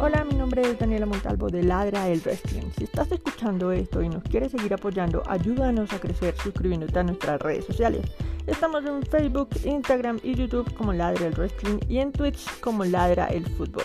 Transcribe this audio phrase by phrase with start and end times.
[0.00, 2.70] Hola, mi nombre es Daniela Montalvo de Ladra el Wrestling.
[2.78, 7.40] Si estás escuchando esto y nos quieres seguir apoyando, ayúdanos a crecer suscribiéndote a nuestras
[7.40, 8.02] redes sociales.
[8.46, 13.26] Estamos en Facebook, Instagram y YouTube como Ladra el Wrestling y en Twitch como Ladra
[13.26, 13.82] el Fútbol.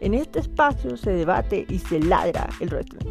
[0.00, 3.10] En este espacio se debate y se ladra el wrestling.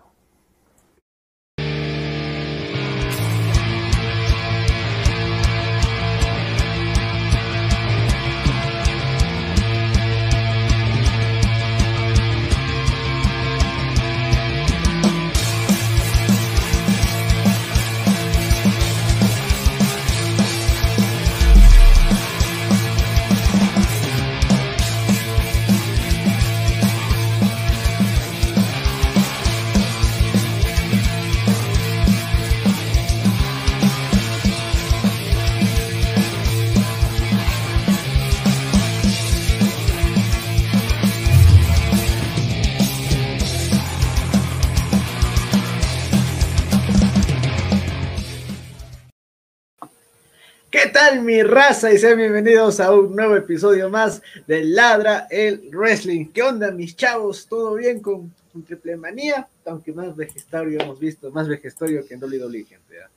[51.11, 51.91] Tal mi raza?
[51.91, 56.27] Y sean bienvenidos a un nuevo episodio más de Ladra el Wrestling.
[56.27, 57.47] ¿Qué onda mis chavos?
[57.47, 59.47] ¿Todo bien con, con Triple Manía?
[59.65, 62.95] Aunque más vejestorio hemos visto, más vejestorio que en WWE, gente.
[62.95, 63.09] ¿ya?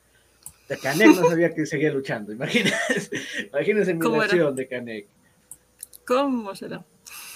[0.69, 3.11] De Canek no sabía que seguía luchando, imagínense,
[3.53, 5.07] imagínense mi reacción de Canek.
[6.05, 6.85] ¿Cómo será?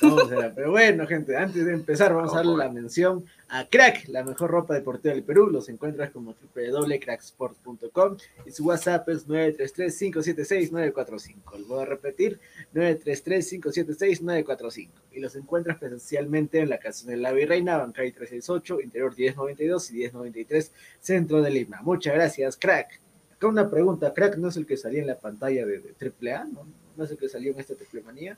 [0.01, 0.53] ¿Cómo será?
[0.53, 4.51] Pero bueno, gente, antes de empezar, vamos a darle la mención a Crack, la mejor
[4.51, 5.47] ropa deportiva del Perú.
[5.49, 11.59] Los encuentras como www.cracksport.com y su WhatsApp es 933-576-945.
[11.59, 12.39] Lo voy a repetir:
[12.75, 14.89] 933-576-945.
[15.13, 19.95] Y los encuentras presencialmente en la casa de la Virreina, Bancay 368, Interior 1092 y
[19.95, 21.81] 1093, Centro de Lima.
[21.83, 23.01] Muchas gracias, Crack.
[23.35, 25.95] Acá una pregunta: ¿Crack no es el que salía en la pantalla de, de
[26.33, 26.45] AAA?
[26.45, 26.67] ¿No?
[26.97, 28.37] ¿No es el que salió en esta triple manía?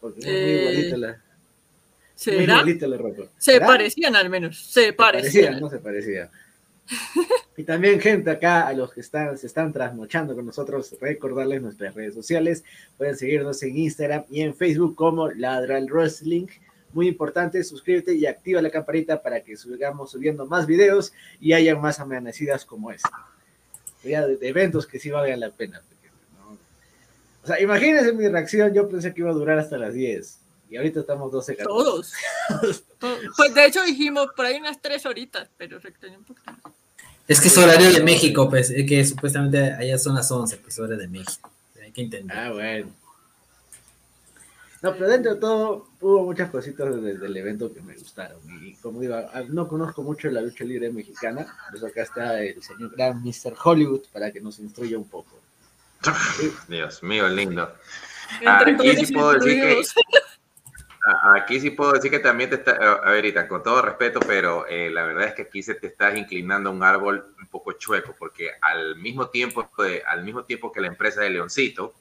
[0.00, 1.22] Porque es muy Eh, igualita la.
[2.26, 2.52] Muy ¿Será?
[2.54, 3.22] igualita la ropa.
[3.38, 3.66] Se ¿Será?
[3.66, 5.60] parecían al menos, se Se parecía, parecían.
[5.60, 6.30] no se parecía.
[7.56, 11.94] y también, gente, acá a los que están, se están trasnochando con nosotros, recordarles nuestras
[11.94, 12.62] redes sociales.
[12.96, 16.46] Pueden seguirnos en Instagram y en Facebook como Ladral Wrestling.
[16.92, 21.74] Muy importante, suscríbete y activa la campanita para que sigamos subiendo más videos y haya
[21.74, 23.10] más amanecidas como esta.
[24.04, 25.82] Ya de, de eventos que sí valgan la pena.
[26.38, 26.56] ¿no?
[27.42, 30.38] O sea, imagínense mi reacción, yo pensé que iba a durar hasta las 10
[30.74, 32.12] y ahorita estamos 12 Todos.
[32.98, 36.72] To- Pues de hecho dijimos por ahí unas tres horitas, pero se un poquito más.
[37.28, 40.76] Es que es horario de México, pues, es que supuestamente allá son las 11, pues,
[40.80, 41.48] hora de México.
[41.80, 42.36] Hay que entender.
[42.36, 42.90] Ah, bueno.
[44.82, 48.38] No, pero dentro de todo hubo muchas cositas desde el evento que me gustaron.
[48.62, 52.42] Y como digo, ah, no conozco mucho la lucha libre mexicana, por eso acá está
[52.42, 53.54] el señor gran Mr.
[53.62, 55.38] Hollywood para que nos instruya un poco.
[56.68, 57.72] Dios mío, lindo.
[58.44, 59.82] Ah, aquí todos sí puedo decir que-
[61.34, 64.66] Aquí sí puedo decir que también te está, a ver, Ita, con todo respeto, pero
[64.66, 67.72] eh, la verdad es que aquí se te estás inclinando a un árbol un poco
[67.72, 71.92] chueco, porque al mismo tiempo, que- al mismo tiempo que la empresa de Leoncito,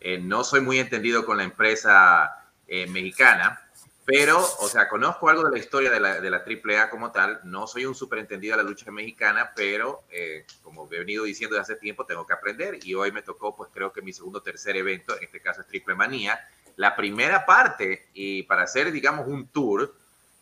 [0.00, 2.34] eh, no soy muy entendido con la empresa
[2.66, 3.60] eh, mexicana,
[4.04, 7.40] Pero, o sea, conozco algo de la historia de la, de la AAA como tal.
[7.44, 11.74] No soy un superentendido de la lucha mexicana, pero eh, como he venido diciendo desde
[11.74, 12.78] hace tiempo, tengo que aprender.
[12.84, 15.60] Y hoy me tocó, pues creo que mi segundo o tercer evento, en este caso
[15.60, 16.40] es Triple Manía.
[16.78, 19.94] La primera parte, y para hacer, digamos, un tour,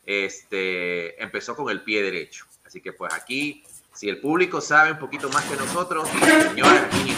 [0.04, 2.44] este, empezó con el pie derecho.
[2.64, 3.64] Así que, pues aquí
[3.96, 7.16] si el público sabe un poquito más que nosotros, señores, aquí,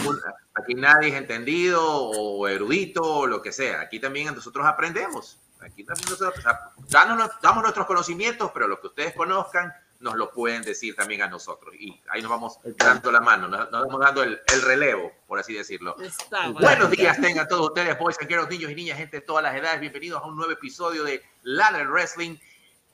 [0.53, 3.81] aquí, nadie es entendido o erudito o lo que sea.
[3.81, 5.37] Aquí también nosotros aprendemos.
[5.59, 6.41] Aquí también nosotros
[6.89, 11.75] damos nuestros conocimientos, pero lo que ustedes conozcan nos lo pueden decir también a nosotros.
[11.75, 15.53] Y ahí nos vamos dando la mano, nos, vamos dando el, el, relevo, por así
[15.53, 15.95] decirlo.
[16.59, 19.79] Buenos días tengan todos ustedes, boys and niños y niñas, gente de todas las edades.
[19.81, 22.37] Bienvenidos a un nuevo episodio de Ladder Wrestling.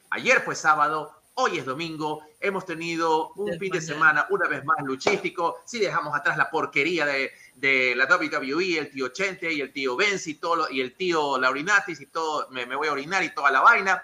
[0.10, 4.78] Ayer fue sábado, Hoy es domingo, hemos tenido un fin de semana una vez más
[4.86, 5.60] luchístico.
[5.66, 9.98] Si dejamos atrás la porquería de, de la WWE, el tío Chente y el tío
[9.98, 13.52] Benz y, todo, y el tío Laurinatis y todo, me, voy a orinar y toda
[13.52, 14.02] la vaina.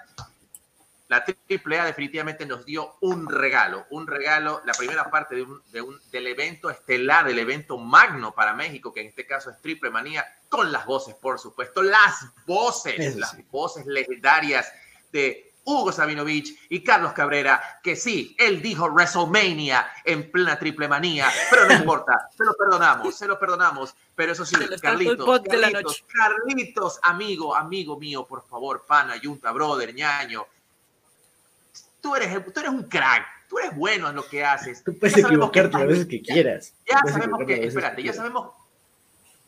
[1.12, 5.82] La AAA definitivamente nos dio un regalo, un regalo, la primera parte de un, de
[5.82, 9.90] un, del evento estelar, del evento magno para México, que en este caso es Triple
[9.90, 14.72] Manía, con las voces, por supuesto, las voces, las voces legendarias
[15.12, 21.28] de Hugo Sabinovich y Carlos Cabrera, que sí, él dijo WrestleMania en plena triple manía,
[21.50, 27.00] pero no importa, se lo perdonamos, se lo perdonamos, pero eso sí, Carlitos, Carlitos, Carlitos,
[27.04, 30.48] amigo, amigo mío, por favor, pana, yunta, brother, ñaño,
[32.02, 34.84] tú eres, tú eres un crack, tú eres bueno en lo que haces.
[34.84, 36.74] Tú puedes equivocarte las veces que quieras.
[36.90, 38.52] Ya sabemos que, espérate, ya sabemos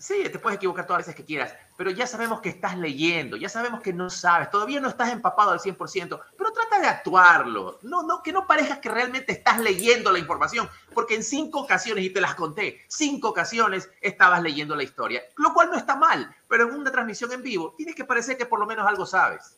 [0.03, 3.37] Sí, te puedes equivocar todas las veces que quieras, pero ya sabemos que estás leyendo,
[3.37, 7.79] ya sabemos que no sabes, todavía no estás empapado al 100%, pero trata de actuarlo,
[7.83, 12.03] no, no, que no parezcas que realmente estás leyendo la información, porque en cinco ocasiones,
[12.03, 16.35] y te las conté, cinco ocasiones estabas leyendo la historia, lo cual no está mal,
[16.49, 19.55] pero en una transmisión en vivo tienes que parecer que por lo menos algo sabes.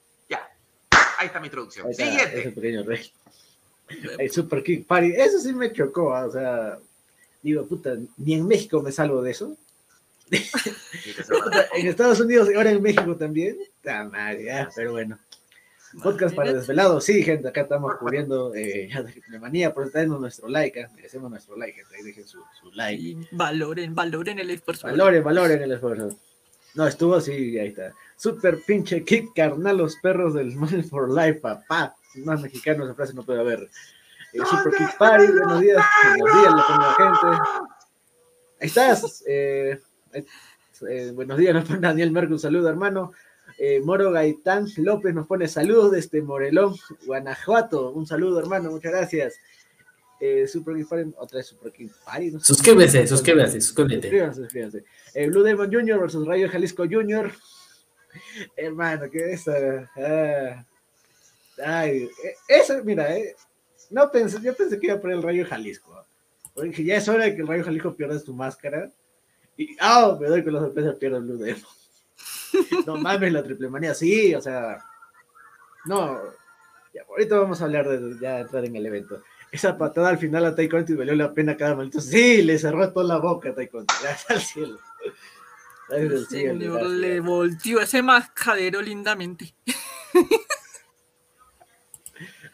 [1.17, 1.93] Ahí está mi introducción.
[1.93, 2.39] Siguiente.
[2.39, 3.11] Ese pequeño rey.
[4.17, 6.79] El Super Kick Party, eso sí me chocó, o sea,
[7.43, 9.55] digo, puta, ni en México me salvo de eso
[10.31, 13.57] en Estados Unidos y ahora en México también.
[14.75, 15.19] pero bueno.
[16.03, 18.89] Podcast para desvelados, sí, gente, acá estamos cubriendo eh,
[19.29, 20.87] la manía, por traernos nuestro like, ¿eh?
[20.93, 23.01] merecemos nuestro like, gente, ahí dejen su, su like.
[23.01, 24.87] Y valoren, valoren el esfuerzo.
[24.87, 26.19] Valoren, valoren el esfuerzo.
[26.75, 27.93] No, estuvo así, ahí está.
[28.17, 31.95] Super pinche kick, carnal, los perros del Money for Life, papá.
[32.23, 33.69] Más mexicano esa frase no puede haber.
[34.33, 35.85] Eh, super Kick Party, buenos días,
[36.17, 37.43] buenos días, la gente.
[38.59, 39.79] Ahí estás, eh,
[40.89, 43.11] eh, buenos días, nos pone Daniel Merck, un saludo, hermano.
[43.57, 46.75] Eh, Moro Gaitán López nos pone saludos desde Morelón,
[47.05, 47.91] Guanajuato.
[47.91, 49.35] Un saludo, hermano, muchas gracias.
[50.19, 52.31] Eh, Super King otra vez Super King Party.
[52.31, 54.33] No suscríbete, suscríbete, suscríbete.
[54.33, 54.83] Suscríbanse,
[55.13, 55.99] eh, Blue Demon Jr.
[55.99, 57.31] versus Rayo Jalisco Jr.
[58.55, 59.51] Hermano, ¿qué es eso?
[59.97, 60.65] Ah,
[61.65, 62.09] ay,
[62.47, 63.09] eso, mira,
[63.89, 66.05] no pensé, yo pensé que iba a poner el Rayo Jalisco.
[66.53, 68.89] Porque ya es hora de que el Rayo Jalisco pierda su máscara.
[69.57, 71.61] Y, ah, me doy con los sorpresa, pierdo el Blue Demon.
[72.87, 74.83] no mames, la triple manía, sí, o sea,
[75.85, 76.19] no,
[76.93, 79.21] ya, ahorita vamos a hablar de ya entrar en el evento.
[79.55, 82.01] Esa patada al final a Taekwondo y valió la pena cada momento.
[82.01, 83.93] Sí, le cerró toda la boca a Taekwondo.
[84.01, 84.79] Gracias al cielo.
[86.89, 89.55] le volteó ese mascadero lindamente.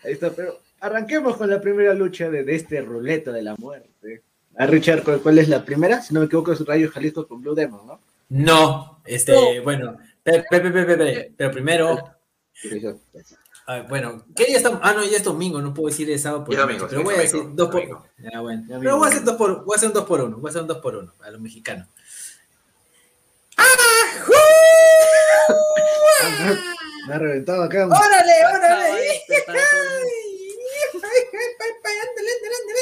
[0.03, 4.21] Ahí está, pero arranquemos con la primera lucha de, de este ruleta de la muerte.
[4.57, 6.01] A Richard, ¿cuál, es la primera?
[6.01, 7.99] Si no me equivoco, es Rayo Jalisco con Blue Demon, ¿no?
[8.29, 11.97] No, este, bueno, pero primero.
[13.67, 14.79] Ah, bueno, ¿qué día estamos?
[14.83, 17.19] Ah, no, ya es domingo, no puedo decir el sábado por domingo, pero voy a
[17.19, 18.05] decir dos por uno.
[18.41, 18.63] bueno.
[18.67, 20.49] Pero voy a hacer dos por, voy a hacer un dos por uno, voy a
[20.49, 21.87] hacer un dos por uno a los mexicanos.
[27.07, 27.85] Me ha reventado acá.
[27.85, 29.21] ¡Órale, órale!
[30.93, 31.11] ¡Ándale,
[32.01, 32.31] ándale,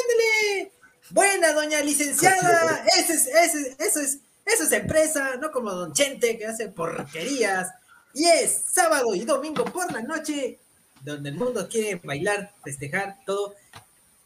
[0.01, 0.71] ándale!
[1.11, 2.85] Buena, doña licenciada.
[2.97, 7.69] Eso es, eso eso es, eso es empresa, no como Don Chente que hace porquerías.
[8.13, 10.59] Y es sábado y domingo por la noche,
[11.01, 13.55] donde el mundo quiere bailar, festejar, todo.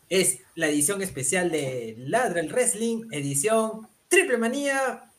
[0.09, 5.09] Es la edición especial de Ladra el Wrestling, edición Triple Manía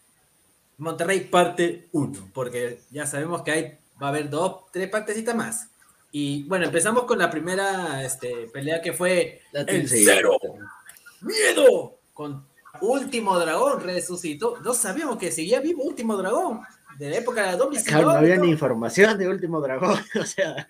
[0.79, 5.69] Monterrey parte 1, porque ya sabemos que hay, va a haber dos, tres partecitas más.
[6.11, 10.39] Y bueno, empezamos con la primera este, pelea que fue el cero
[11.21, 12.47] miedo con
[12.81, 14.59] Último Dragón resucitó.
[14.61, 16.61] No sabíamos que seguía vivo Último Dragón
[16.99, 19.99] de la época de la doble no había ni información de Último Dragón.
[20.21, 20.67] O sea,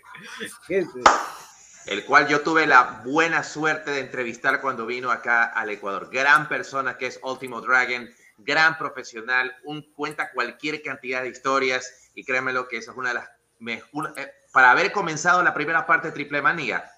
[1.86, 6.08] el cual yo tuve la buena suerte de entrevistar cuando vino acá al Ecuador.
[6.10, 12.24] Gran persona que es Último Dragon, gran profesional, un, cuenta cualquier cantidad de historias y
[12.24, 13.28] créanmelo que esa es una de las
[13.58, 16.90] me- una- eh, para haber comenzado la primera parte de Triple Manía.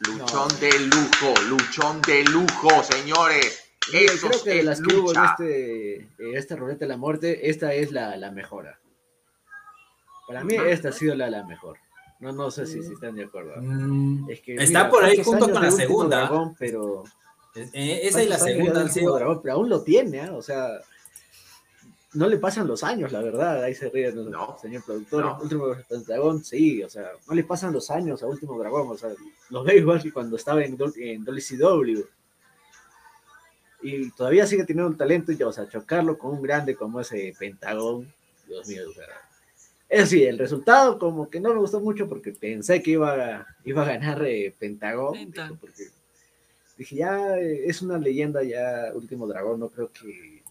[0.00, 0.58] Luchón No.
[0.58, 3.63] de lujo, luchón de lujo, señores.
[3.92, 6.96] Eso creo que de es las que hubo en este, en esta ruleta de la
[6.96, 8.78] muerte, esta es la, la mejora.
[10.26, 10.64] Para mí, Ujú.
[10.66, 11.76] esta ha sido la, la mejor.
[12.20, 13.52] No, no sé si, si están de acuerdo.
[13.60, 16.16] Mm, Es que, Está mira, por ahí junto con la segunda.
[16.20, 17.04] Dragón, pero
[17.54, 19.14] eh, esa y la ¿Cuántos años segunda han sido.
[19.16, 19.40] Dragón?
[19.42, 20.32] Pero aún lo tiene, ¿ah?
[20.34, 20.68] O sea,
[22.14, 23.62] no le pasan los años, la verdad.
[23.62, 24.56] Ahí se ríe el No.
[24.62, 25.24] señor productor.
[25.24, 25.38] No.
[25.42, 25.66] Último
[26.06, 28.88] Dragón, sí, o sea, no le pasan los años a Último Dragón.
[28.88, 29.10] O sea,
[29.50, 32.02] lo ve igual que cuando estaba en, W- en WCW.
[33.86, 37.34] Y todavía sigue teniendo un talento, y, o sea, chocarlo con un grande como ese
[37.38, 38.10] Pentagón,
[38.48, 39.04] Dios mío, o sea.
[39.90, 43.46] Eso sí, el resultado como que no me gustó mucho porque pensé que iba a,
[43.62, 45.30] iba a ganar eh, Pentagón.
[45.60, 45.84] Porque
[46.78, 50.42] dije, ya eh, es una leyenda, ya Último Dragón, no creo que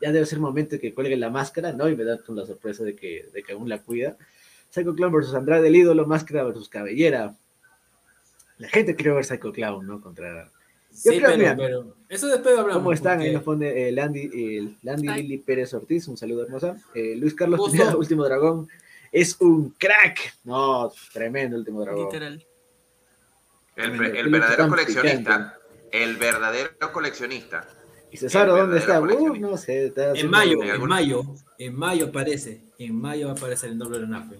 [0.00, 1.88] ya debe ser momento que cuelgue la máscara, ¿no?
[1.88, 4.16] Y me da con la sorpresa de que, de que aún la cuida.
[4.70, 7.34] Psycho Clown versus Andrade el ídolo, máscara versus cabellera.
[8.58, 10.00] La gente quiere ver Psycho Clown, ¿no?
[10.00, 10.48] Contra...
[10.90, 12.82] Sí, creo, pero, mira, pero eso después hablamos.
[12.82, 13.20] ¿Cómo están?
[13.20, 15.08] Ahí nos pone eh, Landy, eh, Landy.
[15.08, 16.76] Lili Pérez Ortiz, un saludo hermosa.
[16.94, 17.70] Eh, Luis Carlos.
[17.70, 18.68] Pineda, Último Dragón,
[19.12, 20.38] es un crack.
[20.44, 22.06] No, tremendo Último Dragón.
[22.06, 22.44] Literal.
[23.76, 25.58] El, verdadero coleccionista.
[25.92, 27.68] El verdadero coleccionista.
[28.10, 29.00] ¿Y Cesaro dónde está?
[29.00, 29.86] Uh, no sé.
[29.86, 31.22] está En mayo, en en algún- mayo,
[31.58, 32.60] en mayo aparece.
[32.78, 34.36] En mayo va a aparecer el doble de Nafe.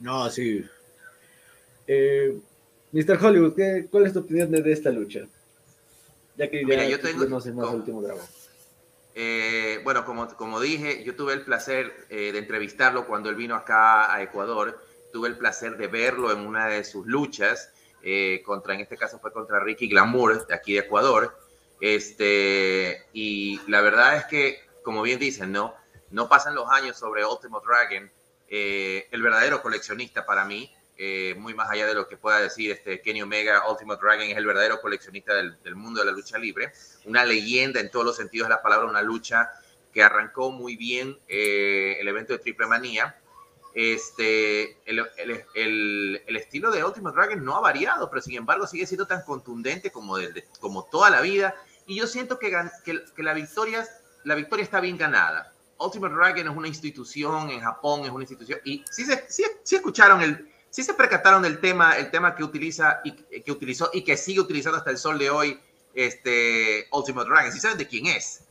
[0.00, 0.64] No, sí.
[1.86, 2.38] Eh,
[2.92, 3.18] Mr.
[3.24, 5.20] Hollywood, ¿qué- ¿cuál es tu opinión de, de esta lucha?
[6.36, 8.24] Ya que ya Mira, yo tengo- conoces más como- al Último Dragón.
[9.14, 13.54] Eh, bueno, como, como dije, yo tuve el placer eh, de entrevistarlo cuando él vino
[13.56, 14.80] acá a Ecuador.
[15.12, 17.70] Tuve el placer de verlo en una de sus luchas.
[18.04, 21.36] eh, contra, en este caso fue contra Ricky Glamour, de aquí de Ecuador.
[21.80, 25.74] Este, y la verdad es que, como bien dicen, no,
[26.12, 28.10] no pasan los años sobre Ultimate Dragon.
[28.50, 32.70] eh, el verdadero coleccionista para mí, eh, muy más allá de lo que pueda decir
[32.72, 36.36] este Kenny Omega, Ultimate Dragon es el verdadero coleccionista del, del mundo de la lucha
[36.38, 36.72] libre.
[37.04, 39.48] Una leyenda en todos los sentidos de la palabra, una lucha
[39.94, 43.16] que arrancó muy bien eh, el evento de Triple Manía.
[43.74, 48.66] Este, el, el- el- el estilo de Ultimate Dragon no ha variado, pero sin embargo
[48.66, 51.54] sigue siendo tan contundente como, de- como toda la vida.
[51.86, 52.50] Y yo siento que,
[52.84, 53.86] que, que la, victoria,
[54.24, 55.52] la victoria está bien ganada.
[55.78, 58.58] Ultimate Dragon es una institución en Japón, es una institución.
[58.64, 62.44] Y sí, se, sí, sí escucharon el, sí se percataron del tema, el tema que
[62.44, 65.58] utiliza y que utilizó y que sigue utilizando hasta el sol de hoy,
[65.94, 67.52] este Ultimate Dragon.
[67.52, 68.44] ¿Sí saben de quién es?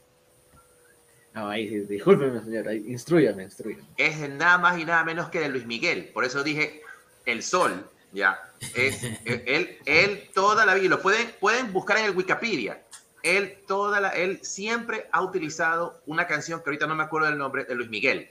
[1.33, 2.67] No, ahí discúlpeme, señor.
[2.67, 3.83] Ahí, instruyame, instruyame.
[3.97, 6.09] es nada más y nada menos que de Luis Miguel.
[6.13, 6.81] Por eso dije
[7.25, 8.51] el sol, ya.
[8.73, 12.81] Es, eh, él, él toda la vida, lo pueden, pueden buscar en el Wikipedia.
[13.21, 17.37] Él, toda la, él siempre ha utilizado una canción que ahorita no me acuerdo del
[17.37, 18.29] nombre, de Luis Miguel.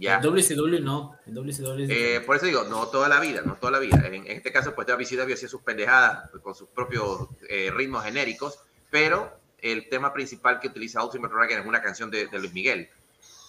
[0.00, 0.16] Ya.
[0.16, 1.18] En WCW no.
[1.26, 4.02] En WCW Eh, por eso digo, no toda la vida, no toda la vida.
[4.06, 8.58] En, en este caso, pues WCW hacía sus pendejadas con sus propios eh, ritmos genéricos,
[8.90, 12.88] pero el tema principal que utiliza Ultimate Dragon es una canción de, de Luis Miguel.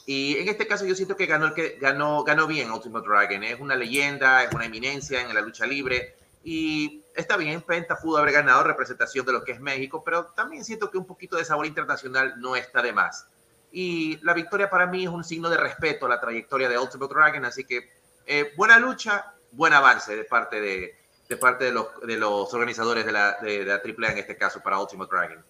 [0.06, 3.44] Y en este caso yo siento que ganó el que ganó, ganó bien Ultimate Dragon.
[3.44, 6.16] Es una leyenda, es una eminencia en la lucha libre.
[6.44, 10.66] Y está bien, Penta pudo haber ganado representación de lo que es México, pero también
[10.66, 13.28] siento que un poquito de sabor internacional no está de más.
[13.72, 17.14] Y la victoria para mí es un signo de respeto a la trayectoria de Ultimate
[17.14, 17.90] Dragon, así que
[18.26, 20.96] eh, buena lucha, buen avance de parte de,
[21.30, 24.36] de, parte de, los, de los organizadores de la, de, de la AAA en este
[24.36, 25.44] caso para Ultimate Dragon.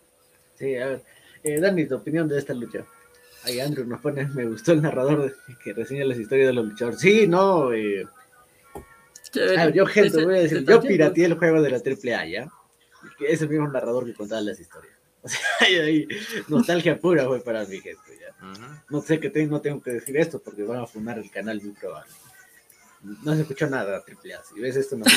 [0.56, 1.04] Sí, a ver.
[1.44, 2.86] Eh, Dani, tu opinión de esta lucha.
[3.44, 7.00] Ahí Andrew nos pone, me gustó el narrador que reseña las historias de los luchadores.
[7.00, 8.06] Sí, no, eh,
[9.36, 12.51] a ver, yo, gente, voy a decir, yo pirateé el juego de la AAA, ¿ya?
[13.20, 14.94] Es el mismo narrador que contaba las historias.
[15.24, 16.08] O sea, ahí, ahí,
[16.48, 18.36] nostalgia pura fue para mi gente, ya.
[18.90, 21.62] No sé que te- no tengo que decir esto porque van a fundar el canal
[21.62, 22.12] muy probable.
[23.24, 24.44] No se escuchó nada AAA.
[24.44, 25.12] Si ves esto, no se.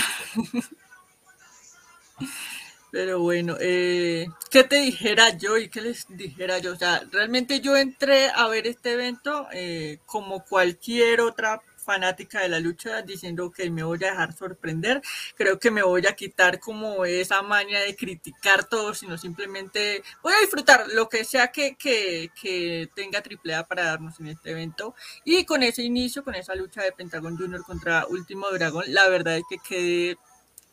[2.90, 6.73] Pero bueno, eh, ¿qué te dijera yo y qué les dijera yo?
[6.75, 12.48] O sea, realmente yo entré a ver este evento eh, como cualquier otra fanática de
[12.48, 15.02] la lucha diciendo que me voy a dejar sorprender.
[15.36, 20.32] Creo que me voy a quitar como esa maña de criticar todo, sino simplemente voy
[20.32, 24.94] a disfrutar lo que sea que, que, que tenga AAA para darnos en este evento.
[25.24, 29.36] Y con ese inicio, con esa lucha de Pentagon Junior contra Último Dragón, la verdad
[29.36, 30.18] es que quedé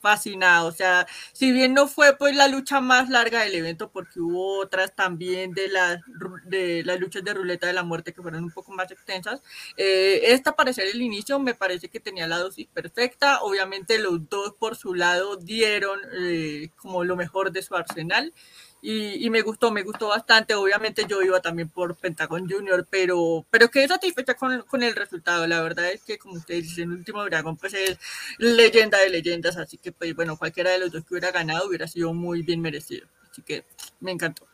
[0.02, 4.20] fascinado, o sea, si bien no fue pues la lucha más larga del evento, porque
[4.20, 5.70] hubo otras también de
[6.08, 9.42] ru- de las luchas de ruleta de la muerte que fueron un poco más extensas,
[9.78, 14.28] eh, esta para ser el inicio me parece que tenía la dosis perfecta, obviamente los
[14.30, 18.34] dos por su lado dieron eh, como lo mejor de su arsenal
[18.82, 20.56] y, y, me gustó, me gustó bastante.
[20.56, 25.46] Obviamente yo iba también por Pentagon Junior, pero, pero quedé satisfecha con, con el resultado.
[25.46, 28.00] La verdad es que, como ustedes dicen, el último Dragon pues es
[28.40, 31.88] leyenda de leyendas, así que pues bueno, cualquiera de los dos que hubiera ganado hubiera
[31.88, 33.08] sido muy bien merecido.
[33.30, 33.66] Así que
[34.00, 34.48] me encantó.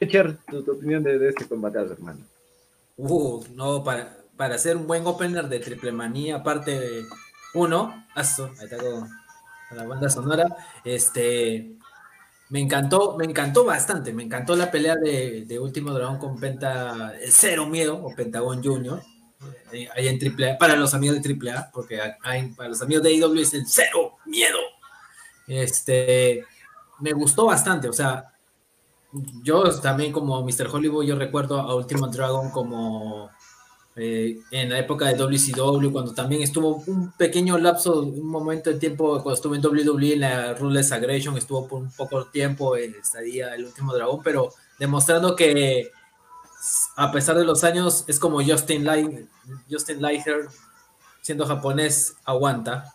[0.00, 2.26] Richard, tu, tu opinión de, de este combate, hermano.
[2.96, 7.04] Uh, no, para, para hacer un buen opener de triple manía, aparte de
[7.54, 9.08] uno, aso, ahí está con,
[9.68, 10.46] con la banda sonora,
[10.84, 11.76] este
[12.50, 17.66] me encantó, me encantó bastante, me encantó la pelea de, Último Dragón con Penta, Cero
[17.66, 19.00] Miedo o Pentagón Junior,
[19.72, 23.12] eh, ahí en AAA, para los amigos de AAA, porque hay, para los amigos de
[23.14, 24.58] IW es el Cero Miedo.
[25.46, 26.44] Este,
[26.98, 28.32] me gustó bastante, o sea,
[29.42, 30.68] yo también como Mr.
[30.72, 33.30] Hollywood, yo recuerdo a Último Dragon como
[33.96, 38.78] eh, en la época de WCW, cuando también estuvo un pequeño lapso, un momento de
[38.78, 42.94] tiempo, cuando estuve en WWE, en la Ruthless Aggression, estuvo por un poco tiempo en
[42.94, 45.90] estadía el último dragón, pero demostrando que
[46.96, 49.28] a pesar de los años, es como Justin, Light,
[49.70, 50.48] Justin Lighter,
[51.22, 52.94] siendo japonés, aguanta,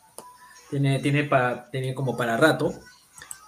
[0.69, 2.73] tiene, tiene, para, tiene como para rato.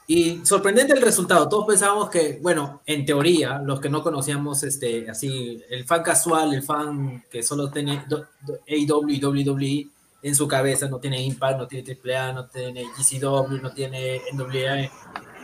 [0.09, 1.49] Y sorprendente el resultado.
[1.49, 6.53] Todos pensábamos que, bueno, en teoría, los que no conocíamos, este, así, el fan casual,
[6.53, 8.05] el fan que solo tiene
[8.67, 9.87] AEW y WWE
[10.23, 14.89] en su cabeza, no tiene Impact, no tiene AAA, no tiene GCW, no tiene NWA,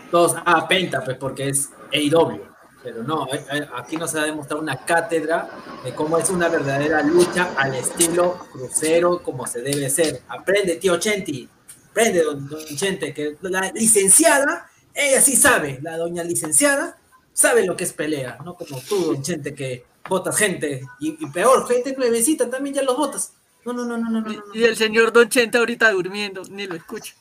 [0.09, 2.39] todos, ah, Penta, pues porque es AEW.
[2.83, 3.27] Pero no,
[3.75, 5.49] aquí nos ha demostrado una cátedra
[5.83, 10.21] de cómo es una verdadera lucha al estilo crucero, como se debe ser.
[10.27, 11.49] Aprende, tío Chenti,
[11.93, 16.97] Prende, don, don Chente, que la licenciada, ella sí sabe, la doña licenciada,
[17.33, 21.27] sabe lo que es pelea, no como tú, don Chente, que votas gente, y, y
[21.31, 23.33] peor, gente plebecita también ya los votas.
[23.65, 24.43] No, no, no, no, no, no, no.
[24.53, 27.13] Y el señor Don Chente ahorita durmiendo, ni lo escucha.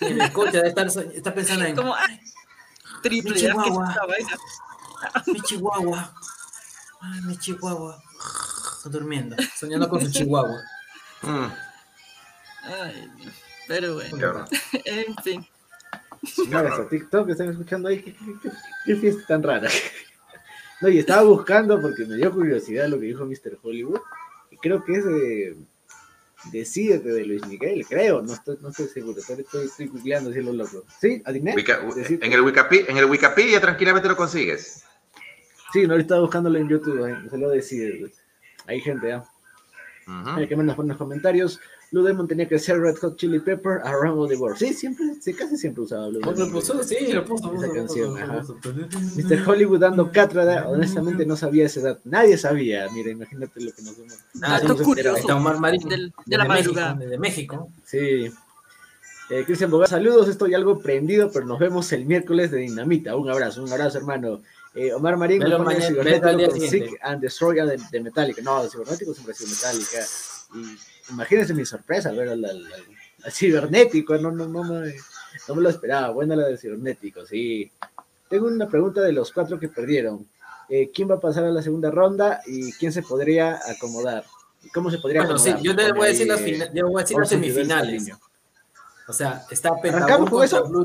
[0.00, 1.74] Ni lo escucha, estar, está pensando en.
[1.74, 2.20] Como, ay,
[3.02, 3.94] triple, Mi chihuahua.
[5.26, 6.14] mi chihuahua.
[7.00, 8.02] Ay, mi chihuahua.
[8.76, 10.60] Está durmiendo, soñando con su chihuahua.
[11.22, 11.46] Mm,
[12.64, 13.34] Ay, Dios.
[13.68, 15.46] Pero bueno, qué en fin.
[16.24, 18.02] Señores, a TikTok están escuchando ahí.
[18.02, 18.50] ¿Qué, qué, qué-
[18.86, 19.68] qué fiesta tan rara?
[20.82, 23.58] No, y estaba buscando porque me dio curiosidad lo que dijo Mr.
[23.62, 23.98] Hollywood.
[24.50, 25.56] Y creo que es de.
[26.52, 28.20] Decídete de Luis Miguel, creo.
[28.20, 29.18] No estoy, no estoy seguro.
[29.18, 30.84] Estoy, estoy, estoy googleando así lo loco.
[31.00, 31.22] ¿Sí?
[31.94, 32.26] Decídete.
[32.26, 34.84] en, el Wikipedia, en el Wikipedia tranquilamente lo consigues.
[35.72, 37.02] Sí, no, ahorita estaba buscándolo en YouTube.
[37.04, 38.12] ahí, Se lo decide.
[38.66, 39.24] Hay gente, ¿ah?
[40.06, 40.28] Ujú.
[40.36, 41.58] Hay que menos poner los comentarios.
[41.96, 44.58] Blue Demon tenía que ser Red Hot Chili Pepper Around the World.
[44.58, 46.52] Sí, siempre, sí, casi siempre usaba Blue Lo Demon.
[46.52, 47.54] puso, sí, lo puso.
[47.54, 48.14] Esa canción.
[49.16, 49.48] Mr.
[49.48, 51.98] Hollywood dando cátedra, honestamente no sabía esa edad.
[52.04, 52.86] Nadie sabía.
[52.92, 54.12] Mira, imagínate lo que nos hemos.
[54.42, 55.26] Ah, Dato curioso.
[55.34, 55.88] Omar Marín.
[55.88, 56.94] Del- de la madrugada.
[56.94, 57.70] desde México.
[57.84, 58.30] Sí.
[59.30, 60.28] Eh, Cristian Bogas, saludos.
[60.28, 63.16] Estoy algo prendido, pero nos vemos el miércoles de Dinamita.
[63.16, 64.42] Un abrazo, un abrazo, hermano.
[64.74, 66.50] Eh, Omar Marín, Velo mañana-.
[66.60, 68.42] Sick and Destroy de, de Metallica.
[68.42, 70.06] No, el cibernético siempre ha sido Metallica.
[70.54, 70.78] Y
[71.10, 72.66] imagínense mi sorpresa ver al, al-
[73.24, 74.16] al- cibernético.
[74.18, 74.94] No, no, no, me,
[75.48, 76.10] no me lo esperaba.
[76.10, 77.70] Buena la del cibernético, sí.
[78.28, 80.26] Tengo una pregunta de los cuatro que perdieron.
[80.68, 84.24] Eh, ¿Quién va a pasar a la segunda ronda y quién se podría acomodar?
[84.62, 86.88] ¿Y ¿Cómo se podría Bueno, sí, yo te Pone voy a decir las, eh, yo
[86.88, 88.10] voy a decir las semifinales.
[89.08, 89.72] O sea, está A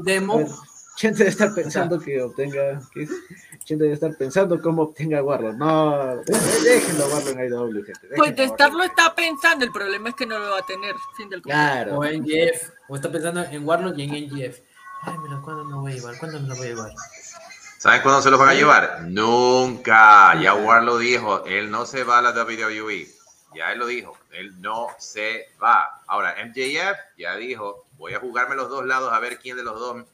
[0.03, 0.45] Demo.
[0.95, 2.79] Chente debe estar pensando que obtenga.
[3.63, 5.55] Chente debe estar pensando cómo obtenga Warlock.
[5.55, 8.07] No, dé- déjenlo a Warlock en IW, gente.
[8.15, 8.97] Pues déjenlo de a estarlo Warlock.
[8.99, 10.95] está pensando, el problema es que no lo va a tener.
[11.15, 11.99] Fin del Claro.
[11.99, 12.69] O NGF.
[12.89, 14.59] O está pensando en Warlock y en NGF.
[15.03, 16.17] Ay, mira, ¿cuándo me lo voy a llevar?
[16.19, 16.91] ¿Cuándo me lo voy a llevar?
[17.77, 19.01] ¿Saben cuándo se los van a llevar?
[19.07, 20.39] Nunca.
[20.41, 21.43] Ya War lo dijo.
[21.45, 23.07] Él no se va a la WWE.
[23.55, 24.15] Ya él lo dijo.
[24.31, 26.01] Él no se va.
[26.07, 29.79] Ahora, MJF ya dijo, voy a jugarme los dos lados a ver quién de los
[29.79, 30.05] dos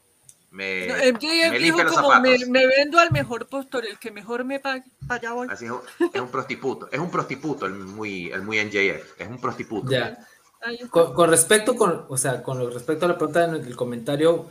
[0.52, 2.50] me, No, MJF me dijo los como me, zapatos.
[2.50, 5.48] me vendo al mejor postor, el que mejor me pague, para allá voy.
[5.50, 5.82] Así es, un-
[6.14, 6.90] es un prostituto.
[6.92, 9.20] Es un prostituto el muy, el muy MJF.
[9.22, 9.90] Es un prostituto.
[9.92, 10.18] Ya.
[10.90, 14.48] Con, con respecto con, o sea, con respecto a la pregunta en el comentario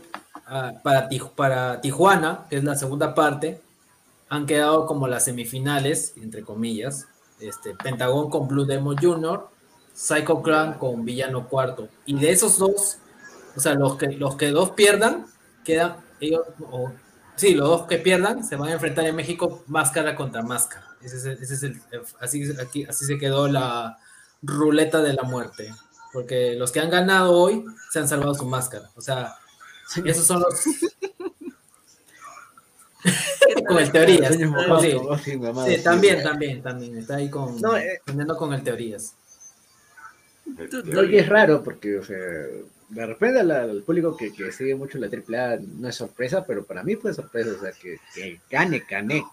[0.46, 3.60] ah, para, Tij- para Tijuana, que es la segunda parte,
[4.28, 7.06] han quedado como las semifinales, entre comillas,
[7.40, 9.46] este, Pentagón con Blue Demon Jr.,
[9.94, 11.88] Psycho Clan con Villano Cuarto.
[12.06, 12.98] Y de esos dos,
[13.56, 15.26] o sea, los que, los que dos pierdan,
[15.66, 16.92] quedan ellos, o-
[17.34, 20.86] sí, los dos que pierdan se van a enfrentar en México máscara contra máscara.
[21.02, 21.80] Ese es el- ese es el-
[22.20, 23.98] así, aquí, así se quedó la
[24.42, 25.74] ruleta de la muerte.
[26.12, 28.88] Porque los que han ganado hoy se han salvado su máscara.
[28.94, 29.34] O sea,
[30.04, 30.54] esos son los.
[33.68, 34.34] con el teorías.
[34.34, 34.44] Sí,
[35.24, 35.82] sí, sí.
[35.82, 36.96] también, también, también.
[36.98, 37.60] Está ahí con.
[37.60, 38.00] No, eh.
[38.38, 39.14] con el teorías.
[40.46, 42.16] No, es raro porque, o sea,
[42.88, 46.64] de repente al, al público que, que sigue mucho la AAA no es sorpresa, pero
[46.64, 49.24] para mí fue sorpresa, o sea, que, que gane Canek.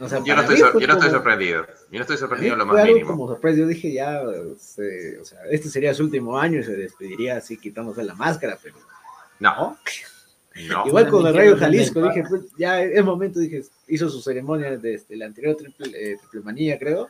[0.00, 1.66] O sea, Yo no, estoy, yo no estoy sorprendido.
[1.90, 3.10] Yo no estoy sorprendido en lo fue más algo mínimo.
[3.10, 4.22] como sorpresa, yo dije ya,
[4.58, 8.56] se- o sea, este sería su último año y se despediría así quitándose la máscara,
[8.62, 8.76] pero
[9.40, 9.76] No,
[10.68, 10.86] no.
[10.86, 15.16] Igual con el Rayo Jalisco, dije, pues, ya es momento, dije, hizo su ceremonia desde
[15.16, 17.08] la anterior triple, eh, triple manía, creo.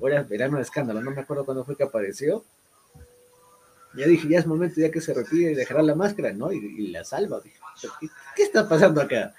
[0.00, 2.42] Ahora verano de escándalo, no me acuerdo cuándo fue que apareció.
[3.94, 6.52] Ya dije, ya es momento ya que se retire y dejará la máscara, ¿no?
[6.52, 7.40] Y, la salva.
[7.42, 9.34] ¿qué, qué está pasando acá?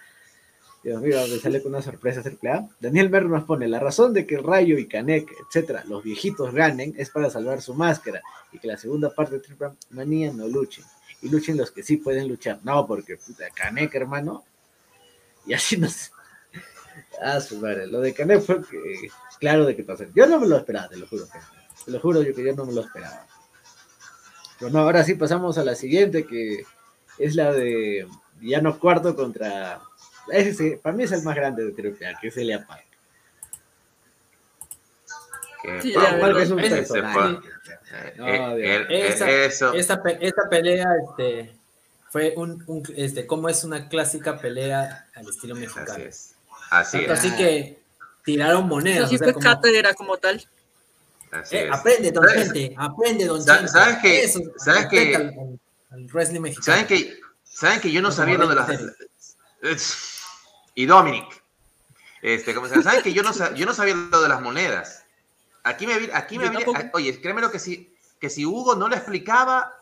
[0.83, 2.67] Dios mío, me sale con una sorpresa triple A.
[2.79, 6.93] Daniel Merlo nos pone, la razón de que Rayo y Canek, etcétera, los viejitos ganen
[6.97, 10.83] es para salvar su máscara y que la segunda parte de triple manía no luchen
[11.21, 12.59] y luchen los que sí pueden luchar.
[12.63, 14.43] No, porque puta, Canek, hermano.
[15.45, 16.11] Y así no sé.
[17.21, 17.87] Ah, su madre.
[17.87, 19.07] Lo de Canek fue que,
[19.39, 20.03] claro de que pasó.
[20.13, 21.25] Yo no me lo esperaba, te lo juro.
[21.85, 23.25] Te lo juro yo que yo no me lo esperaba.
[24.63, 26.63] Pero no, ahora sí pasamos a la siguiente, que
[27.17, 28.07] es la de
[28.39, 29.81] Villano Cuarto contra.
[30.31, 32.85] Ese, para mí es el más grande de Triple que es Elia Park.
[35.81, 36.41] Sí, bueno, la Park verdad.
[36.43, 37.13] es un ese personaje.
[37.13, 38.69] fue- No, Dios.
[38.89, 39.29] el- Esa-
[40.49, 41.53] pelea este,
[42.09, 46.03] fue un, un- este, como es una clásica pelea al estilo Así mexicano.
[46.05, 46.35] es.
[46.69, 47.19] Así Tanto es.
[47.19, 47.79] así que
[48.23, 49.05] tiraron monedas.
[49.05, 50.41] Así o sea, fue como, cátedra como tal.
[51.33, 51.71] Así eh, es.
[51.73, 55.59] aprende, don ¿Sabes- Chente, aprende, don sabes que- Eso, sabes que- Al, al-
[55.91, 56.65] al wrestling mexicano.
[56.65, 60.23] ¿Saben que, ¿Saben que yo no Como sabía lo de las...
[60.75, 61.43] Y Dominic.
[62.21, 62.83] Este, ¿cómo se llama?
[62.83, 65.03] ¿Saben que yo no, yo no sabía lo de las monedas?
[65.63, 66.79] Aquí me, aquí me tampoco.
[66.93, 69.77] Oye, créeme lo que si, que si Hugo no lo explicaba,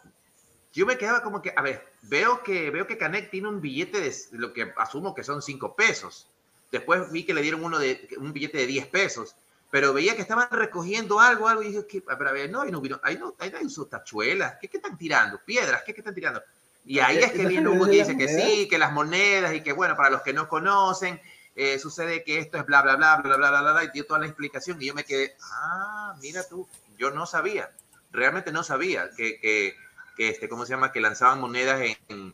[0.73, 4.01] yo me quedaba como que, a ver, veo que, veo que Canek tiene un billete
[4.01, 6.27] de lo que asumo que son 5 pesos.
[6.71, 9.35] Después vi que le dieron uno de, un billete de 10 pesos.
[9.71, 12.01] Pero veía que estaban recogiendo algo, algo, y dije, ¿qué?
[12.01, 14.97] pero a ver, no, ahí no ahí no, ahí no usó tachuelas, ¿qué, qué están
[14.97, 15.39] tirando?
[15.43, 15.81] ¿Piedras?
[15.85, 16.43] ¿Qué, qué están tirando?
[16.85, 19.71] Y ahí es que viene Hugo y dice que sí, que las monedas y que
[19.71, 21.21] bueno, para los que no conocen,
[21.55, 24.05] eh, sucede que esto es bla, bla, bla, bla, bla, bla, bla, bla, y dio
[24.05, 27.71] toda la explicación y yo me quedé, ah, mira tú, yo no sabía,
[28.11, 29.75] realmente no sabía que, que,
[30.15, 30.91] que este, ¿cómo se llama?
[30.91, 32.33] Que lanzaban monedas en,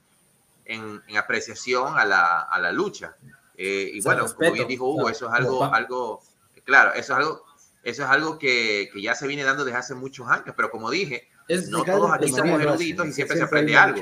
[0.65, 3.15] en, en apreciación a la, a la lucha.
[3.57, 6.21] Eh, y O sea, bueno, respeto, como bien dijo Hugo, eso es algo, algo,
[6.67, 7.43] claro, eso es algo,
[7.83, 10.91] eso es algo que, que ya se viene dando desde hace muchos años, pero como
[10.91, 13.99] dije, Es- no todos aquí somos eruditos y siempre se aprende algo.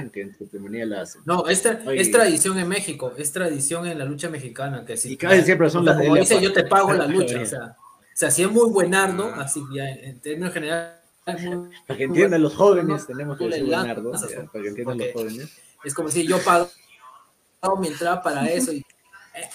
[1.26, 2.02] No, esta Oye.
[2.02, 4.84] es tradición en México, es tradición en la lucha mexicana.
[4.84, 7.06] Que si, Y casi siempre son o sea, las Como dice, yo te pago la
[7.08, 7.40] lucha.
[7.42, 9.42] o sea, o sea, si es muy buenardo, Ah.
[9.44, 10.96] así ya en términos generales,
[11.28, 14.98] es muy- Para que entiendan los jóvenes, No, tenemos que decir ya, para que entiendan
[14.98, 15.58] los porque- jóvenes.
[15.84, 16.70] es como si yo pago
[17.60, 18.72] pago mi entrada para eso.
[18.74, 18.84] Y,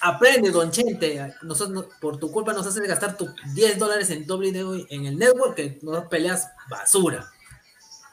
[0.01, 1.35] aprende, don Chente.
[1.43, 5.19] Nosotros, no- por tu culpa nos haces gastar tus 10 dólares en WWE en el
[5.19, 7.29] network que no peleas basura.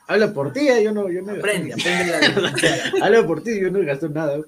[0.08, 2.41] Habla por ti, eh, yo no, yo no Aprende, aprende
[2.99, 4.39] la Habla por ti, yo no gasto nada.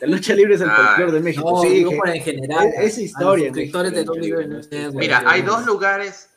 [0.00, 1.48] La lucha libre es el Ah, folclore de México.
[1.48, 2.68] No, sí, por en general.
[2.76, 4.56] es- es a historia de México, WWE ¿no?
[4.58, 4.94] Network.
[4.94, 6.28] Mira, hay dos lugares,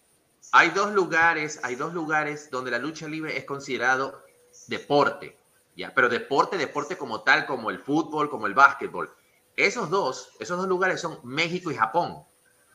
[0.51, 4.21] hay dos lugares, hay dos lugares donde la lucha libre es considerado
[4.67, 5.35] deporte,
[5.75, 9.09] ya, pero deporte, deporte como tal, como el fútbol, como el básquetbol.
[9.59, 12.23] Esos dos, esos dos lugares son México y Japón.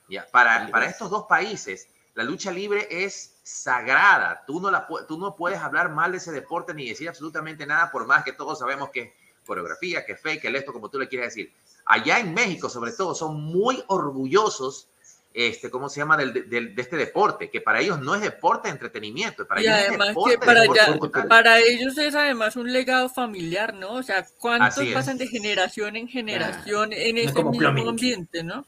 [0.06, 4.44] Ya, para, para estos dos países, la lucha libre es sagrada.
[4.46, 7.90] Tú no, la, tú no puedes hablar mal de ese deporte ni decir absolutamente nada,
[7.90, 9.12] por más que todos sabemos que es
[9.46, 11.54] coreografía, que es fake, que es esto, como tú le quieras decir.
[11.86, 14.90] Allá en México, sobre todo, son muy orgullosos
[15.34, 16.16] este, ¿cómo se llama?
[16.16, 19.64] Del, del- de este deporte, que para ellos no es deporte, es entretenimiento, para Y
[19.64, 21.28] ellos además es deporte, que para, deporte tal.
[21.28, 23.94] para ellos es además un legado familiar, ¿no?
[23.94, 27.88] O sea, ¿cuántos pasan de generación en generación en No es ese mismo plumbing.
[27.88, 28.64] ambiente, ¿no?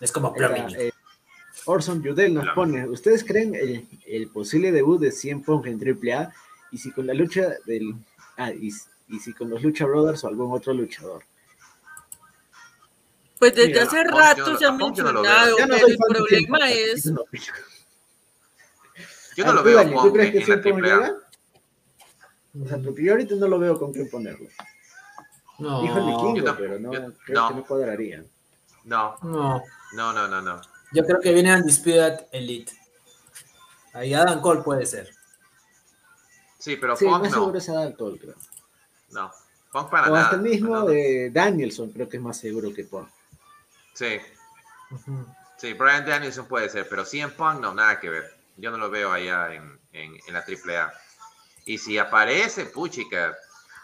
[0.00, 0.74] Es como plumbing.
[0.78, 0.90] eh,
[1.66, 6.32] Orson Yudel nos pone, ¿ustedes creen el, el posible debut de 100 Punk en AAA?
[6.70, 7.94] Y si con la lucha del...
[8.38, 8.70] Ah, y,
[9.08, 11.22] y si con los Lucha Brothers o algún otro luchador.
[13.38, 16.26] Pues desde Mira, hace yo rato no- se ha yo mencionado, no pero el problema
[16.28, 17.12] 100 Punk, es.
[19.36, 20.96] Yo no lo veo a ¿Tú crees que en la 100 Punk AAA.
[21.00, 21.16] llega?
[22.64, 24.48] O sea, porque yo ahorita no lo veo con quién ponerlo.
[25.58, 27.48] No, Dijo el yo vikingo, tam- pero no, yo- creo no.
[27.48, 28.24] que no cuadraría.
[28.84, 29.62] No, no.
[29.94, 30.60] no, no, no, no.
[30.92, 32.72] Yo creo que viene Undisputed Elite.
[33.92, 35.10] Ahí Adam Cole puede ser.
[36.58, 37.38] Sí, pero Sí, Punk más no.
[37.38, 38.34] seguro es Adam Cole, creo.
[39.10, 39.30] No,
[39.72, 40.24] Punk para O nada.
[40.24, 40.86] hasta el mismo no, no.
[40.86, 43.08] de Danielson, creo que es más seguro que Punk.
[43.96, 44.20] Sí,
[45.56, 48.36] sí, Brian Danielson puede ser, pero en Punk no, nada que ver.
[48.58, 50.92] Yo no lo veo allá en, en, en la AAA.
[51.64, 53.34] Y si aparece, puchica.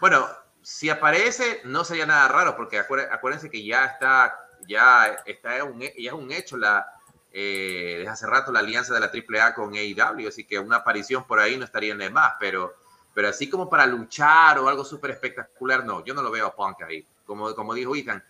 [0.01, 0.29] Bueno,
[0.63, 5.81] si aparece, no sería nada raro, porque acuér- acuérdense que ya está, ya está un,
[5.81, 6.87] ya es un hecho la,
[7.33, 11.27] eh, desde hace rato la alianza de la AAA con AEW, así que una aparición
[11.27, 12.75] por ahí no estaría de más, pero,
[13.15, 16.55] pero así como para luchar o algo súper espectacular, no, yo no lo veo a
[16.55, 17.07] Punk ahí.
[17.27, 18.23] Como, como dijo Ethan,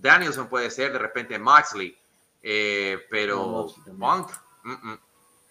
[0.00, 1.96] Danielson puede ser de repente Moxley,
[2.42, 4.30] eh, pero Punk,
[4.64, 4.98] mm, mm,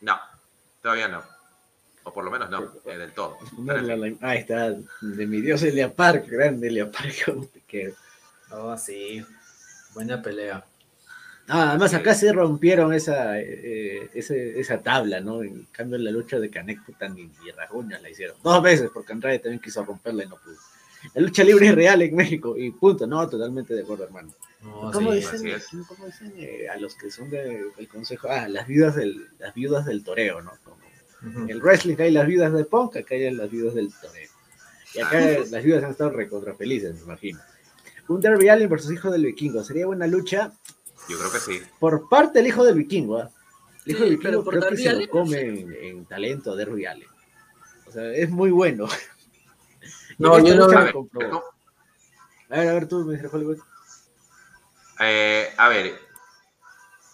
[0.02, 0.20] no,
[0.82, 1.24] todavía no.
[2.04, 3.38] O por lo menos no, eh, del todo.
[4.22, 7.16] Ahí está, de mi dios Elia Park, grande Elia Park.
[7.68, 7.94] Que...
[8.52, 9.24] Oh, sí,
[9.94, 10.66] buena pelea.
[11.48, 15.44] Ah, además acá se rompieron esa, eh, esa tabla, ¿no?
[15.44, 18.38] En cambio la lucha de Canek puta ni, ni la hicieron.
[18.42, 20.58] Dos veces, porque Andrade también quiso romperla y no pudo.
[21.14, 24.34] La lucha libre es real en México y punto, no, totalmente de acuerdo, hermano.
[24.92, 25.42] ¿Cómo, dicen,
[25.88, 28.28] ¿Cómo dicen eh, a los que son del consejo?
[28.30, 30.52] Ah, las viudas del, las viudas del toreo, ¿no?
[31.48, 34.30] El wrestling hay las viudas de punk, acá hay las viudas del toreo.
[34.94, 35.46] Y acá ah.
[35.50, 37.40] las viudas han estado recontra felices, me imagino.
[38.10, 39.64] Un Derby Allen versus Hijo del Vikingo.
[39.64, 40.52] Sería buena lucha.
[41.08, 41.62] Yo creo que sí.
[41.80, 43.28] Por parte del Hijo del Vikingo, ¿eh?
[43.86, 47.08] El Hijo del Vikingo creo que se lo come en, talento de Derby Allen.
[47.88, 48.88] O sea, es muy bueno.
[50.20, 53.30] No, yo no lo A ver, a ver tú, Mr.
[53.32, 53.58] Hollywood.
[55.00, 55.98] Eh, a ver,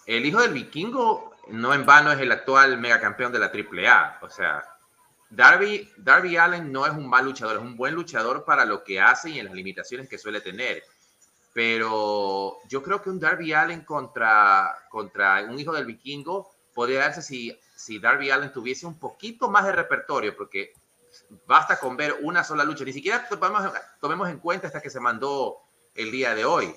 [0.06, 4.18] el hijo del vikingo no en vano es el actual megacampeón de la AAA.
[4.22, 4.64] O sea,
[5.30, 9.00] Darby, Darby Allen no es un mal luchador, es un buen luchador para lo que
[9.00, 10.82] hace y en las limitaciones que suele tener.
[11.52, 17.22] Pero yo creo que un Darby Allen contra, contra un hijo del vikingo podría darse
[17.22, 20.72] si, si Darby Allen tuviese un poquito más de repertorio, porque
[21.46, 22.84] basta con ver una sola lucha.
[22.84, 25.58] Ni siquiera tomemos, tomemos en cuenta hasta que se mandó
[25.94, 26.74] el día de hoy,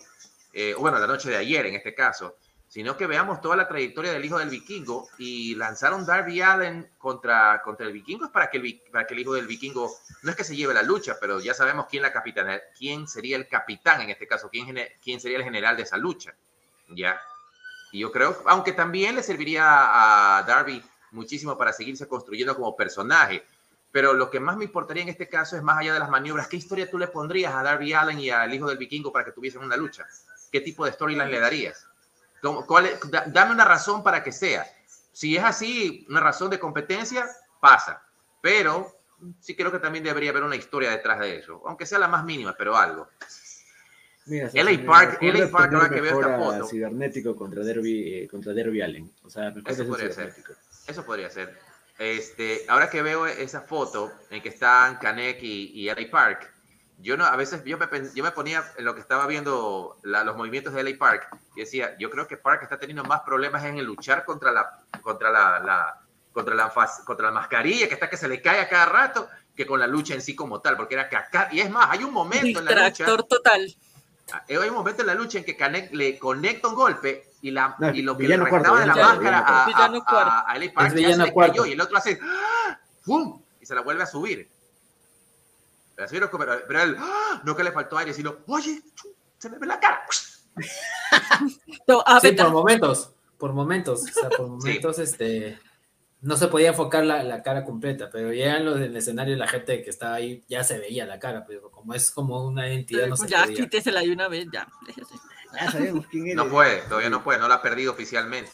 [0.53, 4.13] eh, bueno, la noche de ayer en este caso, sino que veamos toda la trayectoria
[4.13, 8.57] del hijo del vikingo y lanzaron Darby Allen contra, contra el vikingo es para que
[8.57, 11.39] el, para que el hijo del vikingo no es que se lleve la lucha, pero
[11.39, 15.39] ya sabemos quién, la capitana, quién sería el capitán en este caso, quién, quién sería
[15.39, 16.35] el general de esa lucha.
[16.89, 17.19] ¿ya?
[17.91, 23.43] Y yo creo, aunque también le serviría a Darby muchísimo para seguirse construyendo como personaje,
[23.91, 26.47] pero lo que más me importaría en este caso es más allá de las maniobras,
[26.47, 29.31] ¿qué historia tú le pondrías a Darby Allen y al hijo del vikingo para que
[29.31, 30.05] tuviesen una lucha?
[30.51, 31.87] ¿Qué tipo de storyline le darías?
[32.67, 32.89] ¿Cuál
[33.27, 34.65] dame una razón para que sea.
[35.11, 37.27] Si es así, una razón de competencia,
[37.59, 38.01] pasa.
[38.41, 38.99] Pero
[39.39, 42.23] sí creo que también debería haber una historia detrás de eso, aunque sea la más
[42.23, 43.09] mínima, pero algo.
[44.25, 46.67] Mira, LA Park, LA Park, ahora que veo esta foto.
[46.67, 49.11] Cibernético contra Derby, eh, contra Derby Allen.
[49.23, 50.33] O sea, eso podría ser.
[50.87, 51.68] Eso podría ser.
[51.99, 56.49] Este, ahora que veo esa foto en que están Kanek y, y LA Park,
[57.01, 60.37] yo no, a veces yo me, yo me ponía en lo que estaba viendo los
[60.37, 63.77] movimientos de LA Park y decía, yo creo que Park está teniendo más problemas en
[63.77, 66.71] el luchar contra la, contra la, la contra la,
[67.05, 69.87] contra la mascarilla que está que se le cae a cada rato que con la
[69.87, 72.59] lucha en sí como tal, porque era que acá, y es más, hay un momento
[72.59, 73.05] en la lucha.
[73.05, 73.75] total.
[74.47, 77.75] Hay un momento en la lucha en que Kanek le conecta un golpe y, la,
[77.93, 81.33] y lo que le restaba de la máscara a, a, a, LA Park ya se
[81.33, 82.19] cayó y el otro hace
[83.05, 83.41] ¡pum!
[83.61, 84.49] y se la vuelve a subir.
[85.95, 86.29] Pero,
[86.67, 87.41] pero él, ¡ah!
[87.43, 88.81] no que le faltó aire, sino, oye,
[89.37, 90.01] se me ve la cara.
[92.21, 95.59] sí, por momentos, por momentos, o sea, por momentos, este,
[96.21, 99.47] no se podía enfocar la, la, cara completa, pero ya en, los, del escenario la
[99.47, 103.07] gente que estaba ahí ya se veía la cara, pero como es como una entidad,
[103.07, 104.67] no se Ya, quítesela de una vez, ya,
[105.53, 108.51] Ya sabemos quién No puede, todavía no puede, no la ha perdido oficialmente.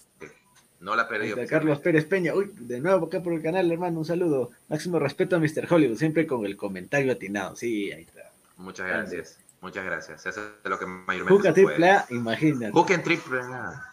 [0.80, 1.38] No la ha perdido.
[1.48, 2.34] Carlos Pérez Peña.
[2.34, 4.00] Uy, de nuevo acá por el canal, hermano.
[4.00, 4.52] Un saludo.
[4.68, 5.68] Máximo respeto a Mr.
[5.70, 7.56] Hollywood, siempre con el comentario atinado.
[7.56, 8.32] Sí, ahí está.
[8.58, 9.40] Muchas gracias.
[9.62, 10.26] Muchas gracias.
[10.26, 11.34] Eso es lo que mayormente.
[11.34, 12.72] Juca triple A, imagínate.
[12.72, 13.84] Hook en triple A.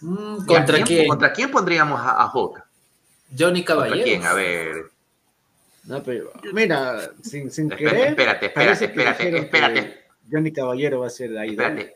[0.00, 2.32] Mm, ¿Contra quién, ¿Contra quién pondríamos a, a?
[3.38, 3.94] Johnny Caballero.
[3.94, 4.24] ¿Contra quién?
[4.24, 4.86] A ver.
[5.84, 10.00] No, pero, mira, sin, sin espérate, querer, espérate, espérate, espérate, espérate.
[10.30, 11.50] Johnny Caballero va a ser ahí.
[11.50, 11.94] Espérate,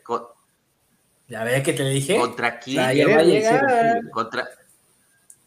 [1.27, 2.17] ya ves que te dije.
[2.17, 2.77] ¿Contra quién?
[2.77, 4.01] va a llegar.
[4.11, 4.47] ¿Contra,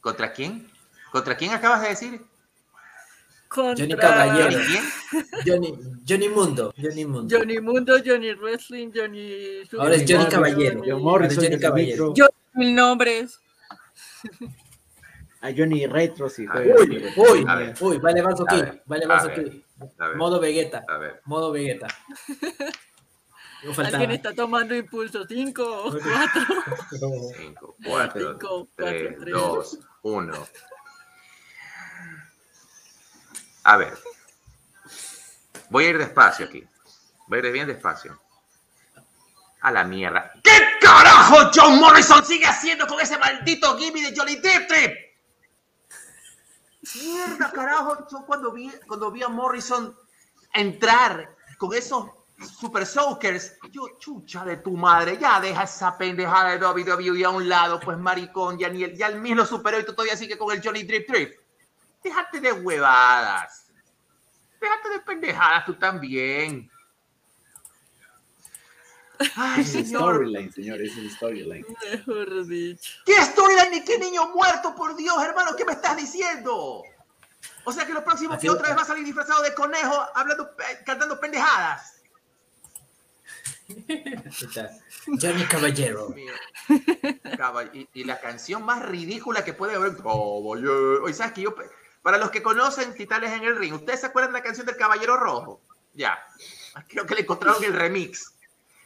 [0.00, 0.70] ¿Contra quién?
[1.10, 2.20] ¿Contra quién acabas de decir?
[3.48, 3.84] Contra...
[3.84, 4.60] Johnny Caballero.
[4.66, 4.84] ¿Quién?
[5.46, 6.72] Johnny, Johnny Mundo.
[6.80, 7.36] Johnny Mundo.
[7.36, 9.62] Johnny Mundo, Johnny Wrestling, Johnny.
[9.78, 10.82] Ahora es Johnny Caballero.
[10.86, 12.14] John Morrison, Johnny Caballero.
[12.14, 13.40] Yo mil nombres.
[15.40, 16.46] A Johnny Retro, sí.
[16.46, 18.78] Uy, uy, uy, vale más aquí.
[18.84, 19.64] Vale más aquí.
[20.16, 20.84] Modo Vegeta.
[21.24, 21.86] Modo Vegeta.
[23.62, 25.26] Alguien está tomando impulso.
[25.26, 26.46] 5, 4,
[27.36, 30.48] 5, 4, 3, 2, 1.
[33.64, 33.98] A ver.
[35.68, 36.66] Voy a ir despacio aquí.
[37.26, 38.18] Voy a ir bien despacio.
[39.60, 40.32] A la mierda.
[40.42, 44.92] ¿Qué carajo John Morrison sigue haciendo con ese maldito gimme de Jolly Deep Trip?
[46.94, 48.08] Mierda, carajo.
[48.10, 49.94] Yo cuando vi, cuando vi a Morrison
[50.54, 52.06] entrar con esos
[52.40, 53.58] Super Soakers.
[53.70, 57.98] Yo, chucha de tu madre, ya deja esa pendejada de WWE a un lado, pues
[57.98, 60.84] maricón, ya ni el, ya el mismo superó y tú todavía sigue con el Johnny
[60.84, 61.38] Drip Drip.
[62.02, 63.66] Déjate de huevadas.
[64.60, 66.70] Déjate de pendejadas tú también.
[69.36, 70.14] Ay, Es señor.
[70.14, 71.66] storyline, señor, es el storyline.
[71.92, 72.92] Mejor dicho.
[73.04, 75.54] ¿Qué storyline ni qué niño muerto, por Dios, hermano?
[75.56, 76.82] ¿Qué me estás diciendo?
[77.64, 80.50] O sea que lo próximo que otra vez va a salir disfrazado de conejo hablando,
[80.86, 81.99] cantando pendejadas.
[85.20, 86.14] Johnny Caballero.
[87.72, 89.96] Y, y la canción más ridícula que puede haber.
[89.96, 91.02] Caballero.
[91.04, 91.54] Oye, ¿sabes que yo,
[92.02, 94.76] para los que conocen Titanes en el Ring, ¿ustedes se acuerdan de la canción del
[94.76, 95.60] Caballero Rojo?
[95.94, 96.18] Ya.
[96.88, 98.32] Creo que le encontraron el remix.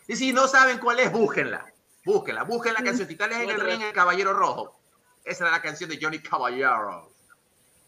[0.09, 1.67] Y si no saben cuál es, búsquenla.
[2.05, 2.43] Búsquenla.
[2.45, 4.79] Busquen la canción Titanes en el Ring, el Caballero Rojo.
[5.25, 7.11] Esa era la canción de Johnny Caballero.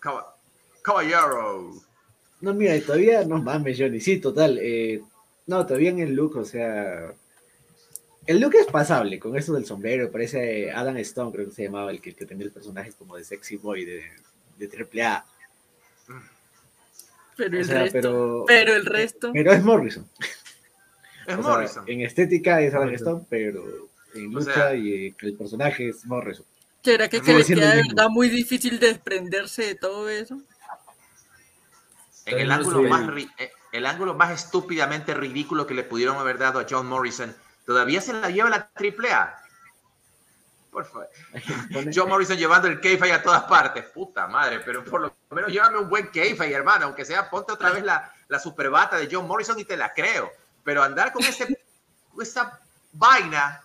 [0.01, 0.37] Caba-
[0.83, 1.73] Caballero.
[2.41, 4.01] No, mira, y todavía no mames, Johnny.
[4.01, 4.59] Sí, total.
[4.61, 5.03] eh,
[5.47, 7.13] no, todavía en el look, o sea.
[8.27, 10.11] El look es pasable, con eso del sombrero.
[10.11, 13.23] Parece Adam Stone, creo que se llamaba el que, que tenía el personaje como de
[13.25, 14.03] sexy boy de,
[14.59, 14.67] de
[15.03, 15.25] AAA.
[17.37, 17.93] Pero O el sea, resto.
[18.01, 19.31] pero, Pero el resto.
[19.33, 20.09] pero es Morrison.
[21.27, 21.85] Es O sea, Morrison.
[21.87, 23.07] en estética es Adam Morrison.
[23.09, 23.65] Stone, pero
[24.15, 26.47] en O lucha sea- y el personaje es Morrison.
[26.83, 30.35] ¿Será que, que le siendo queda el de verdad muy difícil desprenderse de todo eso?
[32.27, 36.17] En el Pero ángulo, más, ri- eh, el ángulo más estúpidamente ridículo que le pudieron
[36.19, 39.43] haber dado a John Morrison, todavía se la lleva la AAA.
[40.71, 41.09] Por favor.
[41.95, 43.85] John Morrison llevando el kayfabe a todas partes.
[43.87, 46.87] Puta madre, pero por lo menos llévame un buen kayfabe, hermano.
[46.87, 50.31] Aunque sea, ponte otra vez la, la superbata de John Morrison y te la creo.
[50.65, 51.59] Pero andar con ese,
[52.21, 52.61] esa
[52.93, 53.63] vaina...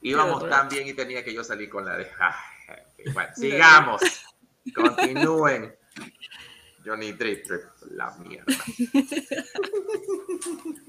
[0.00, 2.08] Íbamos tan bien y tenía que yo salir con la de...
[2.20, 4.02] Ay, bueno, sigamos.
[4.74, 5.74] Continúen.
[6.84, 8.46] Johnny Drip, Drip, la mierda.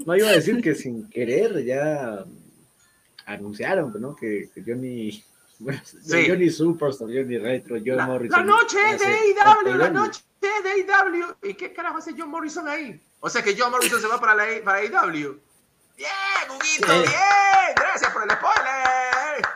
[0.06, 2.26] No iba a decir que sin querer ya
[3.26, 4.16] anunciaron, ¿no?
[4.16, 5.24] Que, que Johnny,
[5.60, 6.26] bueno, Sí.
[6.28, 8.40] Johnny Superstar, Johnny Retro, John La, Morrison.
[8.40, 9.16] la noche es de hace-
[9.66, 11.36] AEW, la noche es de AEW.
[11.44, 13.02] ¿Y qué carajo hace John Morrison ahí?
[13.20, 15.40] O sea que John Morrison se va para, la, para AEW.
[15.98, 17.00] Bien, Huguito, Sí.
[17.00, 17.76] bien.
[17.76, 19.48] Gracias por el spoiler.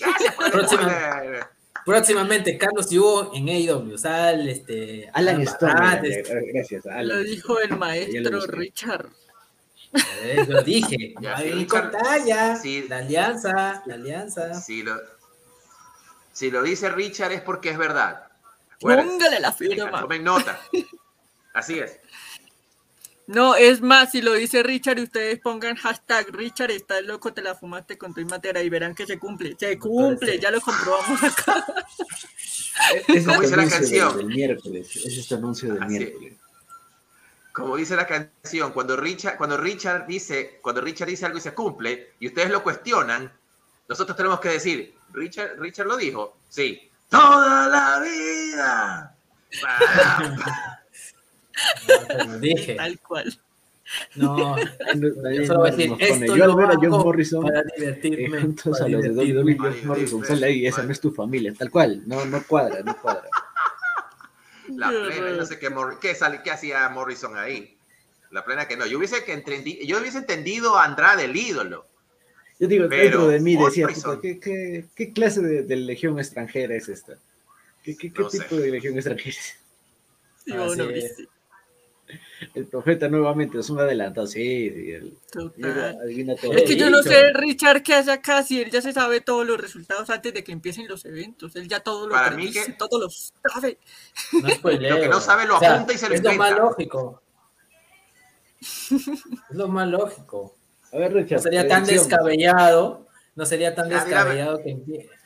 [0.00, 1.46] Gracias por el spoiler.
[1.86, 3.96] Próximamente, Carlos Yugo en AEW.
[3.96, 5.08] Sal, este.
[5.12, 6.84] Alan Stone, Barrates, eh, gracias.
[6.86, 7.06] Alan.
[7.08, 8.40] Lo dijo el Ya maestro.
[8.48, 9.06] Richard.
[10.22, 11.14] eh, lo dije.
[11.20, 11.90] Ya, Ahí sí, Richard.
[11.92, 12.56] talla.
[12.56, 12.86] Sí.
[12.88, 14.52] La alianza, la alianza.
[14.60, 14.96] Si lo,
[16.32, 18.26] si lo dice Richard es porque es verdad.
[18.80, 20.00] Póngale la firma.
[20.00, 20.58] Tomen nota.
[21.54, 22.00] Así es.
[23.26, 27.42] No, es más, si lo dice Richard y ustedes pongan hashtag Richard, estás loco, te
[27.42, 29.56] la fumaste con tu matera y verán que se cumple.
[29.58, 31.64] Se cumple, ya lo comprobamos acá.
[33.08, 34.16] Es ¿Cómo tu dice la anuncio canción?
[34.18, 34.96] Del, del miércoles.
[34.96, 36.12] Ese es tu anuncio del Así es.
[36.12, 36.34] miércoles.
[37.52, 41.54] como dice la canción, cuando Richard, cuando Richard dice, cuando Richard dice algo y se
[41.54, 43.32] cumple, y ustedes lo cuestionan,
[43.88, 49.16] nosotros tenemos que decir, Richard, Richard lo dijo, sí, toda la vida.
[52.08, 52.74] Para- No, te lo dije.
[52.74, 53.38] Tal cual.
[54.16, 56.88] No, yo solo voy a decir, nos pone, esto Yo al lo ver a John
[56.90, 58.40] Morrison para eh, divertirme.
[58.40, 59.10] juntos para a los de.
[59.10, 62.02] WWE, John Morrison, sale ahí, esa no es tu familia, tal cual.
[62.04, 63.28] No, no cuadra, no cuadra.
[64.68, 65.68] La plena, no sé qué,
[66.00, 67.76] qué, sale- qué hacía Morrison ahí.
[68.32, 68.86] La plena que no.
[68.86, 71.86] Yo hubiese, que entendi- yo hubiese entendido a Andrade, el ídolo.
[72.58, 73.86] Yo digo, Pero dentro de mí decía,
[74.20, 77.18] ¿qué, qué, qué clase de, de legión extranjera es esta?
[77.84, 78.40] ¿Qué, qué, qué No sé.
[78.40, 79.56] tipo de legión extranjera es?
[80.44, 81.16] Sí, bueno, es.
[82.54, 85.98] El profeta nuevamente es un adelantado, sí, sí, el- Total.
[86.02, 86.52] adivina todo.
[86.52, 89.46] Es que yo no sé, Richard, qué hace acá, si él ya se sabe todos
[89.46, 91.56] los resultados antes de que empiecen los eventos.
[91.56, 93.78] Él ya todo lo Para mí que- todo lo sabe.
[94.32, 94.94] No spoileo.
[94.96, 97.22] Lo que no sabe lo apunta y se lo Es lo más lógico.
[98.60, 100.54] Es lo más lógico.
[100.92, 103.05] A ver, Richard, No sería tan descabellado.
[103.36, 104.70] No sería tan descabellado que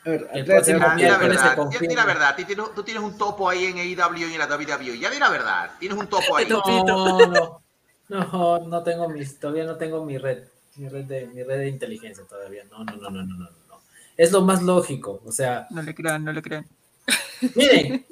[0.03, 2.35] el próximo a Ya, di la miércoles se verdad, ya, di la verdad.
[2.75, 4.99] Tú tienes, un topo ahí en AEW y en la WWE.
[4.99, 5.71] Ya di la verdad.
[5.79, 6.45] Tienes un topo ahí.
[6.51, 7.61] No.
[8.09, 10.43] No, no, no, no tengo mis, todavía no tengo mi red,
[10.75, 12.65] mi red de, mi red de inteligencia todavía.
[12.69, 13.81] No, no, no, no, no, no, no.
[14.17, 15.21] Es lo más lógico.
[15.23, 16.67] O sea, No le crean, no le crean.
[17.55, 18.05] miren,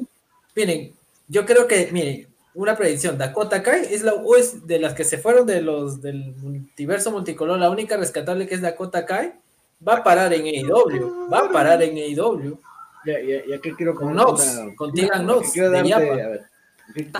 [0.55, 0.93] miren,
[1.27, 5.17] yo creo que, miren, una predicción, Dakota Kai es la es de las que se
[5.17, 9.33] fueron de los del multiverso multicolor, la única rescatable que es Dakota Kai,
[9.87, 12.59] va a parar en AEW, va a parar en AEW.
[13.05, 16.45] Ya, ya, ya que quiero Con poner Nox, una- con Tegan Quiero darte, a ver,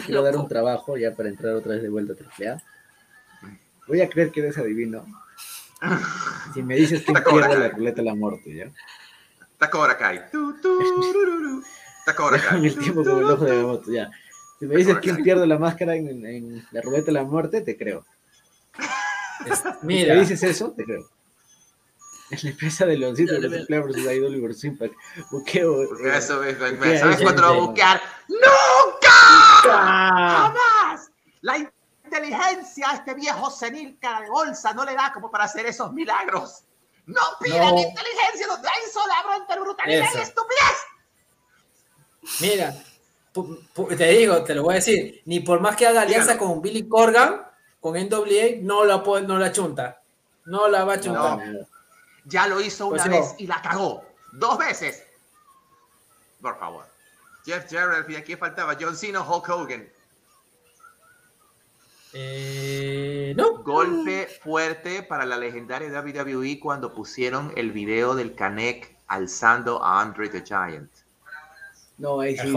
[0.05, 2.61] quiero dar un trabajo ya para entrar otra vez de vuelta a AAA.
[3.87, 5.05] Voy a creer que eres adivino.
[6.53, 8.71] Si me dices que pierde la ruleta de la muerte, ¿ya?
[12.05, 12.41] Cobra Kai.
[12.41, 12.67] Déjame Kai.
[12.67, 14.11] el tiempo con el ojo de Gamoto, ya.
[14.59, 17.77] Si me dices quién pierde la máscara en, en la ruleta de la muerte, te
[17.77, 18.05] creo.
[19.45, 21.07] Es- Si mira, me dices eso, te creo.
[22.31, 24.93] Es la empresa de Leoncito, Dale, los Flair versus Idol versus Impact.
[25.31, 25.87] Buqueo.
[25.89, 28.01] Porque Eso es, Buquea ¿Sabes ese cuándo lo va a buquear?
[28.27, 29.09] ¡Nunca!
[29.63, 31.11] ¡Jamás!
[31.41, 35.65] La inteligencia a este viejo senil cara de bolsa no le da como para hacer
[35.65, 36.63] esos milagros.
[37.05, 37.81] No pidan No.
[37.81, 40.17] inteligencia donde hay solamente brutalidad Eso.
[40.19, 40.77] y estupidez.
[42.41, 42.75] mira,
[43.97, 46.87] te digo, te lo voy a decir, ni por más que haga alianza con Billy
[46.87, 47.41] Corgan,
[47.79, 50.01] con NWA, no la, puede- no la chunta.
[50.45, 51.37] No la va a chuntar.
[51.47, 51.59] No.
[52.29, 53.21] Ya lo hizo una Pues no.
[53.21, 54.03] vez y la cagó.
[54.31, 55.03] Dos veces.
[56.41, 56.85] Por favor.
[57.45, 59.89] Jeff Jarrett, y aquí faltaba John Cena, Hulk Hogan.
[62.13, 63.59] Eh, no.
[63.63, 70.29] Golpe fuerte para la legendaria WWE cuando pusieron el video del Canek alzando a Andre
[70.29, 70.89] the Giant.
[71.97, 72.47] No, ahí sí.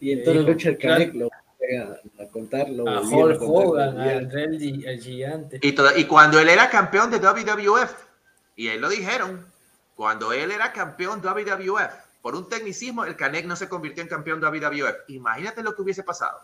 [0.00, 0.94] Y en toda la Dijo, lucha el claro.
[1.00, 5.58] Canek lo a, a contar, lo A volvieron Hulk Hogan, el, gi- el gigante.
[5.62, 7.94] Y cuando él era campeón de WWF,
[8.56, 9.46] y él lo dijeron,
[9.94, 11.92] cuando él era campeón de WWF,
[12.22, 15.08] por un tecnicismo, el Canek no se convirtió en campeón de WWF.
[15.08, 16.38] Imagínate lo que hubiese pasado.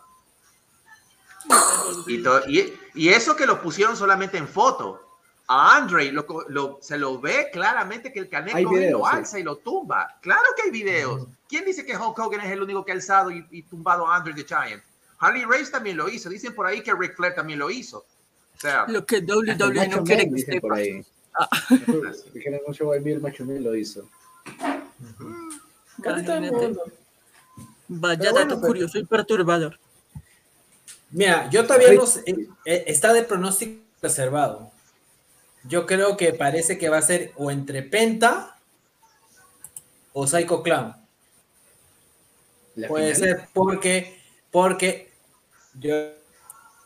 [2.07, 5.07] Y, to- y- y eso que lo pusieron solamente en foto.
[5.47, 9.15] A Andre lo, se lo ve claramente que el Canek videos, lo sí.
[9.17, 10.17] alza y lo tumba.
[10.21, 11.27] Claro que hay videos.
[11.49, 14.15] ¿Quién dice que Hulk Hogan es el único que ha alzado y, y tumbado a
[14.15, 14.81] Andre the Giant?
[15.19, 16.29] Harley Race también lo hizo.
[16.29, 17.97] Dicen por ahí que Ric Flair también lo hizo.
[17.97, 21.05] O sea, Lo que WWE no quiere que.
[21.33, 21.49] Ah.
[22.33, 24.07] Dijeron mucho Guay el Macho Man lo hizo.
[27.87, 29.77] Vaya bueno, dato pues- curioso y perturbador.
[31.11, 34.71] Mira, yo todavía no sé, eh, eh, está de pronóstico reservado.
[35.65, 38.57] Yo creo que parece que va a ser o entre Penta
[40.13, 40.95] o Psycho Clown.
[42.75, 43.29] La Puede final.
[43.29, 44.19] ser porque,
[44.49, 45.11] porque,
[45.77, 46.13] yo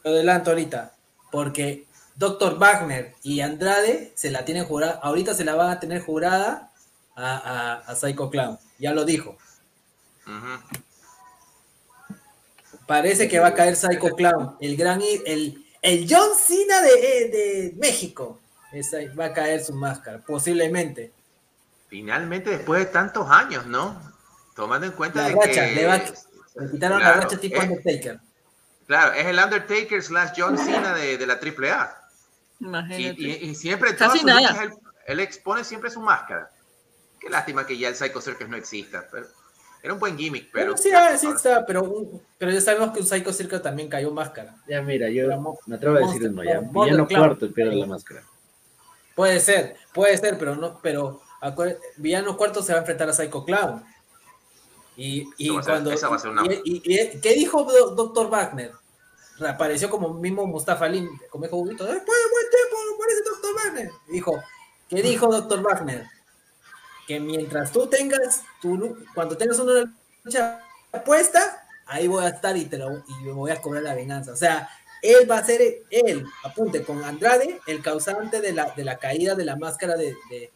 [0.03, 0.95] lo adelanto ahorita,
[1.31, 1.84] porque
[2.15, 2.57] Dr.
[2.57, 6.71] Wagner y Andrade se la tienen jurada, ahorita se la van a tener jurada
[7.15, 9.37] a, a, a Psycho Clown, ya lo dijo.
[12.87, 17.29] Parece que va a caer Psycho Clown, el gran, el, el John Cena de, eh,
[17.29, 18.39] de México.
[18.71, 21.11] Esa- va a caer su máscara, posiblemente.
[21.87, 23.99] Finalmente, después de tantos años, ¿no?
[24.55, 25.75] Tomando en cuenta La de racha, que...
[25.75, 28.19] le, va- le quitaron Claro, la racha tipo Undertaker.
[28.87, 32.01] Claro, es el Undertaker slash John Cena de, de la AAA.
[32.59, 33.21] Y, Imagínate.
[33.21, 34.63] y, y siempre en Casi todas sus nada.
[34.63, 34.71] él,
[35.07, 36.49] él expone siempre su máscara.
[37.19, 39.05] Qué lástima que ya el Psycho Circus no exista.
[39.11, 39.27] Pero
[39.83, 40.67] era un buen gimmick, pero...
[40.73, 44.11] Bueno, sí, ah, sí está, pero, pero ya sabemos que un Psycho Circle también cayó
[44.11, 44.55] máscara.
[44.67, 46.59] Ya mira, yo Pero Mo- me atrevo a decir uno ya.
[46.61, 47.27] Villano Clown.
[47.27, 48.23] cuarto pierde la máscara.
[49.15, 51.21] Puede ser, puede ser, pero no, pero
[51.97, 53.83] Villano Cuarto se va a enfrentar a Psycho Clown.
[54.97, 55.91] Y, y Esa va a ser- cuando.
[55.91, 57.63] esa va a ser una- y- y- y- ¿Qué dijo
[57.95, 58.29] Dr.
[58.29, 58.71] Wagner?
[59.37, 63.55] Reapareció como mismo Mustafa Ali, como dijo Huguito, después de buen tiempo aparece Dr.
[63.55, 63.91] Wagner.
[64.07, 64.43] Dijo,
[64.87, 65.61] ¿qué dijo Dr.
[65.61, 66.07] Wagner?
[67.07, 70.61] Que mientras tú tengas tu cuando tengas una lucha
[71.05, 74.31] puesta, ahí voy a estar y te lo, y me voy a cobrar la venganza.
[74.31, 74.69] O sea,
[75.01, 79.35] él va a ser él, apunte, con Andrade, el causante de la, de la caída
[79.35, 80.51] de la máscara de, de,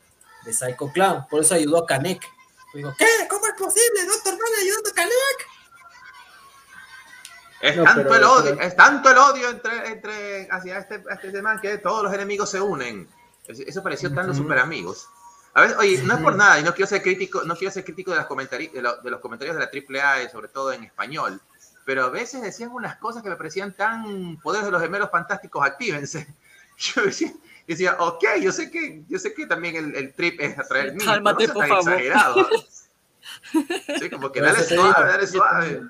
[0.45, 1.27] de Psycho Clown.
[1.29, 2.25] Por eso ayudó a Kanek.
[2.73, 3.05] Digo, ¿qué?
[3.29, 4.05] ¿Cómo es posible?
[4.05, 5.58] Doctor Wagner ayudando a Kanek.
[7.61, 11.03] Es No, tanto pero- el odio, pero- es tanto el odio entre, entre hacia este,
[11.09, 13.07] este man que todos los enemigos se unen.
[13.47, 14.43] Eso, pareció tan los Ujú.
[14.45, 15.07] super amigos.
[15.55, 17.83] A ver, oye, no es por nada, y no quiero ser crítico, no quiero ser
[17.83, 20.83] crítico de, las comentari- de, lo- de los comentarios de la AAA, sobre todo en
[20.83, 21.41] español,
[21.85, 25.65] pero a veces decían unas cosas que me parecían tan poderes de los gemelos fantásticos,
[25.65, 26.27] actívense.
[26.77, 27.33] Yo decía,
[27.67, 31.05] decía, ok, yo sé que, yo sé que también el, el trip es atraer niños,
[31.13, 31.91] Cálmate, pero no por tan favor.
[31.99, 32.49] exagerado.
[33.99, 35.81] Sí, como que dale suave, dale suave.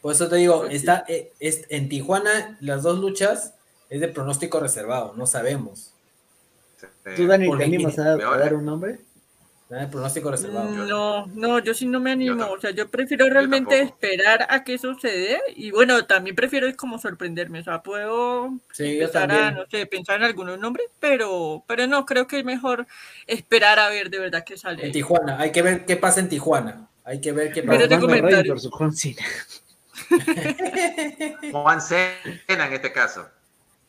[0.00, 3.54] Por eso te digo, está, eh, es, en Tijuana las dos luchas
[3.90, 5.92] es de pronóstico reservado, no sabemos.
[7.16, 9.00] ¿Tú, Dani, te animas a, a dar un nombre?
[9.70, 10.68] Nada de pronóstico reservado.
[10.68, 12.44] Mm, No, no, yo sí no me animo.
[12.50, 15.40] O sea, yo prefiero realmente esperar a que sucede.
[15.54, 17.60] Y bueno, también prefiero es como sorprenderme.
[17.60, 22.04] O sea, puedo Sí, empezar a, no sé, pensar en algunos nombres, pero, pero no,
[22.04, 22.88] creo que es mejor
[23.28, 24.84] esperar a ver de verdad qué sale.
[24.86, 26.88] En Tijuana, hay que ver qué pasa en Tijuana.
[27.04, 27.78] Hay que ver qué pasa.
[27.78, 28.56] te Batman comentario.
[31.52, 33.26] Juan Cena en este caso.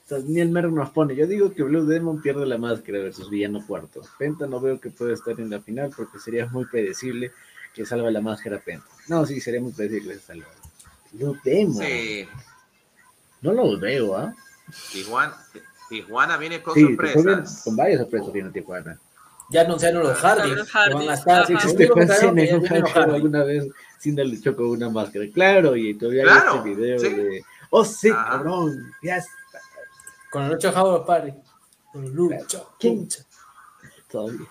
[0.09, 4.01] Daniel Merck nos pone, yo digo que Blue Demon pierde la máscara versus Villano Cuarto.
[4.19, 7.31] Penta no veo que pueda estar en la final porque sería muy predecible
[7.73, 8.85] que salva la máscara Penta.
[9.07, 10.47] No, sí, sería muy predecible que se salva.
[11.13, 11.77] Blue Demon.
[11.85, 12.27] Sí,
[13.41, 14.33] No lo veo, ¿ah?
[14.91, 15.37] Tijuana,
[15.89, 17.61] Tijuana viene con Sí, sorpresas.
[17.63, 18.99] con varias sorpresas viene Tijuana.
[19.49, 20.55] Ya anunciaron los Hardys.
[20.93, 21.51] Van a estar.
[21.51, 22.95] Este show Hardys.
[22.95, 23.67] alguna vez
[24.01, 25.25] Cena luchó con una máscara.
[25.33, 27.09] Claro, y todavía hay Claro, este video sí.
[27.13, 27.43] de.
[27.69, 28.91] Oh, sí, cabrón.
[29.03, 29.59] Ya está.
[30.31, 31.33] Con el 8 Howard Party.
[31.93, 32.63] Con el lucha.
[32.79, 33.07] ¿Quién?
[34.09, 34.47] Todavía.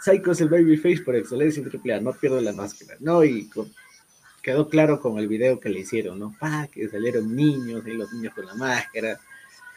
[0.00, 2.00] Psycho es el babyface por excelencia en AAA.
[2.00, 2.94] No pierde la máscara.
[3.00, 3.72] No, y con-
[4.42, 6.34] quedó claro con el video que le hicieron, ¿no?
[6.38, 9.18] Pa, que salieron niños, y los niños con la máscara.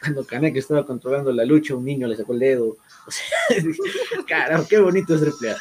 [0.00, 2.76] Cuando Kaneki estaba controlando la lucha, un niño le sacó el dedo.
[3.06, 3.26] O sea,
[4.28, 5.56] carajo, qué bonito es AAA.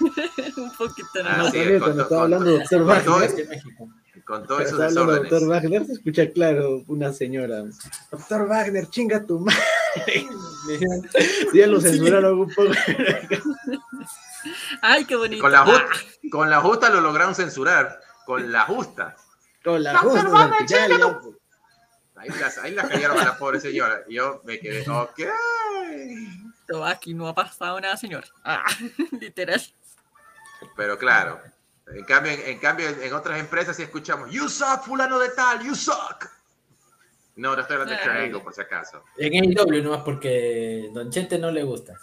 [0.56, 1.52] un poquito Ah, nada No, más.
[1.52, 2.78] sí, también con- cuando con- estaba hablando de Dr.
[2.78, 3.88] con Wagner, todo- Es que México.
[4.24, 5.30] Con hablando de desórdenes.
[5.30, 5.48] Dr.
[5.48, 7.62] Wagner, se escucha claro una señora.
[8.10, 8.48] Dr.
[8.48, 9.60] Wagner, chinga tu madre.
[11.54, 12.70] Ya lo censuraron un poco.
[14.82, 15.42] Ay, qué bonito.
[15.42, 15.86] Con la, Ah, justa,
[16.30, 18.00] con la justa lo lograron censurar.
[18.24, 19.16] Con la justa.
[19.64, 21.36] Con la justa Wagner, al final, chinga tu-
[22.16, 24.00] Ahí la, ahí la callaron a la pobre señora.
[24.08, 25.20] Y yo me quedé, ok.
[26.68, 28.24] No, aquí no ha pasado nada, señor.
[28.44, 28.64] Ah,
[29.20, 29.62] literal.
[30.76, 31.40] Pero claro,
[31.86, 35.74] en cambio, en, cambio, en otras empresas sí escuchamos, you suck, fulano de tal, you
[35.74, 36.26] suck.
[37.36, 38.00] No, no estoy hablando de.
[38.02, 39.04] Triangle, por si acaso.
[39.18, 41.94] En AEW nomás porque Don Chente no le gusta.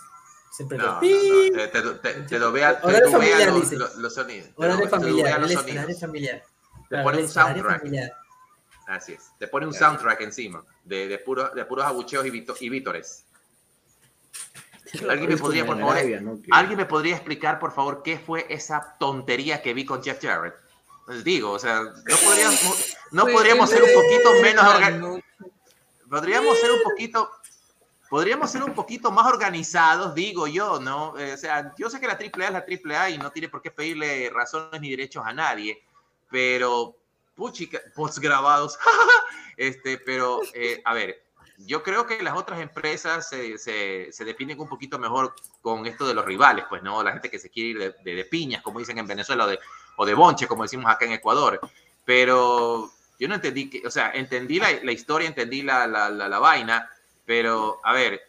[0.52, 3.72] Siempre No, no, le no, te, te, te, te dobea, te Horario dobea familiar, los,
[3.72, 4.50] los- los sonidos.
[4.50, 6.00] Te Horario te familiar, los sonidos.
[6.00, 6.44] familiar.
[6.90, 7.80] Te pone un soundtrack.
[7.80, 8.14] familiar.
[8.86, 9.32] Así es.
[9.40, 13.26] Te pone un soundtrack encima de, de, puro- de puros abucheos y, vito- y vítores.
[15.10, 16.40] ¿Alguien me podría, por favor, Arabia, ¿no?
[16.52, 20.56] ¿Alguien me podría explicar, por favor, qué fue esa tontería que vi con Jeff Jarrett?
[21.08, 25.22] Les digo, o sea, no podríamos, no podríamos ser un poquito menos organizados.
[26.10, 27.32] Podríamos ser un poquito,
[28.10, 31.18] podríamos ser un poquito más organizados, digo yo, ¿no?
[31.18, 33.62] Eh, o sea, yo sé que la AAA es la AAA y no tiene por
[33.62, 35.84] qué pedirle razones ni derechos a nadie,
[36.30, 36.96] pero,
[37.36, 38.78] puchica, post grabados,
[39.58, 41.24] este, pero, eh, a ver,
[41.58, 46.08] yo creo que las otras empresas se, se, se definen un poquito mejor con esto
[46.08, 47.02] de los rivales, pues, ¿no?
[47.04, 49.48] La gente que se quiere ir de, de- de piñas, como dicen en Venezuela, o
[49.48, 49.60] de,
[49.98, 51.60] o de bonche, como decimos acá en Ecuador.
[52.06, 56.28] Pero yo no entendí que, o sea, entendí la, la historia, entendí la, la, la,
[56.28, 56.90] la vaina,
[57.26, 58.22] pero, a ver,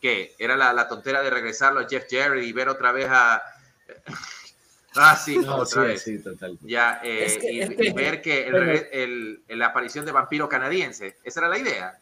[0.00, 0.34] ¿qué?
[0.38, 3.42] ¿Era la, la tontera de regresarlo a Jeff Jarrett y ver otra vez a...
[4.96, 6.02] ah, sí, No, otra sí, vez.
[6.02, 6.58] sí, total.
[6.62, 10.12] Ya, eh, Es que- y, es que- y ver que el- el- la aparición de
[10.12, 11.98] vampiro canadiense, esa era la idea.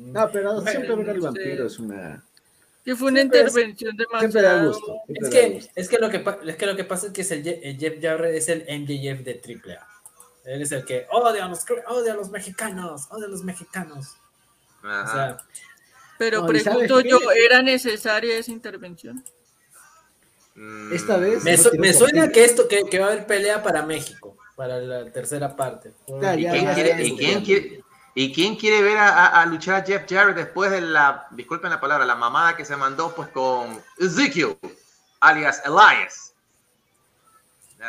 [0.00, 1.20] No, pero Bueno, siempre ver al sí.
[1.22, 2.24] vampiro es una.
[2.84, 4.68] Que fue una Siempre es- intervención Siempre da demasiado.
[4.72, 4.86] gusto.
[5.06, 5.70] siempre Es da que, gusto.
[5.76, 7.78] es, que lo que, es que lo que pasa es que es el, Je- el
[7.78, 9.86] Jeff Jarrett es el MJF de AAA.
[10.44, 14.16] Él es el que odia a los, odia a los mexicanos, odia a los mexicanos.
[14.82, 15.12] O Ajá.
[15.12, 15.36] sea,
[16.18, 19.22] Pero No, ¿y sabes pregunto yo, ¿era necesaria esa intervención?
[20.54, 21.56] Mm, Esta vez- me,
[21.92, 25.54] su- suena que esto que, que va a haber pelea para México, para la tercera
[25.54, 25.92] parte.
[26.20, 27.44] Ya, ¿Y ya, quién, ya, quiere, ya, y quién ya.
[27.44, 27.84] quiere-
[28.22, 32.04] y quién quiere ver a, luchar a Jeff Jarrett después de la, disculpen la palabra,
[32.04, 34.58] la mamada que se mandó pues con Ezekiel,
[35.20, 36.34] alias Elias?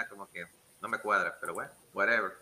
[0.10, 0.48] Como que
[0.80, 2.38] no me cuadra, pero bueno, whatever.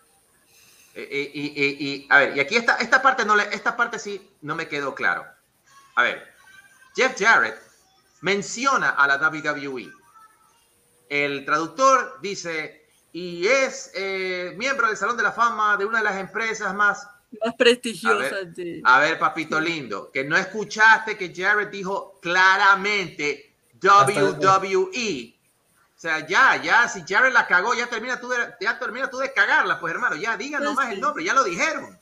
[0.94, 4.36] Y- y- y, a ver, y aquí esta, esta parte no le, esta parte sí
[4.44, 5.26] no me quedó claro.
[5.96, 6.32] A ver,
[6.96, 7.60] Jeff Jarrett
[8.22, 9.92] menciona a la WWE.
[11.10, 16.04] El traductor dice, y es eh, miembro del Salón de la Fama de una de
[16.04, 17.10] las empresas más
[17.46, 18.82] Más prestigiosas de...
[18.84, 25.36] a ver, papito lindo, que no escuchaste que Jared dijo claramente WWE.
[25.96, 29.18] O sea, ya, ya, si Jared la cagó, ya termina tú de, ya termina tú
[29.18, 30.94] de cagarla, pues hermano, ya digan Pues nomás sí.
[30.94, 31.98] el nombre, ya lo dijeron.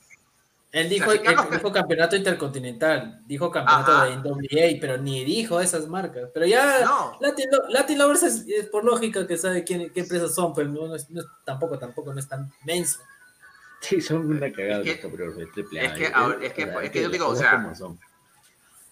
[0.72, 4.06] Él dijo, O sea, él dijo campeonato intercontinental, dijo campeonato Ajá.
[4.06, 6.30] de NWA, pero ni dijo esas marcas.
[6.34, 7.18] Pero ya No.
[7.22, 10.88] Latin, Latin Lovers es, es por lógica que sabe quién, qué empresas son, pero no,
[10.88, 13.00] no es, no es- tampoco, tampoco no es tan menso.
[13.80, 16.90] Sí, son una cagada Es que- los cabrones de triple es que, es que- es
[16.92, 18.00] que yo digo, o sea, cosas como son.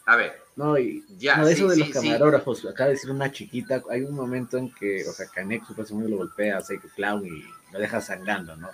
[0.05, 1.93] A ver, No, y Ya, no, de sí, eso de sí, los sí.
[2.09, 6.09] camarógrafos, acaba de decir una chiquita, hay un momento en que, o sea, Canek supuestamente
[6.11, 8.69] lo golpea a Psycho Clown y lo deja sangrando, ¿no?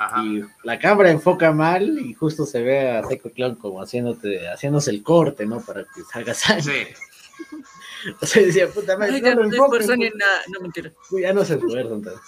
[0.00, 0.22] ajá.
[0.24, 4.90] Y la cámara enfoca mal y justo se ve a Psycho Clown como haciéndote, haciéndose
[4.90, 5.60] el corte, ¿no?
[5.60, 6.94] Para que salga sangre.
[6.94, 6.94] Sí,
[8.20, 10.12] O sea, decía, puta madre, Ay, no lo no se enfoquen, esfuerzan pues.
[10.12, 10.40] en nada.
[10.52, 10.92] No, mentira.
[11.20, 11.92] Ya no se esfuerzan.
[11.94, 12.22] entonces.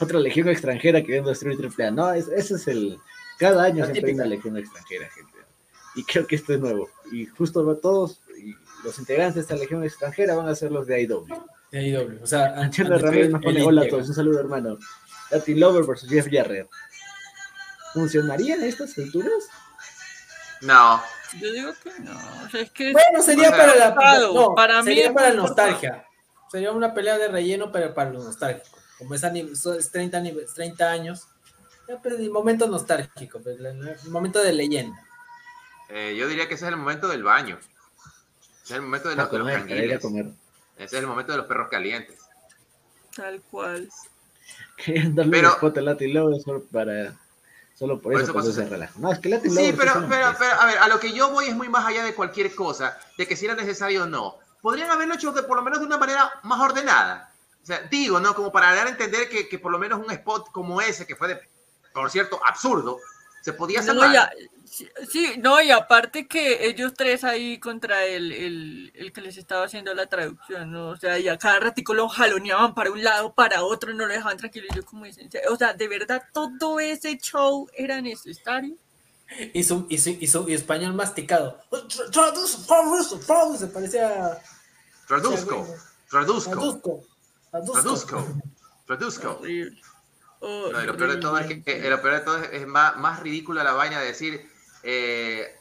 [0.00, 1.90] Otra legión extranjera queriendo destruir AAA.
[1.90, 2.98] No, es- ese es el.
[3.38, 5.38] Cada año siempre hay una legión extranjera, gente.
[5.94, 6.88] Y creo que esto es nuevo.
[7.12, 11.02] Y justo todos, y los integrantes de esta legión extranjera van a ser los de
[11.02, 11.26] IW.
[11.70, 12.22] De AEW.
[12.22, 14.78] O sea, an- Antonio antes Ramírez que nos pone hola a todos, un saludo hermano.
[15.30, 16.68] Latin Lover versus Jeff Jarrett.
[17.92, 19.48] ¿Funcionarían a estas alturas?
[20.62, 21.02] no,
[21.40, 22.12] Yo digo que no.
[22.44, 22.92] O sea, es que...
[22.92, 26.04] Bueno, sería O sea, para la no, Para mí sería para nostalgia.
[26.50, 28.79] Sería una pelea de relleno, pero para los nostálgicos.
[29.00, 31.26] Como es, es 30, ani- 30 años,
[31.88, 35.02] ya, pues, el momento nostálgico, pues, el momento de leyenda.
[35.88, 37.58] eh, yo diría que ese es el momento del baño.
[38.64, 40.00] es el momento de los, de los comer, ir a canguiles.
[40.00, 40.26] comer.
[40.76, 42.20] Ese es el momento de los perros calientes.
[43.16, 43.88] Tal cual.
[44.76, 47.16] Querían darle Pero- un spot a Latin Lover solo para.
[47.74, 49.00] Solo por Por eso, eso para pasa- ese relajo.
[49.00, 50.36] No, es que Latin Sí, pero, pero, empresa.
[50.38, 52.98] pero, a ver, a lo que yo voy es muy más allá de cualquier cosa,
[53.16, 54.36] de que si era necesario o no.
[54.60, 57.32] Podrían haberlo hecho de, por lo menos de una manera más ordenada.
[57.62, 58.34] O sea, digo, ¿no?
[58.34, 61.14] Como para dar a entender que, que por lo menos un spot como ese, que
[61.16, 61.40] fue de,
[61.92, 62.98] por cierto, absurdo,
[63.42, 64.12] se podía No, salvar.
[64.12, 64.30] ya-
[64.64, 69.36] sí, sí, no, y aparte que ellos tres ahí contra el, el, el que les
[69.36, 70.88] estaba haciendo la traducción, ¿no?
[70.90, 74.12] O sea, y a cada ratico lo jaloneaban para un lado, para otro, no lo
[74.12, 74.66] dejaban tranquilo.
[74.70, 78.74] Y yo como dicen, o sea, de verdad todo ese show era necesario.
[79.54, 81.60] Y su, y su, y su y español masticado.
[81.70, 83.66] Tra- Traduce, traduce, traduce.
[83.68, 84.40] Parecía.
[85.06, 85.66] Traduzco,
[86.08, 87.04] traduzco,
[87.50, 88.26] Traduzco.
[88.86, 89.30] traduzco.
[89.40, 89.80] Horrible.
[90.72, 92.66] No, y lo peor de todo es que, eh, lo peor de todo es, es
[92.66, 94.50] más, más ridícula la vaina de decir,
[94.82, 95.56] eh,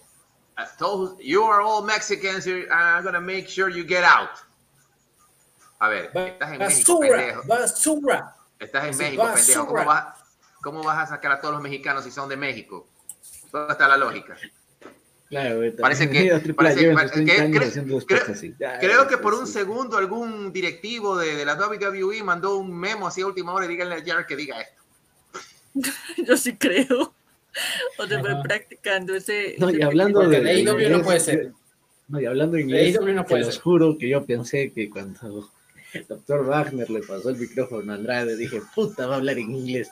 [1.19, 4.29] you are all Mexicans, you're- I'm gonna make sure you get out.
[5.79, 7.43] A ver, estás en México, Basura, pendejo.
[7.47, 8.35] basura.
[8.59, 9.67] Estás en México, pendejo.
[9.67, 10.05] ¿Cómo vas,
[10.61, 12.87] ¿Cómo vas a sacar a todos los mexicanos si son de México?
[13.51, 14.35] ¿Dónde está la lógica?
[15.29, 18.55] Claro, Parece que- parece- llevan parece- sus 30 que- años creo- así.
[18.59, 19.53] Ya, Creo que por sí, un sí.
[19.53, 23.69] segundo algún directivo de, de la WWE mandó un memo así a última hora y
[23.69, 24.81] díganle a Jared que diga esto.
[26.27, 27.13] Yo sí creo.
[27.97, 28.41] O fue Ajá.
[28.43, 29.55] practicando ese.
[29.59, 31.51] No, ese y hablando de, de AEW no inglés, puede ser.
[32.07, 33.63] No, y hablando de inglés, AEW no te puede los ser.
[33.63, 35.51] juro que yo pensé que cuando
[35.93, 39.51] el doctor Wagner le pasó el micrófono a Andrade, dije, puta, va a hablar en
[39.51, 39.89] inglés.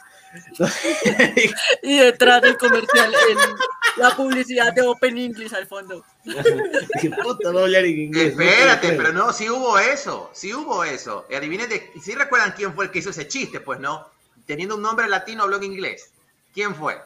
[1.83, 3.37] Y detrás del comercial, el-
[4.01, 6.05] la publicidad de Open English al fondo.
[7.23, 8.31] puta, va a hablar en inglés.
[8.31, 11.25] Espérate, pero no, sí hubo eso, sí hubo eso.
[11.29, 14.07] Y adivinen, de, si recuerdan quién fue el que hizo ese chiste, pues no.
[14.45, 16.11] Teniendo un nombre latino habló en inglés.
[16.53, 16.97] ¿Quién fue?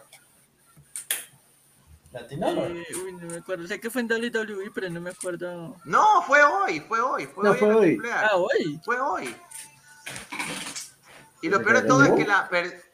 [2.11, 2.49] Latino.
[2.65, 3.65] Eh, uy, no me acuerdo.
[3.67, 5.77] Sé que fue en WWE, pero no me acuerdo.
[5.85, 7.57] No, fue hoy, fue hoy, fue No, hoy.
[7.57, 7.99] fue en la hoy.
[8.11, 8.79] Ah, hoy.
[8.83, 9.35] Fue hoy.
[11.41, 12.49] Y lo ¿Se peor de todo es que la...
[12.49, 12.90] per-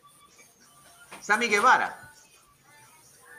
[1.27, 2.13] Sammy Guevara.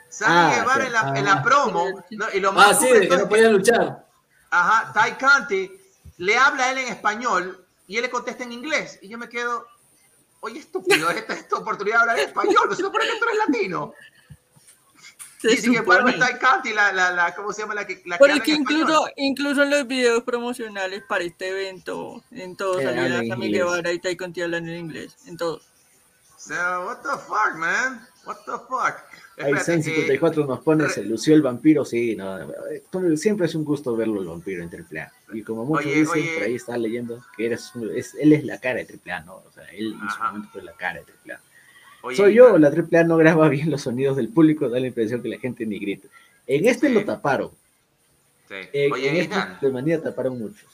[0.09, 0.87] Sammy Ah, Guevara sí.
[0.87, 2.03] en, la, en la promo.
[2.11, 2.25] ¿no?
[2.33, 4.05] Y lo Ah, más sí, duro de que no podía luchar.
[4.51, 5.71] Ajá, Ty Conti
[6.17, 8.99] le habla a él en español y él le contesta en inglés.
[9.01, 9.65] Y yo me quedo,
[10.41, 13.25] oye, estúpido, esta es tu oportunidad de hablar en español, no se supone que tú
[13.25, 13.93] eres latino.
[15.41, 16.09] Se y sin embargo.
[16.11, 17.73] Ty Conti, la, la, la, ¿cómo se llama?
[17.73, 18.57] La que, la que español.
[18.59, 23.49] incluso, incluso en los videos promocionales para este evento, en todos salía Sammy.
[23.49, 25.15] Guevara y Tai Conti hablando en inglés.
[25.27, 25.63] En todos.
[26.39, 26.53] So,
[26.85, 27.99] what the fuck, man?
[28.25, 28.95] What the fuck?
[29.37, 33.45] Ahí Espérate, Zen eh, 54 nos pone, se lució el vampiro, sí, no, eh, siempre
[33.47, 35.11] es un gusto verlo el vampiro en AAA.
[35.33, 36.33] Y como muchos Oye, dicen, oye.
[36.35, 39.35] por ahí está leyendo que eres, es, él es la cara de AAA, ¿no?
[39.35, 40.31] O sea, él en su Ajá.
[40.31, 41.39] momento fue la cara de AAA.
[42.03, 45.21] oye, Soy yo, la AAA no graba bien los sonidos del público, da la impresión
[45.21, 46.07] que la gente ni grita.
[46.47, 46.93] En este Sí.
[46.93, 47.51] lo taparon,
[48.47, 48.55] sí.
[48.73, 50.69] en, en este de manía taparon muchos,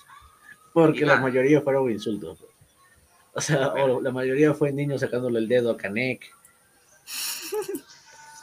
[0.74, 2.38] porque la mayoría fueron insultos.
[3.36, 6.34] O sea, o la mayoría fue niños sacándole el dedo a Canek.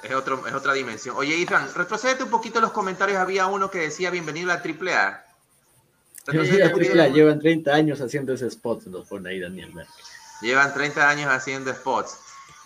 [0.03, 1.17] es, otro, es otra dimensión.
[1.17, 3.17] Oye, Ethan, retrocédete un poquito los comentarios.
[3.19, 6.93] Había uno que decía bienvenido a la La un poquito.
[6.95, 10.05] AAA llevan 30 años haciendo ese spot, nos pone ahí Daniel Merkel.
[10.43, 12.19] Llevan 30 años haciendo spots.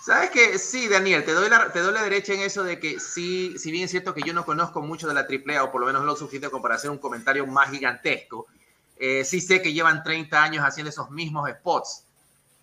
[0.05, 0.59] ¿Sabes qué?
[0.59, 3.71] Sí, Daniel, te doy, la, te doy la derecha en eso de que sí, si
[3.71, 6.05] bien es cierto que yo no conozco mucho de la AAA, o por lo menos
[6.05, 8.47] lo suficiente como para hacer un comentario más gigantesco,
[8.99, 12.06] eh, sí sé que llevan 30 años haciendo esos mismos spots.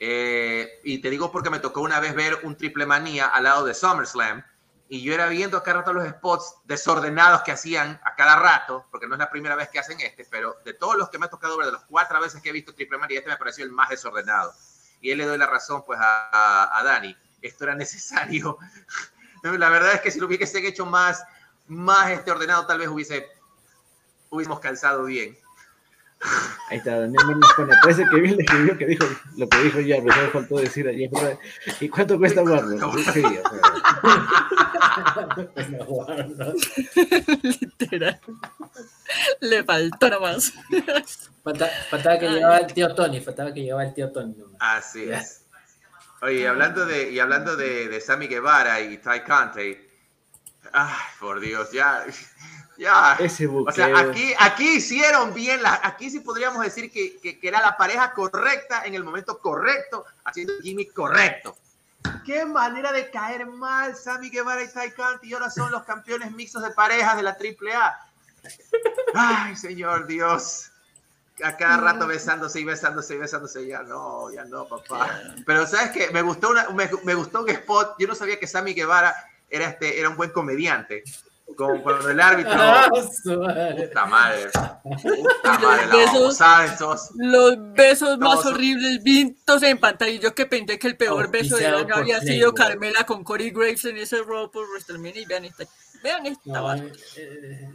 [0.05, 3.63] Eh, y te digo porque me tocó una vez ver un triple manía al lado
[3.63, 4.43] de SummerSlam,
[4.89, 8.85] y yo era viendo a cada rato los spots desordenados que hacían a cada rato,
[8.91, 11.27] porque no es la primera vez que hacen este, pero de todos los que me
[11.27, 13.63] ha tocado ver, de los cuatro veces que he visto triple manía, este me pareció
[13.63, 14.53] el más desordenado
[14.99, 17.15] y él le doy la razón pues a, a, a Dani.
[17.41, 18.57] Esto era necesario.
[19.43, 21.23] La verdad es que si lo hubiese hecho más,
[21.67, 23.27] más este ordenado, tal vez hubiese,
[24.29, 25.37] hubiésemos calzado bien.
[26.69, 29.05] Ahí está, Daniel Merkel nos pone, parece que bien le escribió que dijo
[29.37, 31.09] lo que dijo ya, pero me faltó decir ayer.
[31.79, 32.79] ¿Y cuánto cuesta Warner?
[33.13, 33.61] Sí, o sea,
[37.43, 38.19] Literal.
[39.41, 40.53] Le faltó nomás.
[41.43, 44.33] Falta- faltaba que llevaba el tío Tony, faltaba que llevaba el tío Tony.
[44.35, 44.55] nomás.
[44.59, 45.45] Así es.
[46.21, 49.89] Oye, hablando de, y hablando de, de Sammy Guevara y Ty Conte,
[50.71, 52.05] ay, por Dios, ya,
[52.77, 53.15] ya.
[53.19, 53.71] ese buqueo.
[53.71, 57.61] O sea, aquí, aquí hicieron bien, la, aquí sí podríamos decir que, que, que era
[57.61, 61.55] la pareja correcta en el momento correcto, haciendo el gimmick correcto.
[62.25, 66.31] Qué manera de caer mal Sammy Guevara y Ty Conti y ahora son los campeones
[66.31, 68.09] mixtos de parejas de la AAA.
[69.13, 70.69] Ay, señor Dios.
[71.43, 73.65] A cada rato besándose y besándose y besándose.
[73.65, 75.23] Ya no, ya no, papá.
[75.45, 77.95] Pero sabes que me gustó una, me, me gustó un spot.
[77.99, 79.15] Yo no sabía que Sammy Guevara
[79.49, 81.03] era este, era un buen comediante.
[81.57, 82.51] Como cuando el árbitro.
[82.57, 82.89] Ah.
[82.91, 84.49] Puta madre.
[84.83, 86.39] Puta madre, besos.
[86.65, 87.09] esos.
[87.15, 90.11] Los besos más horribles vistos en pantalla.
[90.11, 92.53] Y Yo que pensé que el peor beso del año había sido.
[92.53, 95.21] Carmela con Corey Graves en ese Raw por WrestleMania.
[95.21, 95.65] Y vean esta.
[96.03, 96.41] Vean esta.
[96.45, 97.69] No, eh, eh,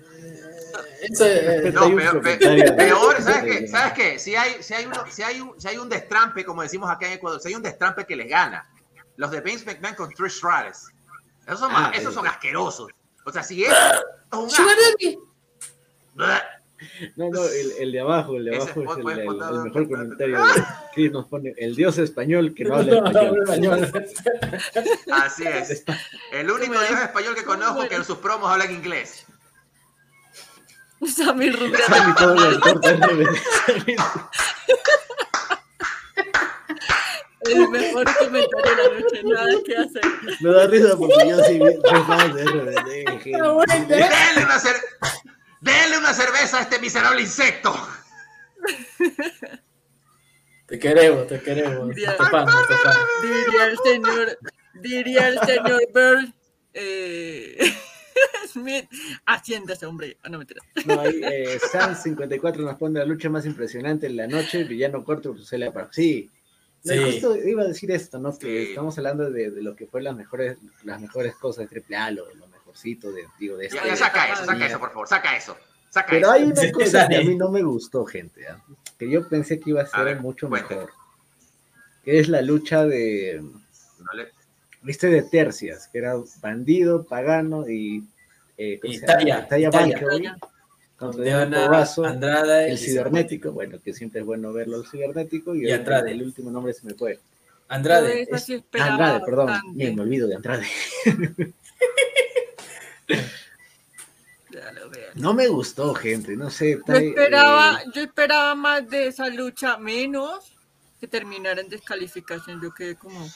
[1.03, 2.77] es- No, peor, pe- comentario.
[2.77, 3.69] peor, ¿sabes qué?
[3.69, 4.19] ¿Sabes qué?
[4.19, 7.07] Si hay, si, hay uno, si, hay un, si hay un destrampe, como decimos acá
[7.07, 8.69] en Ecuador, si hay un destrampe que les gana,
[9.17, 10.91] los de Vince McMahon con Trish Stratus.
[11.47, 12.89] Esos son, Ah, esos son asquerosos.
[13.29, 13.71] O sea, si es,
[14.33, 14.49] es un.
[17.17, 19.05] No, no, el, el de abajo, el de abajo es el,
[19.65, 20.39] mejor comentario.
[20.95, 23.11] Chris nos pone el dios español que no habla
[23.43, 23.93] español.
[25.13, 25.85] Así es.
[26.33, 29.27] El único dios español que conozco que en sus promos hablan inglés.
[31.07, 31.77] Sammy Rubio.
[31.87, 32.49] Sammy todo.
[37.51, 39.23] El mejor comentario de la noche.
[39.25, 40.03] Nada que hacer.
[40.41, 42.89] Me da risa porque yo sí vi tres fans de RBD.
[43.89, 44.83] Denle una, cer-
[45.61, 47.75] denle una cerveza a este miserable insecto.
[50.67, 51.95] Te queremos, te queremos.
[51.95, 52.11] Bien.
[52.11, 52.97] Te fan, te fan.
[53.23, 54.39] Diría el señor.
[54.75, 56.33] Diría el señor Bird.
[56.75, 57.59] Eh,
[58.53, 58.87] Smith.
[59.27, 60.19] Haciéndose, hombre.
[60.23, 60.61] Ah, no, mentira.
[60.85, 65.37] No, ahí eh, Sans54 nos pone la lucha más impresionante en la noche, villano corto
[65.39, 65.89] Celia Park.
[65.93, 66.31] Sí.
[66.85, 66.99] No, Sí.
[67.05, 68.37] Justo iba a decir esto, ¿no?
[68.39, 68.69] Que Sí.
[68.71, 72.35] estamos hablando de, de lo que fue las mejores, las mejores cosas de AAA, lo,
[72.35, 73.79] lo mejorcito de, digo, de este.
[73.85, 75.09] ya saca eso, saca eso, por favor.
[75.09, 75.57] Saca eso.
[75.91, 76.31] Saca Pero eso.
[76.33, 78.63] hay una Sí, cosa que a mí no me gustó, gente, ¿ah?
[78.99, 80.75] que yo pensé que iba a ser ver, mucho cuente.
[80.75, 80.91] mejor.
[82.05, 83.43] Que es la lucha de,
[84.83, 88.05] viste, de tercias, que era bandido, pagano y...
[88.57, 89.13] Eh, ¿cómo se llama?
[89.13, 90.39] Italia, Italia Italia.
[90.99, 92.71] Cobazo, Andrade.
[92.71, 96.11] el cibernético, bueno, que siempre es bueno verlo el cibernético, y, Andrade.
[96.11, 97.19] el último nombre se me fue.
[97.69, 98.27] Andrade.
[98.39, 99.77] Sí Andrade, perdón, bastante.
[99.79, 100.67] bien, me olvido de Andrade.
[105.15, 106.73] No me gustó, gente, no sé.
[106.73, 110.55] Yo está, esperaba, eh, yo esperaba más de esa lucha, menos
[111.01, 112.61] que terminara en descalificación.
[112.63, 113.29] Yo quedé como.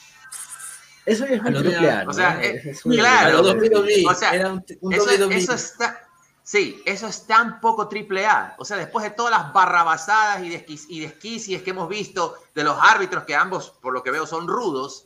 [1.05, 3.41] eso ya es triple A, o sea, eh, un- claro.
[3.41, 5.37] O sea, era un, un Eso, WWE.
[5.37, 6.07] eso está,
[6.43, 8.55] sí, eso es tan poco triple A.
[8.57, 12.63] O sea, después de todas las barrabasadas y, desquis- y desquicias que hemos visto de
[12.63, 15.05] los árbitros, que ambos, por lo que veo, son rudos,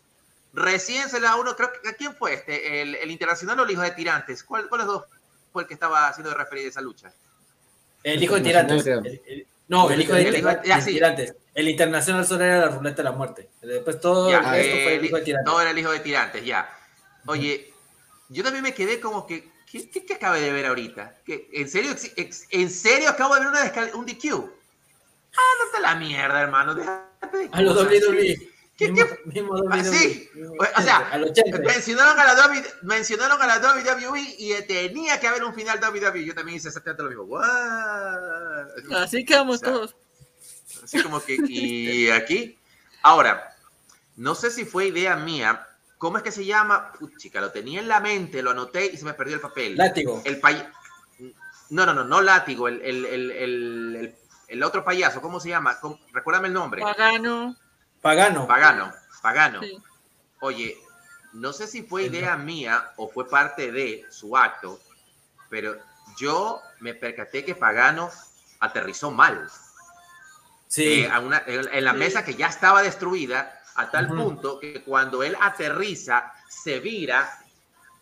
[0.54, 2.82] recién se le da uno, creo que, ¿a quién fue este?
[2.82, 4.44] ¿El, el Internacional o el Hijo de Tirantes?
[4.44, 5.04] ¿Cuál, ¿Cuáles dos
[5.54, 7.12] fue el que estaba haciendo de referir a esa lucha?
[8.04, 8.84] El hijo de tirantes.
[8.84, 9.00] creo.
[9.00, 10.94] El- el- no, el hijo de, El hijo de- sí.
[10.94, 11.36] tirantes.
[11.54, 13.50] El internacional solo era la ruleta de la muerte.
[13.62, 15.52] Después todo Ya, el resto fue eh, el hijo de tirantes.
[15.54, 16.70] no, era el Hijo de Tirantes, ya.
[17.26, 17.74] Oye,
[18.30, 21.18] yo también me quedé como que, ¿qué, qué, qué acabo de ver ahorita?
[21.26, 24.34] ¿Qué, ¿En serio, ex- ¿En serio acabo de ver una un DQ?
[25.38, 26.74] Ah, no te la mierda, hermano.
[26.74, 28.52] déjate de A los WWE.
[28.78, 29.84] ¿Qué- mismo, qué- mismo Ah, WWE.
[29.84, 30.30] sí.
[30.36, 31.58] Mismo O sea, 80, al 80.
[31.60, 36.24] Mencionaron a, la W, mencionaron a la WWE y tenía que haber un final WWE.
[36.26, 37.24] Yo también hice exactamente lo mismo.
[37.26, 38.96] What?
[38.96, 39.96] Así quedamos O sea, todos.
[40.84, 42.58] Así como que, y aquí.
[43.02, 43.56] Ahora,
[44.16, 45.68] no sé si fue idea mía.
[45.98, 46.92] ¿Cómo es que se llama?
[47.18, 49.76] Chica, lo tenía en la mente, lo anoté y se me perdió el papel.
[49.76, 50.22] Látigo.
[50.26, 50.68] El pay...
[51.70, 54.16] No, no, no, no látigo, el, el, el, el, el-
[54.48, 55.78] el otro payaso, ¿cómo se llama?
[55.82, 56.82] ¿Cómo- Recuérdame el nombre.
[56.82, 57.54] Pagano.
[58.02, 58.48] Pagano.
[58.48, 59.60] Pagano, Pagano.
[59.62, 59.78] Sí.
[60.40, 60.78] Oye,
[61.34, 64.80] no sé si fue idea mía o fue parte de su acto,
[65.50, 65.76] pero
[66.18, 68.10] yo me percaté que Pagano
[68.62, 69.50] aterrizó mal.
[70.68, 71.02] Sí.
[71.02, 71.98] Eh, a una- en en la Sí.
[71.98, 77.30] mesa que ya estaba destruida, a tal punto que cuando él aterriza, se vira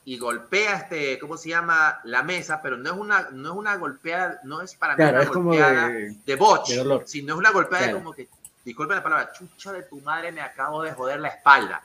[0.05, 1.99] y golpea este, ¿cómo se llama?
[2.03, 5.15] La mesa, pero no es una, no es una golpeada, no es para mí Claro,
[5.17, 7.97] una es como golpeada de- de, botch, de sino es una golpeada Claro.
[7.99, 8.29] como que,
[8.63, 11.83] disculpen la palabra, chucha de tu madre, me acabo de joder la espalda.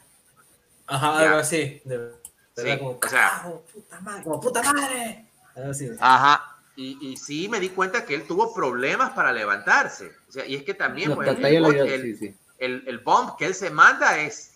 [0.86, 1.26] Ajá, Ya.
[1.28, 1.80] algo así.
[1.84, 2.11] De
[2.57, 5.24] Sí, como, o sea- "Carajo, puta madre, como puta madre.
[5.70, 5.91] Así.
[5.99, 6.57] Ajá.
[6.76, 10.12] Y, y sí me di cuenta que él tuvo problemas para levantarse.
[10.28, 12.34] O sea, y es que también No, pues, el, sí.
[12.61, 14.53] El, el bump que él se manda es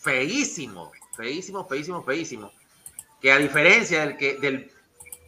[0.00, 2.52] feísimo, feísimo, feísimo, feísimo.
[3.20, 4.70] Que a diferencia del que, del,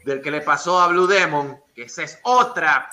[0.05, 2.89] del que le pasó a Blue Demon, que esa es otra.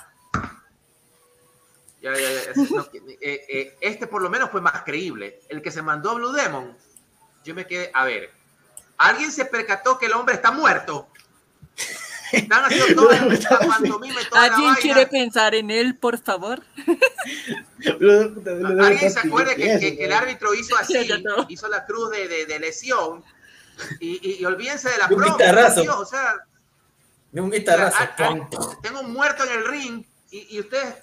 [2.02, 5.42] Ya, ya, ya, es- no, eh, eh, este por lo menos fue más creíble.
[5.50, 6.76] El que se mandó a Blue Demon,
[7.44, 8.32] yo me quedé, a ver,
[8.98, 11.08] ¿alguien se percató que el hombre está muerto?
[12.38, 14.80] Están haciendo toda la pantomima toda la ¿Alguien vaina.
[14.82, 16.64] quiere pensar en él, por favor?
[18.82, 20.96] ¿Alguien se acuerda que, que- que el árbitro hizo así,
[21.50, 23.24] hizo la cruz de, de- de lesión?
[24.00, 25.34] Y, y- y olvídense de la Un broma.
[25.38, 25.82] guitarrazo.
[25.82, 26.36] Dios, o sea,
[27.32, 27.98] De un guitarrazo.
[28.00, 30.96] ah, ah, tengo un muerto en el ring y, y ustedes,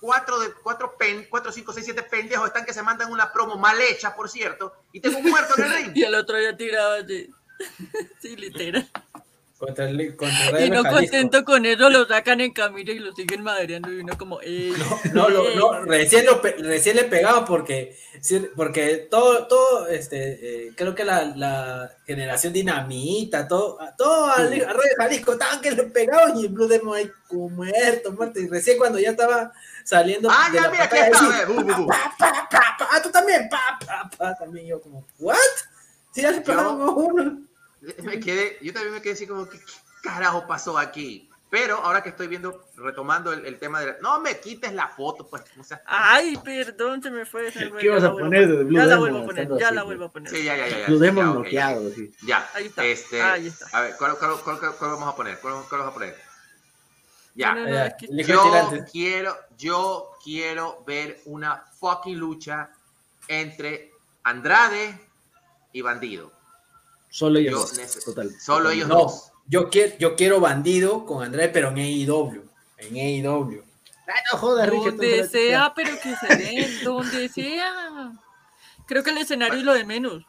[0.00, 3.56] cuatro, de, cuatro, pen, cuatro, cinco, seis, siete pendejos están que se mandan una promo
[3.56, 5.92] mal hecha, por cierto, y tengo un muerto en el ring.
[5.96, 7.28] Y el otro ya tiraba así.
[8.20, 8.88] Sí, literal.
[9.58, 11.00] Contra el, contra el Y no Jalisco.
[11.00, 14.38] contento con eso, lo sacan en camino y lo siguen madreando y uno como,
[15.14, 15.56] No, lo- ey.
[15.56, 17.96] no, recién, lo, pe- recién le pegaba porque,
[18.54, 24.52] porque todo, todo, este, eh, creo que la, la generación dinamita, todo, a- todo al,
[24.52, 28.38] al Rayo Jalisco estaban que le pegaban y el Blue Demon ahí como muerto, muerto.
[28.40, 29.52] Y recién cuando ya estaba
[29.84, 31.16] saliendo Ah, ya, mira, aquí está.
[31.18, 31.86] así, ve, bu, bu, bu.
[31.86, 35.36] pa, pa, pa, pa, ah, tú también, pa, pa, pa, también yo como, ¿what?
[36.12, 37.40] Sí, ya le pegaron a uno.
[38.02, 39.64] Me quedé, yo también me quedé así como, ¿qué, qué
[40.02, 41.28] carajo pasó aquí?
[41.48, 43.96] Pero ahora que estoy viendo, retomando el, el tema de la...
[44.00, 45.44] No me quites la foto, pues.
[45.56, 47.52] No seas- Ay, perdón, se me fue.
[47.52, 49.26] Se me fue, ¿Qué ya vas a poner de Blue Ya la Demon vuelvo a
[49.26, 50.30] poner, ya así, la vuelvo a poner.
[50.32, 50.86] Sí, ya, ya, ya.
[50.94, 51.30] ok, ya.
[51.30, 52.12] bloqueado, sí.
[52.26, 52.84] Ya, Ahí está.
[52.84, 53.66] Este, Ahí está.
[53.78, 55.38] A ver, ¿cuál, cuál, cuál- cuál- cuál vamos a poner?
[55.38, 56.16] ¿Cuál, cuál vamos a poner?
[57.36, 57.54] Ya.
[57.54, 62.70] No, no, no, es que- Yo quiero, yo quiero ver una fucking lucha
[63.28, 63.92] entre
[64.24, 64.98] Andrade
[65.72, 66.32] y Bandido.
[67.16, 68.30] Solo ellos Yo dos, total.
[68.38, 69.32] Solo ellos No, dos.
[69.46, 72.44] yo quiero, yo quiero bandido con Andrés, pero en AEW.
[72.76, 72.94] En
[73.26, 73.64] AEW.
[74.06, 74.84] Ay, no jodas, Richard.
[74.96, 78.12] Donde sea, pero que se den, donde sea.
[78.86, 80.24] Creo que el escenario es lo de menos.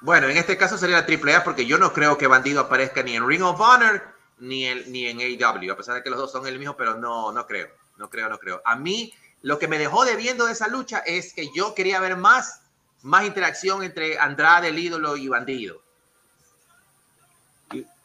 [0.00, 3.16] Bueno, en este caso sería la AAA porque yo no creo que Bandido aparezca ni
[3.16, 4.00] en Ring of Honor
[4.38, 6.96] ni, en- ni en AEW, a pesar de que los dos son el mismo, pero
[6.98, 7.68] no, no creo,
[7.98, 8.62] no creo, no creo.
[8.64, 9.12] A mí
[9.42, 12.59] lo que me dejó de viendo de esa lucha es que yo quería ver más,
[13.02, 15.80] más interacción entre Andrade, el ídolo y Bandido.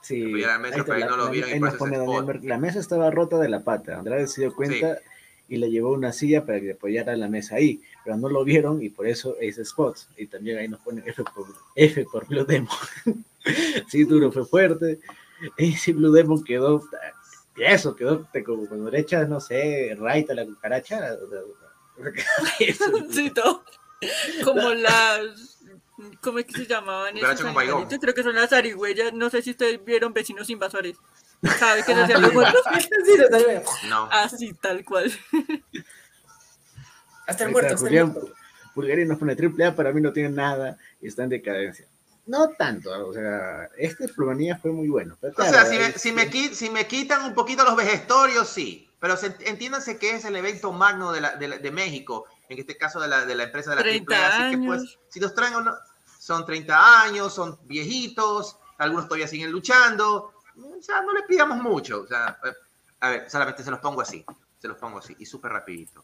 [0.01, 1.97] Sí, la mesa, está, pero no lo vieron y eso pone
[2.43, 3.97] La estaba rota de la pata.
[3.97, 4.99] Andrade se dio cuenta
[5.47, 8.83] y le llevó una silla para que apoyara la mesa ahí, pero no lo vieron
[8.83, 9.97] y por eso es spot.
[10.17, 12.69] Y también ahí nos pone F por, F por Blue Demon.
[13.87, 14.99] sí, duro, fue fuerte.
[15.57, 16.83] Y sí, Blue Demon quedó.
[17.57, 21.17] Eso, quedó te- como cuando le echas, no sé, raita la cucaracha.
[21.23, 22.11] o sea,
[23.09, 23.63] Sí, todo.
[24.43, 25.59] Como las.
[26.21, 27.39] ¿Cómo es que se llamaban esos?
[28.01, 29.13] Creo que son las zarigüeyas.
[29.13, 30.97] No sé si ustedes vieron vecinos invasores.
[31.59, 32.61] Cada vez que se hacían los muertos.
[33.89, 34.09] No.
[34.11, 35.11] Así, tal cual.
[37.27, 37.73] Hasta el muerto.
[37.73, 38.15] hasta Julián.
[38.73, 41.87] Pulgarín nos pone triple A, para mí no tiene nada y está en decadencia.
[42.27, 45.15] No tanto, o sea, este Pulmanía fue muy bueno.
[45.21, 48.49] pero O claro, sea, si me, si, me, si me quitan un poquito los vejestorios,
[48.49, 48.89] sí.
[48.99, 52.77] Pero se, entiéndanse que es el evento magno de, la- de, de México, en este
[52.77, 54.47] caso de la, de la empresa de la 30 AAA.
[54.47, 55.73] Así que, pues, si los traen o no,
[56.19, 60.33] son 30 años, son viejitos, algunos todavía siguen luchando.
[60.57, 62.01] O sea, no les pidamos mucho.
[62.01, 62.39] O sea,
[63.01, 64.25] a ver, solamente se los pongo así.
[64.59, 65.15] Se los pongo así.
[65.19, 66.03] Y súper rapidito.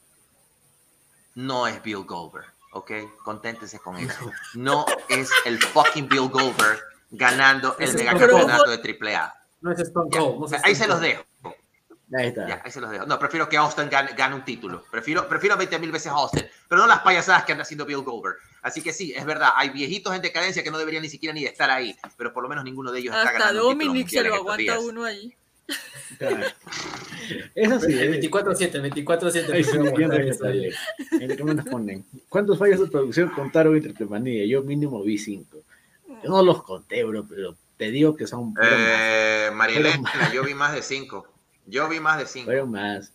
[1.36, 2.92] No es Bill Goldberg, ¿ok?
[3.24, 4.32] Conténtense con eso.
[4.56, 6.82] No es el fucking Bill Goldberg
[7.12, 9.34] ganando el Ese es megacampeonato de AAA.
[9.62, 10.40] No es Stone Ya, Cold.
[10.40, 11.08] no es ahí Stone se los Cold.
[11.08, 11.24] dejo.
[12.14, 12.48] Ahí está.
[12.48, 13.06] Ya, ahí se los dejo.
[13.06, 14.84] No, prefiero que Austin gane, gane un título.
[14.92, 18.02] Prefiero, prefiero 20 mil veces a Austin, pero no las payasadas que anda haciendo Bill
[18.02, 18.36] Goldberg.
[18.62, 21.46] Así que sí, es verdad, hay viejitos en decadencia que no deberían ni siquiera ni
[21.46, 24.10] estar ahí, pero por lo menos ninguno de ellos está Hasta ganando un título Dominic
[24.10, 24.80] se lo aguanta días.
[24.80, 25.36] uno ahí.
[26.18, 26.46] Claro.
[27.56, 29.52] Eso sí, El eh, 24-7, el 24-7.
[29.54, 30.46] ahí sí prefiero me entiendo aguantar que eso.
[30.46, 30.74] está bien.
[31.12, 32.06] Mira, ¿qué nos ponen?
[32.30, 34.46] ¿Cuántos fallos de producción contaron en Triple Manía?
[34.46, 35.64] Yo mínimo vi cinco.
[36.24, 38.54] Yo no los conté, bro, pero te digo que son.
[38.62, 41.31] Eh, Elena, yo vi más de 5.
[41.72, 42.46] Yo vi más de 5.
[42.46, 43.12] Fueron más.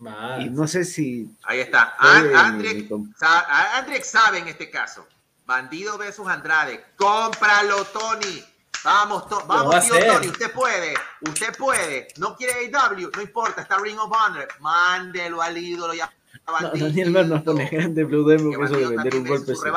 [0.00, 0.40] Más.
[0.44, 1.94] Y no sé si Ahí está.
[1.98, 5.06] Fue An- mi- Andriek mi comp- sa- Andriek sabe en este caso.
[5.46, 6.84] Bandido versus Andrade.
[6.96, 8.44] Cómpralo, Tony.
[8.84, 9.94] Vamos, to- va vamos, tío.
[10.06, 10.28] Tony.
[10.28, 10.94] Usted puede.
[11.22, 12.08] Usted puede.
[12.18, 13.10] No quiere AW.
[13.16, 13.62] No importa.
[13.62, 14.46] Está Ring of Honor.
[14.60, 16.12] Mándelo al ídolo ya.
[16.60, 16.70] no.
[16.74, 19.70] Daniel Mer nos pone grande Blue Demon, Que eso de vender un golpe se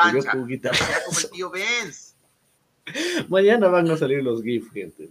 [0.48, 0.94] guitarrazo.
[1.08, 2.14] como el tío Benz.
[3.30, 5.10] Mañana van a salir los GIFs, gente.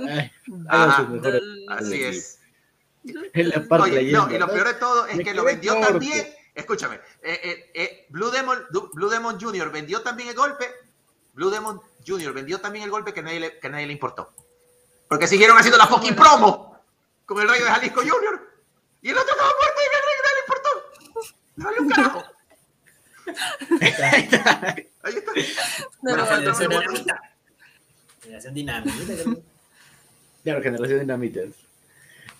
[0.00, 0.30] Ay,
[0.68, 0.96] hagan Ajá.
[1.00, 2.38] sus mejores Así es.
[3.04, 4.52] En la parte Oye, no, leyenda, y lo ¿no?
[4.52, 5.88] peor de todo es que lo vendió corto.
[5.88, 6.26] también.
[6.54, 9.70] Escúchame, eh, eh, eh, Blue, Demon, Blue Demon Jr.
[9.72, 10.70] vendió también el golpe.
[11.34, 12.32] Blue Demon Jr.
[12.32, 14.32] vendió también el golpe que nadie le, que nadie le importó.
[15.08, 16.80] Porque siguieron haciendo la fucking promo
[17.26, 18.50] con el rayo de Jalisco Jr.
[19.02, 20.70] Y el otro estaba muerto y el rey nadie le importó.
[21.56, 22.24] Le valió un carajo.
[25.02, 25.32] Ahí está.
[25.34, 27.14] No, Bueno, no, falta no, otro no, golpe.
[28.52, 29.24] Dinamita.
[30.44, 31.46] Claro, generación dinamitas.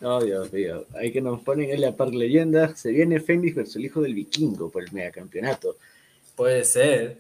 [0.03, 0.85] Oh, Dios mío.
[0.95, 2.75] Ahí que nos ponen en la par leyenda.
[2.77, 5.77] Se viene Fénix versus el hijo del vikingo por el megacampeonato.
[6.37, 7.19] Puede ser.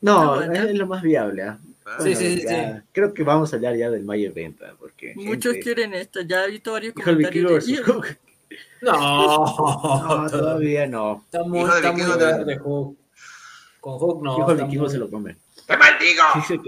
[0.00, 1.42] No, No, es, lo más viable.
[1.42, 1.58] ¿ah?
[2.00, 4.74] Sí, sí, sí, ya- Creo que vamos a hablar ya del Mayer Venta.
[4.78, 6.20] Porque, Muchos gente, quieren esto.
[6.22, 7.86] Ya he visto varios Hijo del vikingo comentarios.
[7.86, 8.16] de-.
[8.82, 8.92] No,
[10.22, 11.22] No, todavía no.
[11.24, 12.98] Está muy, Hijo del está muy vikingo de- verde Hook.
[13.80, 14.38] Con Hook no.
[14.38, 15.36] Hijo del vikingo muy- se lo come.
[15.66, 16.22] ¡Te maldigo!
[16.46, 16.58] Que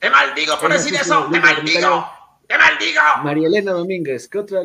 [0.00, 1.28] ¡Te maldigo por decir eso!
[1.30, 2.04] ¡Te maldigo!
[2.52, 3.00] ¡Te maldigo!
[3.24, 4.60] María Elena Domínguez, ¿qué otra,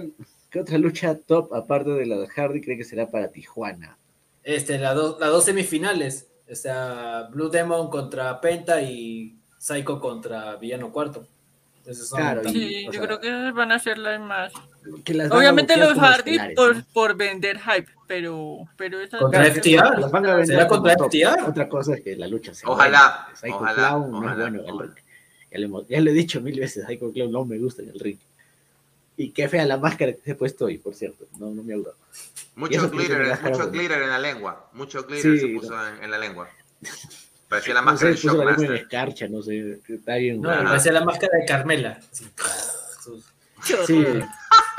[0.49, 3.97] ¿qué otra lucha top aparte de la de Hardy cree que será para Tijuana?
[4.43, 6.27] Este, la do- las dos semifinales.
[6.51, 11.25] O sea, Blue Demon contra Penta y Psycho contra Villano Cuarto.
[11.93, 14.51] Son Claro, también- Sí, yo sea, creo que van a más.
[15.05, 16.83] que las a Obviamente los Hardy por, ¿no?
[16.93, 19.99] por vender hype, pero, pero esa Contra FTR.
[19.99, 20.93] las van a vender ¿Será contra.
[20.95, 21.43] FTR?
[21.49, 23.27] Otra cosa es que la lucha se Ojalá.
[23.33, 24.93] Psycho ojalá, Clown no es ojalá, bueno ojalá.
[25.51, 27.89] Ya, le hemos- ya lo he dicho mil veces, Psycho Clown no me gusta en
[27.89, 28.17] el ring.
[29.19, 31.25] Y qué fea la máscara que se he puesto hoy, por cierto.
[31.39, 31.95] No, no me ha gustado.
[32.55, 34.69] Mucho glitter, mucho glitter en la lengua.
[34.73, 35.87] Mucho glitter Sí, se puso no.
[35.87, 36.49] en, en la lengua.
[37.49, 38.83] Parecía la No máscara sé, de puso la lengua en Shockmaster.
[38.83, 39.79] escarcha, no sé.
[39.87, 40.41] Está bien.
[40.41, 40.61] No, Ajá.
[40.63, 41.99] me parecía la máscara de Carmela.
[42.11, 44.05] Sí.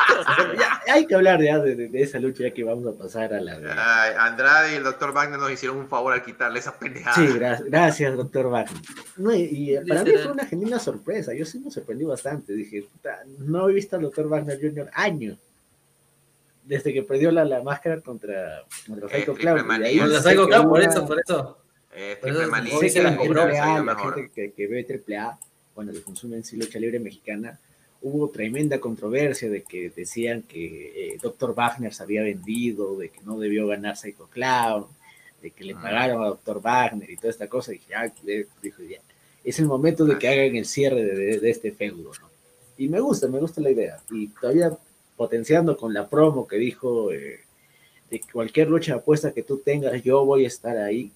[0.59, 3.33] Ya, hay que hablar ya de, de- de esa lucha, ya que vamos a pasar
[3.35, 3.55] a la.
[3.77, 7.15] Ay, Andrade y el doctor Wagner nos hicieron un favor al quitarle esa pendejada.
[7.17, 8.83] Sí, gra- gracias, doctor Wagner.
[9.17, 9.43] No, y,
[9.77, 11.33] y para mí fue una genuina sorpresa.
[11.35, 12.53] Yo sí me sorprendí bastante.
[12.53, 12.87] Dije,
[13.39, 14.91] no he visto al doctor Wagner Jr.
[14.95, 15.37] años.
[16.65, 19.59] Desde que perdió la, la máscara contra, contra Eh, Psycho Clown.
[19.59, 19.87] Y de manía.
[19.89, 21.59] ahí Con la sé Psycho que Clown, por eso, por eso.
[21.95, 22.45] Eh, triple
[22.91, 25.39] se que la la triple A, gente que, que ve triple A,
[25.75, 27.59] bueno, que consume en sí lucha libre mexicana,
[28.03, 31.55] hubo tremenda controversia de que decían que eh, Dr.
[31.55, 34.87] Wagner se había vendido, de que no debió ganar Psycho Clown,
[35.43, 35.81] de que le Ah.
[35.83, 36.61] pagaron a Dr.
[36.61, 37.73] Wagner y toda esta cosa.
[37.73, 38.13] Y dije, ah,
[38.63, 38.99] dijo, ya,
[39.45, 42.29] es el momento de que hagan el cierre de, de- de este feudo, ¿no?
[42.77, 43.99] Y me gusta, me gusta la idea.
[44.11, 44.71] Y todavía
[45.17, 47.41] potenciando con la promo que dijo eh,
[48.11, 51.11] de cualquier lucha de apuesta que tú tengas, yo voy a estar ahí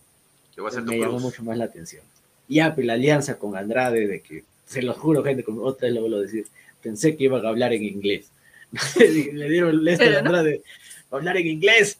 [0.57, 2.03] Yo voy a tu me llamó mucho más la atención.
[2.49, 5.95] Y pues, la alianza con Andrade, de que, se lo juro, gente, como otra vez
[5.95, 6.47] lo vuelvo a decir,
[6.83, 8.27] pensé que iban a hablar en inglés.
[8.97, 10.29] Le dieron el este a Pero no.
[10.29, 10.63] Andrade,
[11.11, 11.99] hablar en inglés.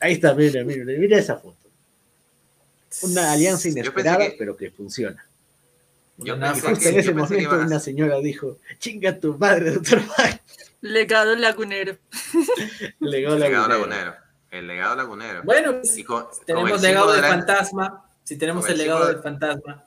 [0.00, 1.56] Ahí está, mira, mira, mira esa foto.
[3.02, 5.24] Una alianza inesperada, que- pero que funciona.
[6.18, 9.36] Yo pensé justo que- en ese yo pensé que momento una señora dijo, chinga tu
[9.38, 10.40] madre, doctor Wagner".
[10.82, 11.96] Legado lagunero.
[13.00, 14.14] Legó El la legado lagunero.
[14.50, 15.42] El legado lagunero.
[15.44, 18.04] Bueno, pues, con, con tenemos el legado del de la- fantasma.
[18.24, 19.84] Si tenemos con el el legado del fantasma.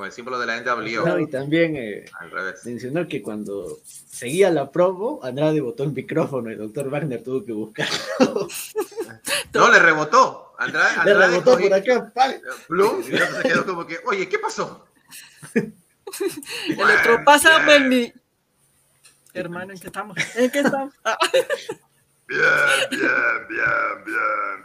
[0.00, 1.06] Con el símbolo de la NWO.
[1.06, 2.64] No, y también eh, Al revés.
[2.64, 7.44] mencionó que cuando seguía la promo, Andrade botó el micrófono y el doctor Wagner tuvo
[7.44, 7.86] que buscar.
[9.52, 10.54] No, le rebotó.
[10.58, 12.32] Andrade, Le Andrade rebotó cogió- por acá, ¡pam!
[12.68, 14.86] Plum, y se quedó como que, oye, ¿qué pasó?
[15.54, 18.10] El otro pasa por mi.
[19.34, 20.16] Hermano, ¿en qué estamos?
[20.36, 20.94] ¿En qué estamos?
[21.04, 21.18] Ah,
[22.26, 22.40] Bien,
[22.90, 23.00] bien,
[23.50, 24.64] bien, bien,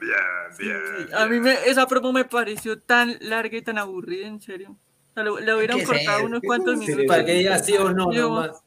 [0.60, 1.16] bien, bien.
[1.16, 4.78] a mí me, esa promo me pareció tan larga y tan aburrida, en serio.
[5.16, 7.06] O sea, le, le hubieran ¿Qué cortado unos ¿Qué cuantos minutos.
[7.08, 8.62] Para que diga sí o no, Yo- nomás.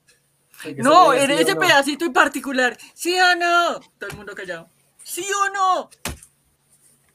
[0.79, 1.61] No, en ese no.
[1.61, 2.77] pedacito en particular.
[2.95, 3.79] ¿Sí o no?
[3.99, 4.69] Todo el mundo callado.
[5.05, 5.91] ¿Sí o no?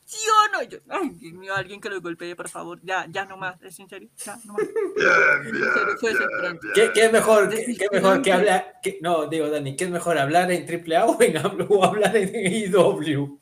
[0.06, 0.62] ¿Sí o no?
[0.64, 2.80] Yo, ay, Dios mío, alguien que lo golpee, por favor.
[2.84, 3.60] Ya, ya no más.
[3.64, 4.10] Es en serio.
[4.24, 4.62] Ya, no más.
[4.96, 5.66] Bien, bien,
[6.00, 6.68] desesperante.
[6.76, 8.76] ¿Qué, qué es mejor, qué, mejor que hablar?
[8.84, 11.36] que- no, digo, Dani, ¿qué es mejor hablar en AAA o, en,
[11.68, 13.40] o hablar en IW?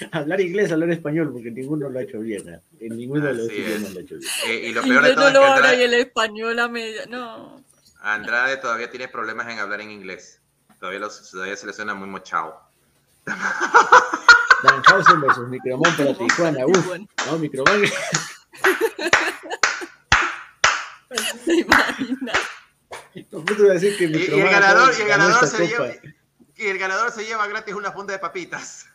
[0.12, 2.48] Hablar inglés, hablar español, porque ninguno lo ha hecho bien.
[2.48, 2.60] ¿eh?
[2.80, 4.30] En ninguno de los idiomas lo ha hecho bien.
[4.48, 5.94] Eh, y lo Y peor de yo todo no es que lo y Andrade, el
[5.94, 7.06] español a media.
[7.06, 7.62] No.
[8.00, 10.40] Andrade todavía tiene problemas en hablar en inglés.
[10.78, 12.58] Todavía, los- todavía se le suena muy mochado.
[14.62, 16.66] Danhausen versus Micromón para Tijuana.
[16.66, 17.82] Uf, Bueno, no, Micromón.
[21.44, 22.38] ¿te imaginas?
[23.14, 25.88] Decir que Y, y el ganador, y el ganador se lleva,
[26.56, 28.86] y el ganador se lleva gratis una funda de papitas.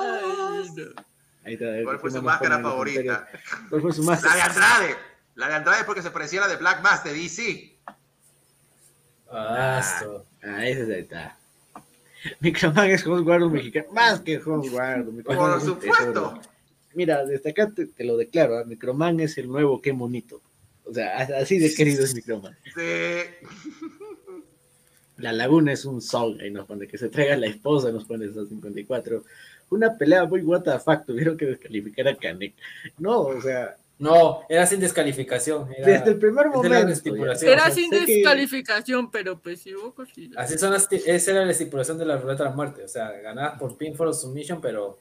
[0.00, 1.04] Ay, no.
[1.44, 3.28] Ahí está, ¿Cuál fue su máscara favorita?
[3.68, 4.44] ¿Cuál fue su La de máscara?
[4.44, 4.96] Andrade.
[5.34, 7.76] La de Andrade porque se parecía a la de Black Mass de DC.
[9.30, 9.82] Ah.
[10.42, 11.36] Ah, ese ahí está.
[12.40, 13.86] Microman es Hogwarts mexicano.
[13.92, 15.12] Más que Hogwarts.
[15.12, 16.40] Microman Por supuesto.
[16.94, 18.58] Mira, desde acá te, te lo declaro.
[18.58, 18.64] ¿ah?
[18.64, 20.40] Microman es el nuevo qué bonito.
[20.84, 22.56] O sea, así de querido es Microman.
[22.76, 23.40] De...
[25.18, 28.26] La Laguna es un song, ahí nos pone que se traiga la esposa, nos pone
[28.26, 29.22] esos 54.
[29.70, 32.54] Una pelea muy what the fuck, tuvieron que descalificar a Canek.
[32.98, 35.68] No, o sea, No, era sin descalificación.
[35.72, 36.68] Era, desde el primer momento.
[36.68, 36.80] ya.
[36.80, 40.36] Era O sea, sin sé que- descalificación, pero pues sí hubo cosillas.
[40.36, 42.82] Así son las, esa era la estipulación de la ruleta de la muerte.
[42.82, 44.98] O sea, ganabas por pinfall o submission, pero,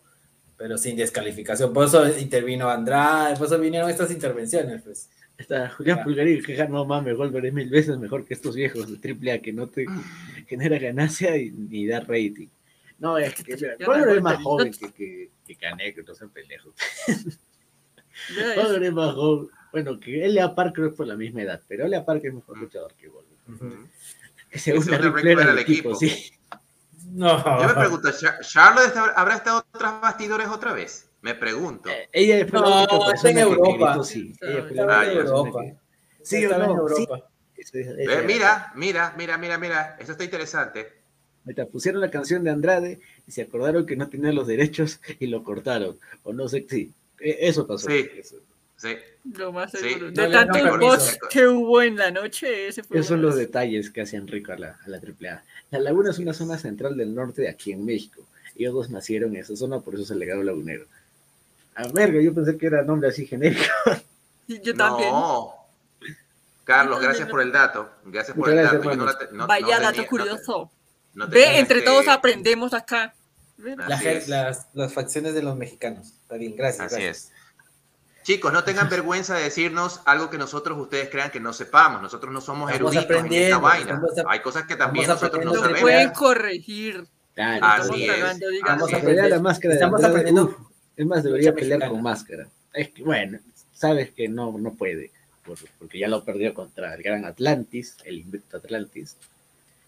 [0.56, 1.74] pero sin descalificación.
[1.74, 4.84] Por eso intervino Andrade, por eso vinieron estas intervenciones.
[4.84, 5.10] Pues.
[5.38, 9.14] Está Julián Pulgarín, que no mames, Wolver es mil veces mejor que estos viejos de
[9.32, 9.86] AAA que no te
[10.48, 12.48] genera ganancia y, ni da rating.
[13.00, 13.76] No, es que mira,
[14.14, 16.74] es más joven que, que, que Canek, no sean pendejos.
[18.38, 18.64] Ya es.
[18.64, 19.48] Wolver es más joven.
[19.72, 22.94] Bueno, que Elia Parker es por la misma edad, pero Elia Parker es mejor luchador
[22.94, 23.80] que Wolver.
[24.52, 25.90] Que se Que une se a une a Ric Ric Flair Flair al al equipo,
[25.96, 26.00] equipo.
[26.00, 26.32] sí.
[27.12, 27.44] No.
[27.60, 31.10] Yo me pregunto, ¿Char- ¿Charlotte habrá estado tras bastidores otra vez?
[31.24, 31.90] Me pregunto.
[31.90, 33.92] Eh, Ella fue No, está en Europa.
[33.94, 34.34] gritó sí.
[34.42, 34.68] Ella
[35.12, 35.64] en Europa.
[36.22, 36.58] Sí en no,
[36.90, 37.02] sí.
[37.04, 37.30] Europa.
[37.58, 39.98] Es- es- mira, mira, mira, mira, mira.
[40.00, 40.88] Eso está interesante.
[41.46, 45.28] Ahorita pusieron la canción de Andrade y se acordaron que no tenía los derechos y
[45.28, 45.98] lo cortaron.
[46.24, 46.92] O no sé, sí.
[47.20, 47.90] E- Eso pasó.
[47.90, 48.06] Sí.
[48.18, 48.38] Eso.
[48.76, 48.96] Sí.
[49.38, 50.12] Lo más seguro.
[50.12, 50.78] No De tanto permiso.
[50.80, 54.28] boss que hubo en la noche, ese fue Esos son los de detalles que hacían
[54.28, 55.42] rico a la, a la AAA.
[55.72, 58.26] La laguna es una zona central del norte de aquí en México.
[58.58, 60.86] Ellos dos nacieron en esa zona, por eso es el legado lagunero.
[61.76, 63.64] A verga, yo pensé que era nombre así genérico.
[64.48, 65.10] Yo también.
[65.10, 65.54] No.
[66.66, 67.90] Carlos, gracias por el dato.
[68.06, 68.96] Gracias por Muchas el gracias, dato.
[69.06, 70.72] No te- no- Vaya no dato tenía- te- curioso.
[71.14, 73.14] no Ve, entre que- todos aprendemos acá.
[73.58, 73.76] Ve.
[73.78, 74.28] La Así gen- es.
[74.28, 76.08] las, las facciones de los mexicanos.
[76.22, 76.88] Está bien, gracias.
[76.94, 77.26] Así gracias.
[77.28, 78.24] es.
[78.24, 82.02] Chicos, no tengan vergüenza de decirnos algo que nosotros ustedes crean que no sepamos.
[82.02, 84.02] Nosotros no somos Estamos eruditos en esta aprendiendo, vaina.
[84.30, 85.82] Hay cosas que también nosotros no sabemos.
[85.82, 87.06] pueden corregir.
[87.36, 88.08] Claro, Así Estamos es.
[88.22, 88.68] cagando, digan.
[88.78, 88.96] Vamos sí.
[88.96, 90.56] a En realidad la máscara de Estamos aprendiendo uf,
[90.96, 91.92] es más, debería lucha pelear mexicana.
[91.94, 92.48] con máscara.
[92.74, 93.40] Es que, bueno,
[93.74, 95.12] sabes que no, no puede,
[95.46, 99.16] por- porque ya lo perdió contra el gran Atlantis, el invicto Atlantis.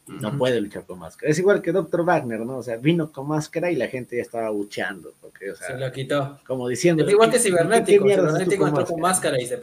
[0.07, 1.31] No puede luchar con máscara.
[1.31, 2.05] Es igual que Dr.
[2.05, 2.57] Wagner, ¿no?
[2.57, 5.77] O sea, vino con máscara y la gente ya estaba bucheando, porque, o sea, Se
[5.79, 6.39] lo quitó.
[6.45, 7.03] como diciendo.
[7.03, 8.05] Es igual que Cibernético.
[8.05, 9.55] mierda Cibernético entró con máscara y se.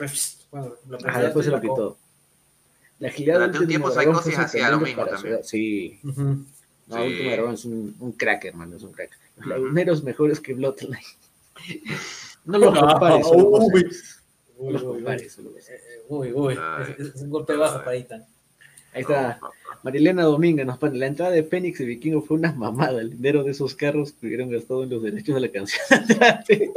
[0.51, 1.97] Bueno, lo Ajá, después se lo quitó.
[2.99, 5.43] La agilidad Durante un tiempo Psychosis fue hacía lo sorprendente mismo para también.
[5.45, 6.23] su- Sí, Ujú.
[6.23, 7.03] no, Sí.
[7.03, 9.11] Último Dragón es un, un crack, hermano, es un crack.
[9.37, 10.99] Los laguneros mejores que Bloodline.
[12.45, 13.27] No los No, compares.
[13.27, 13.33] No
[14.59, 15.39] Uy, uy, compares.
[15.39, 16.59] Eh, Uy, uy.
[16.99, 17.91] Es, es un golpe bajo para.
[17.93, 18.07] Ahí
[18.95, 19.41] está.
[19.83, 23.43] Marilena Dominga nos pone, la entrada de Fénix y Vikingo fue una mamada, el dinero
[23.43, 25.83] de esos carros que hubieran gastado en los derechos de la canción.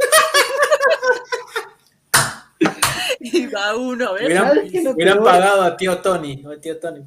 [3.20, 4.24] Y va uno a ver.
[4.94, 6.44] Hubieran, pagado a tío Tony.
[6.46, 7.02] a tío Tony.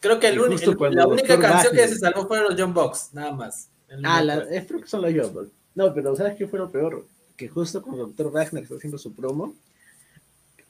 [0.00, 3.10] Creo que el único- el- la única canción que se salvó fueron los John Box,
[3.12, 3.68] nada más.
[4.02, 5.46] Ah, la, es creo que son los Jumbo.
[5.74, 7.06] No, pero ¿sabes qué fue lo peor?
[7.36, 8.30] Que justo cuando Dr.
[8.32, 9.54] Wagner está haciendo su promo,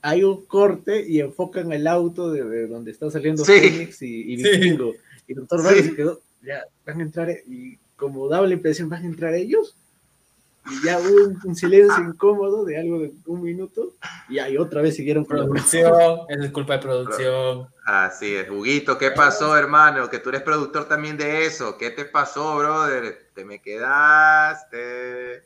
[0.01, 3.53] hay un corte y enfocan el auto de, de donde está saliendo Sí.
[3.53, 4.49] Fénix y, y Sí.
[4.57, 4.93] Vikingo.
[5.27, 5.59] Y Dr.
[5.59, 5.65] Sí.
[5.65, 9.33] Wagner se quedó, ya, van a entrar, y como daba la impresión, van a entrar
[9.35, 9.75] ellos.
[10.69, 13.93] Y ya hubo un, un silencio incómodo de algo de un minuto,
[14.29, 15.45] y ahí otra vez siguieron con la.
[15.45, 15.93] Producción,
[16.27, 17.67] es culpa de producción.
[17.85, 20.09] Así es, Huguito, ¿qué pasó, hermano?
[20.09, 21.77] Que tú eres productor también de eso.
[21.77, 23.29] ¿Qué te pasó, brother?
[23.35, 25.43] Te me quedaste.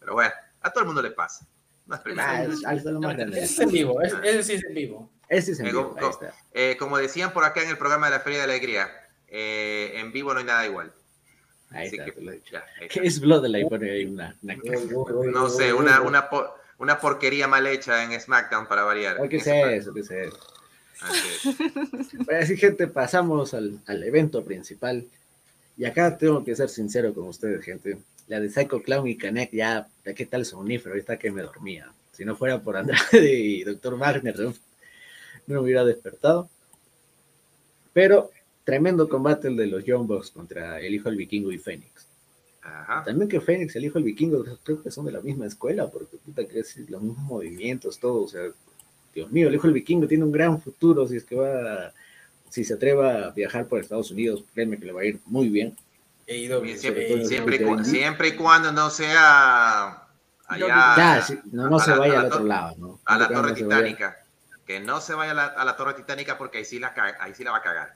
[0.00, 1.46] Pero bueno, a todo el mundo le pasa.
[1.86, 3.38] No es Ah, es- ahí está lo más grande.
[3.38, 5.10] Ese es en vivo, ese, ese sí es en vivo.
[5.28, 6.34] Ese es en vivo, está.
[6.52, 8.88] Eh, como decían por acá en el programa de la Feria de la Alegría,
[9.28, 10.92] eh, en vivo no hay nada igual.
[11.70, 12.52] Ahí está, que, te lo he dicho.
[12.52, 13.00] ya, ahí está.
[13.00, 13.68] ¿Qué es Bloodline?
[13.68, 14.56] Pone ahí una, una
[15.32, 16.48] No sé, una, una, po-
[16.78, 19.28] una porquería mal hecha en SmackDown para variar.
[19.28, 19.92] ¿Qué es eso?
[19.92, 20.38] ¿Qué es eso?
[21.00, 21.56] Así es.
[22.24, 25.06] Bueno, así, gente, pasamos al, al evento principal.
[25.76, 27.98] Y acá tengo que ser sincero con ustedes, gente.
[28.28, 31.92] La de Psycho Clown y Canek, ya, ya qué tal sonífero, ahorita que me dormía.
[32.12, 33.98] Si no fuera por Andrade y Dr.
[33.98, 34.54] Wagner, no, no
[35.46, 36.48] me hubiera despertado.
[37.92, 38.30] Pero
[38.66, 42.06] tremendo combate el de los Young Bucks contra el hijo del vikingo y Fénix.
[42.62, 43.04] Ajá.
[43.04, 46.16] También que Fénix, el hijo del vikingo, creo que son de la misma escuela, porque
[46.16, 48.42] puta que es los mismos movimientos, todo, o sea,
[49.14, 51.92] Dios mío, el hijo del vikingo tiene un gran futuro si es que va,
[52.50, 55.48] si se atreva a viajar por Estados Unidos, créeme que le va a ir muy
[55.48, 55.76] bien.
[56.26, 57.84] Siempre, todo el siempre, cu- indie.
[57.84, 60.02] siempre y cuando no sea
[60.48, 63.00] allá Ya, sí, no, no se la- vaya al otro lado, ¿no?
[63.04, 63.54] a la No torre vaya.
[63.64, 64.16] titánica.
[64.66, 67.32] Que no se vaya a la, a la torre titánica porque ahí sí la, ahí
[67.34, 67.94] sí la va a cagar.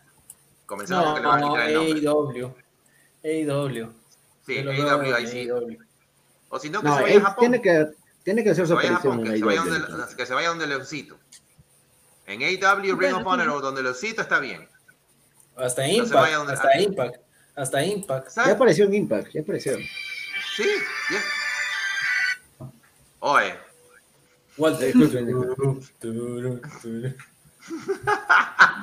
[0.70, 2.40] Comenzando No, porque le van a quitar el nombre.
[2.40, 2.54] AEW.
[3.24, 3.92] AEW.
[4.46, 5.38] Sí, AEW ahí sí.
[5.50, 5.78] AEW.
[6.48, 7.40] O si no, que se vaya a Japón.
[7.40, 7.86] tiene que,
[8.22, 10.34] tiene que hacer Que su se vaya a aparición que se vaya donde, que se
[10.34, 11.18] vaya donde Leoncito.
[12.26, 14.68] En AEW, Ring of Honor o donde Leoncito está bien.
[15.56, 17.16] Hasta Impact, vaya donde- hasta Impact,
[17.56, 18.28] hasta Impact.
[18.36, 19.76] Ya apareció en Impact, ya apareció.
[20.54, 20.68] Sí,
[21.10, 22.66] ya.
[23.18, 23.54] Oye,
[24.56, 24.86] Walter.
[24.94, 25.80] Disculpen, disculpen.
[25.98, 27.16] Turun, turun.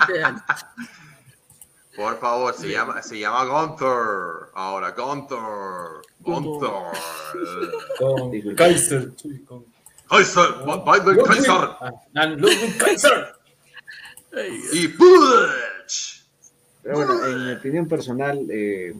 [0.10, 0.44] Vean.
[1.98, 4.50] Por favor, se llama, se llama Gunther.
[4.54, 5.38] Ahora, Gunther.
[6.20, 6.70] Gunther.
[8.00, 8.56] Con.
[8.56, 9.12] Kaiser.
[9.46, 9.66] con-
[10.08, 11.52] Kaiser, Biden Kaiser.
[11.52, 13.34] Ah, ah, Ludwig Kaiser.
[14.72, 16.24] Y Butch.
[16.84, 18.94] Pero bueno, en mi opinión personal, eh,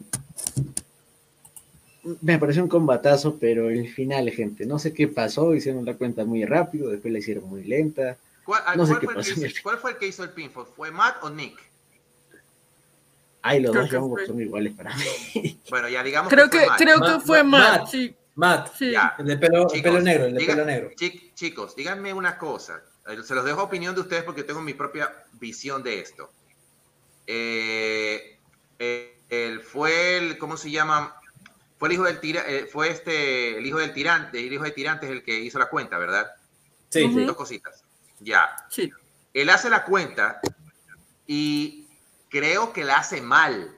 [2.20, 6.24] me pareció un combatazo, pero el final, gente, no sé qué pasó, hicieron la cuenta
[6.24, 8.16] muy rápido, después la hicieron muy lenta.
[8.44, 10.06] ¿Cuál, No sé cuál qué fue el pasó que hizo, el- cuál fue el que
[10.08, 10.66] hizo el pinfall?
[10.76, 11.56] ¿Fue Matt o Nick?
[13.48, 15.60] Ay, los Creo dos que son iguales para mí.
[15.70, 16.78] Bueno, ya digamos Creo que, Matt.
[16.78, 17.80] creo que fue Matt.
[17.80, 18.90] Matt, sí, Matt, sí.
[18.92, 19.14] Ya.
[19.18, 20.90] el de pelo, el Chicos, pelo negro, el de diga- pelo negro.
[20.96, 22.80] chi- chicos, díganme una cosa.
[23.06, 26.30] Eh, Se los dejo opinión de ustedes porque tengo mi propia visión de esto.
[27.26, 28.38] Eh,
[28.78, 31.14] eh, él fue el, ¿cómo se llama?
[31.78, 34.70] Fue el hijo del tira, eh, fue este, el hijo del tirante, el hijo de
[34.72, 36.30] tirantes el que hizo la cuenta, ¿verdad?
[36.88, 37.24] Sí, sí.
[37.24, 37.82] Dos cositas.
[38.20, 38.48] Ya.
[38.70, 38.90] sí.
[39.34, 40.40] Él hace la cuenta
[41.26, 41.86] y
[42.30, 43.74] creo que la hace mal.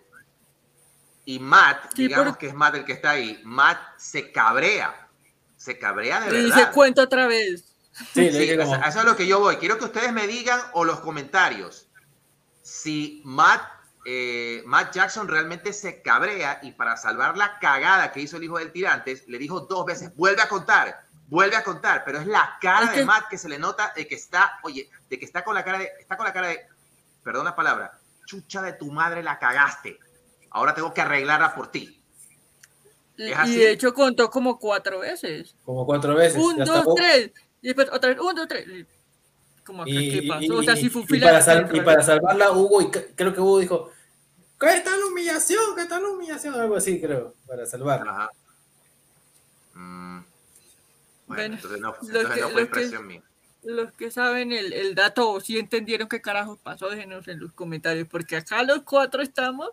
[1.24, 5.08] Y Matt, Sí, digamos que es Matt el que está ahí, Matt se cabrea.
[5.56, 6.56] Se cabrea de Le verdad.
[6.56, 7.64] dice cuenta otra vez.
[8.14, 9.56] Sí, le Sí, como, eso es lo que yo voy.
[9.56, 11.86] Quiero que ustedes me digan o los comentarios
[12.62, 13.62] si Matt,
[14.06, 18.58] eh, Matt Jackson realmente se cabrea y para salvar la cagada que hizo el hijo
[18.58, 22.58] del tirantes, le dijo dos veces, vuelve a contar, vuelve a contar, pero es la
[22.60, 25.24] cara Es de que- Matt que se le nota de que está, oye, de que
[25.24, 26.60] está con la cara de, está con la cara de,
[27.22, 27.98] perdón la palabra,
[28.30, 29.98] chucha de tu madre la cagaste.
[30.50, 32.00] Ahora tengo que arreglarla por ti.
[33.16, 33.24] Y,
[33.56, 35.54] de hecho contó como cuatro veces.
[35.64, 36.40] como cuatro veces.
[36.40, 37.32] Un, dos, tres.
[37.60, 38.66] Y después otra vez, un, dos, tres.
[38.68, 38.86] Y
[39.64, 40.42] Como acá, Y, ¿qué pasó?
[40.44, 42.80] y- o sea, y- si fue un y para, sal- filete, y para salvarla, Hugo,
[42.82, 43.90] y creo que Hugo dijo,
[44.58, 45.74] ¿qué tal humillación?
[45.76, 46.54] ¿Qué tal humillación?
[46.54, 48.10] Algo así, creo, para salvarla.
[48.12, 48.30] Ajá.
[49.74, 50.20] Mm.
[50.20, 50.24] Bueno,
[51.26, 53.22] Bueno, entonces no, entonces que- no fue que- impresión mía.
[53.62, 57.52] Los que saben el, el dato o si entendieron qué carajos pasó, déjenos en los
[57.52, 59.70] comentarios, porque acá los cuatro estamos.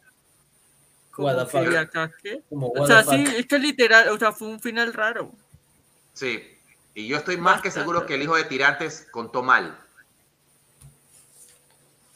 [1.11, 1.75] Como que fuck.
[1.75, 2.43] acá, ¿qué?
[2.49, 5.31] Como, O sea, sí, es que literal, o sea, fue un final raro.
[6.13, 6.43] Sí,
[6.93, 9.79] y yo estoy más que seguro que el hijo de Tirantes contó mal.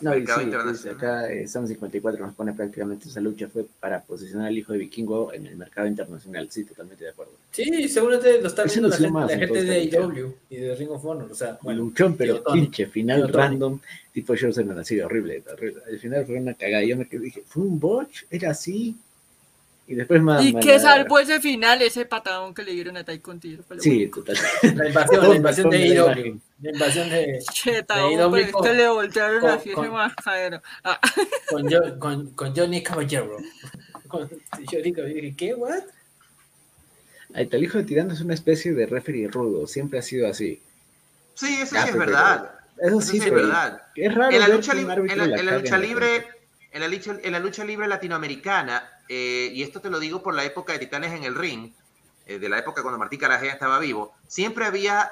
[0.02, 0.96] No, y sí, pues, internacional.
[0.98, 4.80] acá eh, Sam 54 nos pone prácticamente esa lucha fue para posicionar al hijo de
[4.80, 6.48] Vikingo en el mercado internacional.
[6.52, 7.34] Sí, totalmente de acuerdo.
[7.52, 10.36] Sí, seguramente lo está Ese viendo no la gente, la en gente de esta AEW
[10.50, 11.32] y de Ring of Honor.
[11.32, 13.32] O sea, bueno, Luchón, pero pinche final Tony.
[13.34, 13.80] random,
[14.14, 15.82] tipo show se me así horrible, horrible.
[15.90, 16.84] Al final fue una cagada.
[16.84, 18.24] Yo me quedé, dije, ¿fue un botch?
[18.30, 18.96] ¿Era así?
[19.88, 20.46] Y después más.
[20.46, 21.82] ¿Y más qué la- salvó ese final?
[21.82, 23.64] Ese patadón que le dieron a Tai Contigo.
[23.80, 24.22] Sí, único.
[24.24, 24.38] total.
[24.76, 26.70] la invasión, la invasión de Ponme la.
[26.70, 30.62] La invasión de, Cheta, de hombre, AEW es que le voltearon con- con- mascadero.
[30.84, 31.00] Ah,
[31.50, 33.38] con, Jo- con, con Johnny Caballero.
[34.08, 34.30] Con
[34.70, 35.22] Johnny Caballero.
[35.22, 35.54] Dije, ¿qué?
[35.56, 35.84] ¿What?
[37.34, 40.62] El hijo de Tirando es una especie de referee rudo, siempre ha sido así.
[41.34, 42.52] Sí, eso sí es verdad.
[42.78, 43.84] Eso Eso sí, es verdad.
[43.96, 46.28] Es raro En la lucha, árbitro en la, la en la lucha la libre,
[46.72, 50.34] en la lucha, en la lucha libre latinoamericana, eh, y esto te lo digo por
[50.36, 51.72] la época de Titanes en el Ring,
[52.28, 55.10] eh, de la época cuando Martín Carajea estaba vivo, siempre había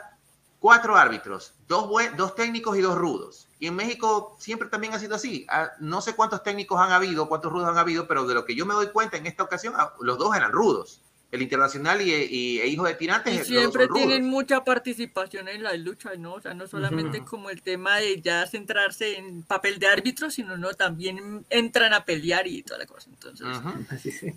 [0.60, 3.48] cuatro árbitros, dos, buen- dos técnicos y dos rudos.
[3.60, 5.46] Y en México siempre también ha sido así.
[5.50, 8.56] Ah, No sé cuántos técnicos han habido, cuántos rudos han habido, pero de lo que
[8.56, 11.02] yo me doy cuenta en esta ocasión, ah, los dos eran rudos.
[11.32, 14.00] El Internacional y, y- e Hijo de Tirantes Y siempre rudos.
[14.04, 16.34] tienen mucha participación en las luchas, ¿no?
[16.34, 20.58] O sea, no solamente como el tema de ya centrarse en papel de árbitro, sino
[20.58, 23.10] no también entran a pelear y toda la cosa.
[23.12, 23.46] Entonces.
[23.92, 24.34] Así sí.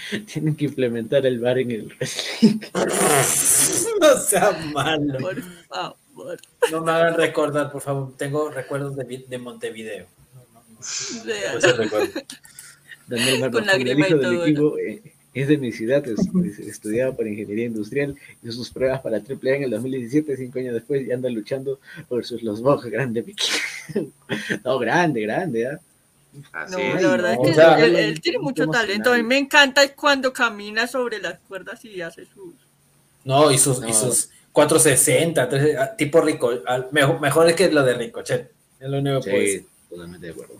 [0.32, 2.58] Tienen que implementar el bar en el wrestling.
[4.00, 5.18] No sea malo.
[5.20, 6.38] por favor.
[6.70, 8.12] No me hagan recordar, por favor.
[8.16, 10.06] Tengo recuerdos de, vi- de Montevideo.
[10.34, 10.64] No, no,
[13.08, 13.38] no.
[13.40, 15.02] Marcos, Con el lágrima y todo, equipo eh,
[15.34, 19.56] es de mi ciudad, es- es- estudiaba para ingeniería industrial, hizo sus pruebas para AAA
[19.56, 21.78] en el 2017, cinco años después, y anda luchando
[22.10, 23.24] versus los Box, grande.
[24.64, 25.80] No, grande, grande, ¿ah?
[26.52, 27.02] Así No, es.
[27.02, 29.12] la verdad no, es o que sea, él, él tiene mucho talento.
[29.12, 32.54] A mí me encanta cuando camina sobre las cuerdas y hace sus.
[33.24, 33.92] No, y sus, y No.
[33.94, 38.50] sus 460, 3, ah, tipo Rico, al- mejor, mejor es que lo de Ricochet.
[38.80, 39.60] Es lo único que puedo decir.
[39.60, 40.54] Sí, totalmente de acuerdo.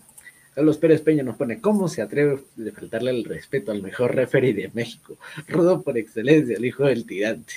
[0.54, 4.52] Carlos Pérez Peña nos pone, ¿cómo se atreve de faltarle el respeto al mejor referee
[4.52, 5.16] de México?
[5.48, 7.54] Rudo por excelencia, el hijo del tirante.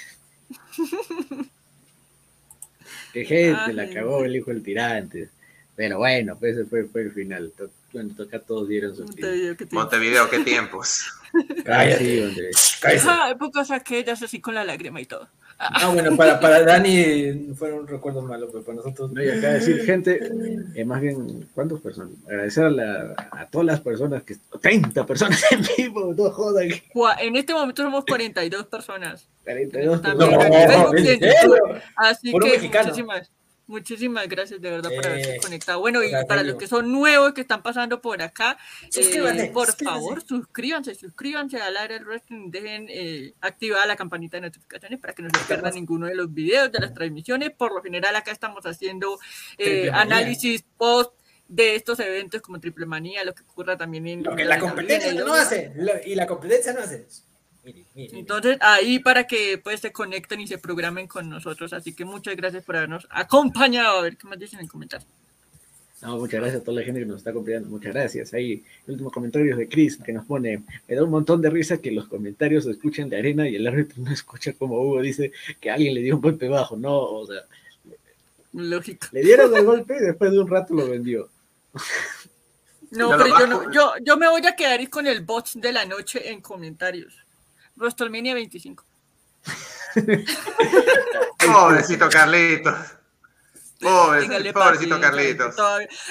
[3.14, 5.30] Qué gente, la cagó el hijo del tirante.
[5.76, 7.52] Pero bueno, pues ese fue, fue el final.
[7.96, 11.06] Bueno, toca todos dieron su tiene- Montevideo, qué tiempos.
[11.68, 12.50] Ah, sí, hombre.
[12.80, 13.10] Cállese.
[13.10, 15.28] Ajá, épocas aquellas así con la lágrima y todo.
[15.60, 19.12] Ah, bueno, para, para Dani fueron recuerdos malos, pero para nosotros.
[19.12, 20.20] No, y acá decir, gente,
[20.76, 22.14] eh, más bien, ¿cuántas personas?
[22.26, 26.70] Agradecer a, la- a todas las personas que 30 personas en vivo, no jodan,
[27.22, 29.28] En este momento somos 42 personas.
[29.44, 30.62] 42 También No, personas.
[30.62, 31.36] en Facebook y en ¿en serio?
[31.44, 31.82] YouTube.
[31.98, 33.32] Así Puro que muchísimas,
[33.68, 35.80] muchísimas gracias de verdad por Eh, haberse conectado.
[35.80, 39.68] Bueno, y para los que son nuevos que están pasando por acá, eh, Suscríbanse, por
[39.68, 40.00] suscríbanse.
[40.02, 45.14] favor, suscríbanse, suscríbanse al área del wrestling, dejen eh, activada la campanita de notificaciones para
[45.14, 47.52] que no se pierdan ninguno de los videos de las transmisiones.
[47.52, 49.20] Por lo general acá estamos haciendo
[49.58, 51.14] eh, análisis post
[51.48, 55.14] de estos eventos como Triple Manía, lo que ocurra también en Lo que la competencia
[55.14, 55.72] no hace.
[55.76, 57.06] lo- y la competencia no hace.
[57.66, 58.20] Mire, mire.
[58.20, 61.74] Entonces, ahí para que pues se conecten y se programen con nosotros.
[61.74, 64.00] Así que muchas gracias por habernos acompañado.
[64.00, 65.10] A ver qué más dicen en comentarios.
[66.02, 67.68] No, muchas gracias a toda la gente que nos está acompañando.
[67.70, 68.34] Muchas gracias.
[68.36, 71.80] Ahí, el último comentario de Chris, que nos pone: Me da un montón de risa
[71.80, 75.32] que los comentarios se escuchen de arena y el árbitro no escucha como Hugo dice
[75.60, 76.78] que alguien le dio un golpe bajo.
[76.78, 77.42] No, o sea,
[78.54, 79.08] Lógico.
[79.12, 81.30] le dieron el golpe y después de un rato lo vendió.
[82.92, 85.86] No, pero yo, no, yo, yo me voy a quedar con el bot de la
[85.86, 87.25] noche en comentarios.
[87.76, 88.84] WrestleMania 25.
[91.40, 92.76] Pobrecito Carlitos.
[93.80, 95.56] Pobrecito, pobrecito Carlitos.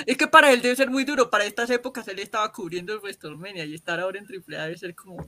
[0.06, 1.30] Es que para él debe ser muy duro.
[1.30, 4.94] Para estas épocas él estaba cubriendo el WrestleMania y estar ahora en AAA debe ser
[4.94, 5.26] como.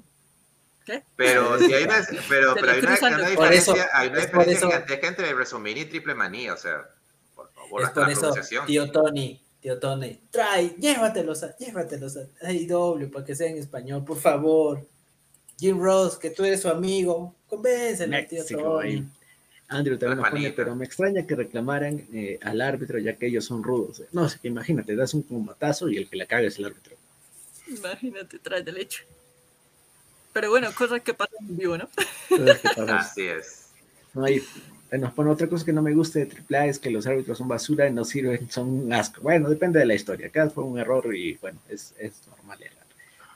[0.85, 1.03] ¿Qué?
[1.17, 4.67] Pero si hay una, pero, pero hay una, una diferencia, eso- hay una diferencia eso-
[4.69, 6.87] gigantesca entre WrestleMania y Triple Manía, o sea,
[7.35, 8.67] por favor, Es por eso, pronunciación.
[8.67, 14.05] tío Tony, tío Tony, trae, llévatelos a, llévatelos a AEW para que sea en español,
[14.05, 14.87] por favor.
[15.59, 18.45] Jim Ross, que tú eres su amigo, convéncelo, tío.
[18.59, 19.09] Tony.
[19.69, 23.45] Andrew también nos pone, pero me extraña que reclamaran eh, al árbitro ya que ellos
[23.47, 24.03] son rudos.
[24.13, 26.97] No, es que imagínate, das un combatazo y el que la caga es el árbitro.
[27.67, 29.03] Imagínate, tras del hecho.
[30.33, 31.89] Pero bueno, cosas que pasan en vivo, ¿no?
[32.95, 33.67] Así es.
[34.15, 34.43] No hay-
[34.93, 37.37] eh, nos pone otra cosa que no me gusta de AAA es que los árbitros
[37.39, 39.21] son basura y no sirven, son un asco.
[39.23, 40.29] Bueno, depende de la historia.
[40.29, 42.59] Acá fue un error y bueno, es, es normal.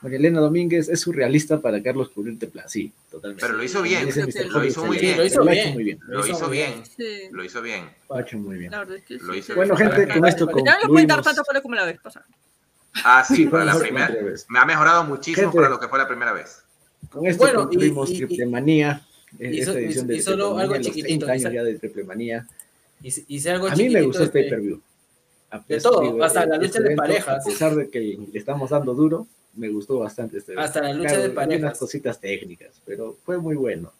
[0.01, 2.67] María Elena Domínguez es surrealista para Carlos cubrir AAA.
[2.67, 3.41] Sí, totalmente.
[3.45, 4.11] Pero lo hizo bien, lo
[4.59, 5.17] Hobby, hizo muy bien.
[5.17, 5.57] lo hizo bien.
[5.59, 5.99] hecho muy bien.
[6.07, 7.05] Lo hizo bien, Sí.
[7.31, 7.85] lo hizo bien.
[8.09, 8.71] Lo ha hecho muy bien.
[8.71, 9.25] La verdad es que sí.
[9.25, 9.55] Lo hizo.
[9.55, 9.91] Bueno, bien.
[9.91, 11.45] gente, con esto Ya no le pueden dar concluimos.
[11.45, 12.25] tanto como la vez pasada.
[13.03, 14.07] Ah, sí, Sí, para la primera.
[14.09, 14.45] vez.
[14.49, 15.55] Me ha mejorado muchísimo Gente.
[15.57, 16.63] para lo que fue la primera vez.
[17.09, 19.05] Con esto Bueno, concluimos y- y- Triple Manía.
[19.39, 22.47] y esta edición de y solo algo chiquitito, 30 años ya de Triple Manía.
[23.03, 24.81] Hice, hice algo A mí me gustó este- pay-per-view.
[25.67, 27.45] De todo, digo, hasta la este lucha de parejas.
[27.45, 30.53] A pesar de que le estamos dando duro, me gustó bastante este.
[30.57, 31.61] Hasta la lucha Claro, de hay parejas.
[31.63, 33.91] unas cositas técnicas, pero fue muy bueno.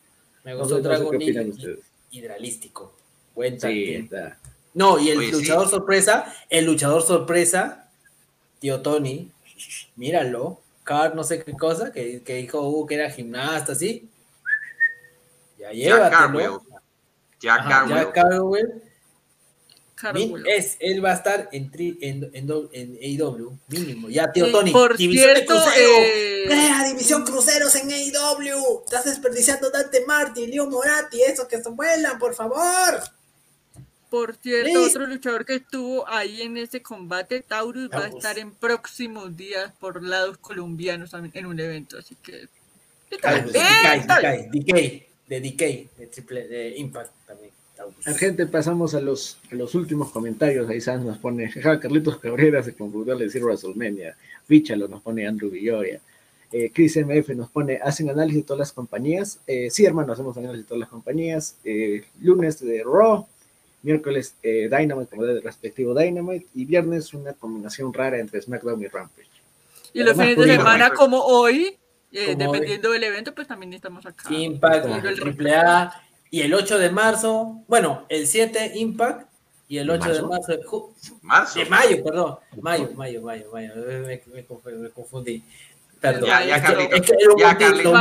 [0.43, 1.79] Me No gustó sé, el no sé Dragon qué opinan Lee ustedes.
[2.11, 2.93] hidralístico.
[3.35, 4.37] Buen Sí, está.
[4.73, 5.33] No, y el Oye, sí.
[5.33, 7.89] luchador sorpresa, el luchador sorpresa,
[8.59, 9.29] tío Tony,
[9.97, 14.09] míralo, Car no sé qué cosa, que, que dijo uh, que era gimnasta, ¿sí?
[15.59, 16.59] Ya llévatelo.
[17.39, 17.97] Jack Carwell.
[18.03, 18.81] Jack Carwell.
[20.13, 24.09] Min- Es, él va a estar en, tri- en, en, en AEW, mínimo.
[24.09, 25.89] Ya, tío Tony, por división de cierto, crucero.
[25.99, 28.83] eh, Crea división cruceros en AEW.
[28.85, 33.01] Estás desperdiciando Dante Martin, Leo Moratti, esos que se vuelan, por favor.
[34.09, 38.15] Por cierto, otro luchador que estuvo ahí en ese combate, Taurus, va a Taurus.
[38.17, 42.41] estar en próximos días por lados colombianos en un evento, así que...
[42.41, 42.49] ¡Eh,
[43.11, 43.21] DK,
[44.07, 44.49] tal!
[44.51, 47.09] DK, DK, de DK, de triple de Impact.
[47.09, 47.20] Taurus.
[48.17, 50.69] Gente, pasamos a los, a los últimos comentarios.
[50.69, 54.15] Ahí Sanz nos pone, jaja, Carlitos Cabrera se confundió al decir WrestleMania.
[54.45, 55.99] Fíchalo, nos pone Andrew Villoria.
[56.51, 59.39] Eh, Chris MF nos pone, hacen análisis de todas las compañías.
[59.47, 61.55] Eh, sí, hermano, hacemos análisis de todas las compañías.
[61.63, 63.25] Eh, lunes de Raw,
[63.83, 68.87] miércoles eh, Dynamite, como del respectivo Dynamite, y viernes una combinación rara entre SmackDown y
[68.87, 69.29] Rampage.
[69.93, 71.77] Y los Además, fines de semana como hoy,
[72.11, 72.57] eh, Como hoy.
[72.57, 74.33] dependiendo del evento, pues también estamos acá.
[74.33, 79.27] Impact, el Triple A, y el 8 de marzo, bueno, el 7 Impact,
[79.67, 80.27] y el 8 de ¿Marzo?
[80.27, 80.89] marzo, ju-
[81.21, 81.59] Marzo.
[81.59, 84.21] de mayo, perdón, mayo, mayo, mayo, mayo, me, me
[84.79, 85.43] me confundí.
[86.01, 86.25] Perdón.
[86.27, 87.93] Ya, ya, Es que- Carlitos, es que los ya, Carlitos.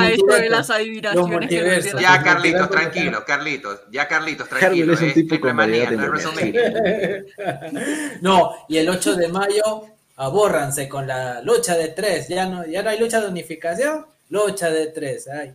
[2.01, 3.81] Ya, Carlitos, tranquilo, Carlitos.
[3.93, 4.95] Ya, Carlitos, tranquilo.
[4.95, 5.91] es un Es tipo con Manía.
[8.23, 9.83] No, y el 8 de mayo,
[10.17, 12.29] abórranse con la lucha de tres.
[12.29, 15.29] Ya no, ya no hay lucha de unificación, lucha de tres.
[15.29, 15.53] Ay,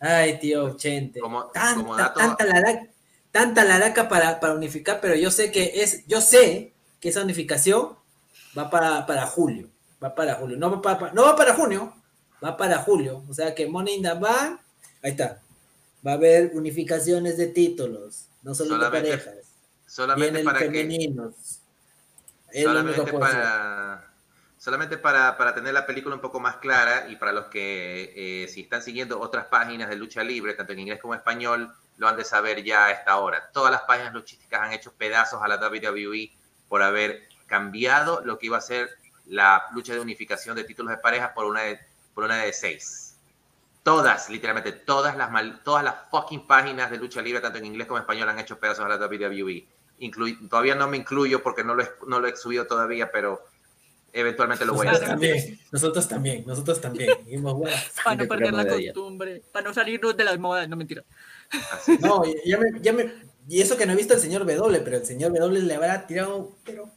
[0.00, 1.20] ay tío Chente.
[1.20, 2.86] Como- tanta, como dato- tanta laraca,
[3.32, 7.90] tanta laraca para, para unificar, pero yo sé que es, yo sé que esa unificación
[8.56, 9.68] va para, para julio.
[10.02, 10.56] Va para julio.
[10.56, 11.92] No va para, no va para junio,
[12.44, 13.22] va para julio.
[13.28, 14.60] O sea que Money Bank,
[15.02, 15.40] ahí está.
[16.06, 19.44] Va a haber unificaciones de títulos, no solo Solamente- de parejas.
[19.86, 21.34] Solamente para femeninos.
[22.52, 23.20] Es lo único solamente que decir.
[23.20, 24.07] para
[24.68, 28.12] solamente para, para tener la película un poco más clara y para los que
[28.44, 31.72] eh, si están siguiendo otras páginas de lucha libre, tanto en inglés como en español,
[31.96, 33.48] lo han de saber ya a esta hora.
[33.54, 36.30] Todas las páginas luchísticas han hecho pedazos a la WWE
[36.68, 38.90] por haber cambiado lo que iba a ser
[39.24, 41.80] la lucha de unificación de títulos de parejas por una de,
[42.12, 43.16] por una de seis.
[43.82, 47.86] Todas, literalmente, todas las, mal- todas las fucking páginas de lucha libre, tanto en inglés
[47.86, 49.66] como en español, han hecho pedazos a la WWE.
[50.00, 53.42] Inclui- todavía no me incluyo porque no lo, no lo he subido todavía, pero
[54.12, 55.28] eventualmente lo voy a Nosotros hacer.
[55.30, 57.10] también, nosotros también, nosotros también.
[57.24, 60.76] Dijimos, bueno, Para no de perder la costumbre, para no salirnos de las modas, no
[60.76, 61.02] mentira.
[61.72, 63.12] Así no, ya me, ya me,
[63.48, 66.06] y eso que no he visto el señor W, pero el señor W le habrá
[66.06, 66.90] tirado, pero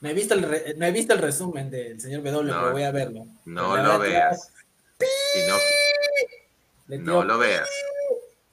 [0.00, 2.72] no he visto el, re- no he visto el resumen del señor W, No, pero
[2.72, 3.26] voy a verlo.
[3.46, 4.52] No Le lo tirado- veas.
[5.32, 7.68] Si no, lo veas.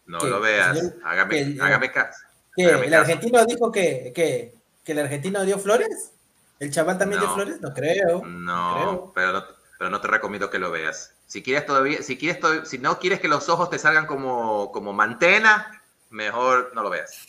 [0.08, 0.78] No lo veas.
[0.78, 2.20] Señor, Hágame, que- hágame caso.
[2.56, 2.66] ¿Qué?
[2.66, 3.02] hágame ¿El caso.
[3.04, 4.54] argentino dijo que, que,
[4.84, 6.12] que el argentino dio flores?
[6.60, 7.34] ¿El chaval también No.
[7.36, 7.62] flores?
[7.62, 8.26] No creo.
[8.26, 9.12] No, creo.
[9.14, 9.44] pero no,
[9.78, 11.14] pero no te recomiendo que lo veas.
[11.28, 14.72] Si quieres todavía, si quieres to- si no quieres que los ojos te salgan como,
[14.72, 17.28] como mantena, mejor no lo veas.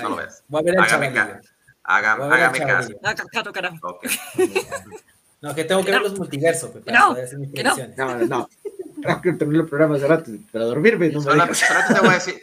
[0.00, 0.44] No lo veas.
[0.48, 1.48] Voy a ver el Hágame caso.
[1.82, 2.92] Hágame, ver hágame caso.
[3.82, 4.06] Ok.
[5.42, 7.74] No, que tengo que ver los multiversos, pues, para no, poder hacer mis no.
[7.96, 8.48] No, no.
[9.00, 11.08] Tengo que terminar el programa hace rato para dormirme.
[11.08, 12.42] No me te voy a decir,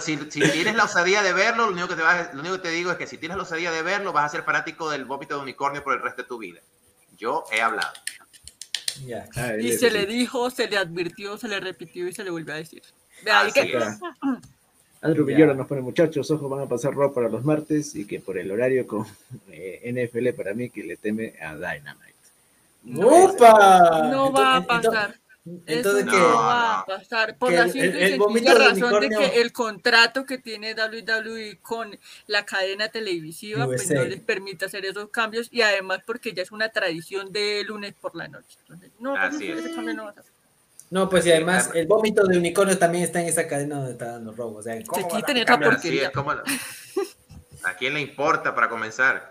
[0.00, 2.62] si, si tienes la osadía de verlo, lo único, que te vas- lo único que
[2.62, 5.04] te digo es que si tienes la osadía de verlo, vas a ser fanático del
[5.04, 6.60] vómito de unicornio por el resto de tu vida.
[7.16, 7.92] Yo he hablado.
[9.06, 9.26] Ya.
[9.36, 12.52] Ah, Y se le dijo, se le advirtió, se le repitió y se le volvió
[12.54, 12.82] a decir.
[13.24, 13.78] De ahí que.
[15.02, 15.34] Andrew Ya.
[15.34, 18.36] Villora nos pone muchachos, ojos van a pasar Raw para los martes y que por
[18.36, 19.06] el horario con
[19.50, 22.10] eh, NFL para mí que le teme a Dynamite.
[23.02, 24.08] ¡Opa!
[24.10, 25.14] no va a Entonces- pasar.
[25.66, 26.84] Entonces, Eso que no No, va a no.
[26.86, 30.74] pasar por la el- simple el- el razón de unicornio- que el contrato que tiene
[30.74, 36.32] WWE con la cadena televisiva pues no les permite hacer esos cambios y además porque
[36.32, 38.58] ya es una tradición de lunes por la noche.
[38.62, 39.74] Entonces, no, pues, Así ese es.
[39.74, 40.14] cambio no va a.
[40.90, 44.06] No, pues y además el vómito de unicornio también está en esa cadena donde está
[44.12, 44.60] dando robos.
[44.60, 45.70] O sea, ¿cómo Se quiten esa no?
[47.64, 49.29] ¿A quién le importa para comenzar?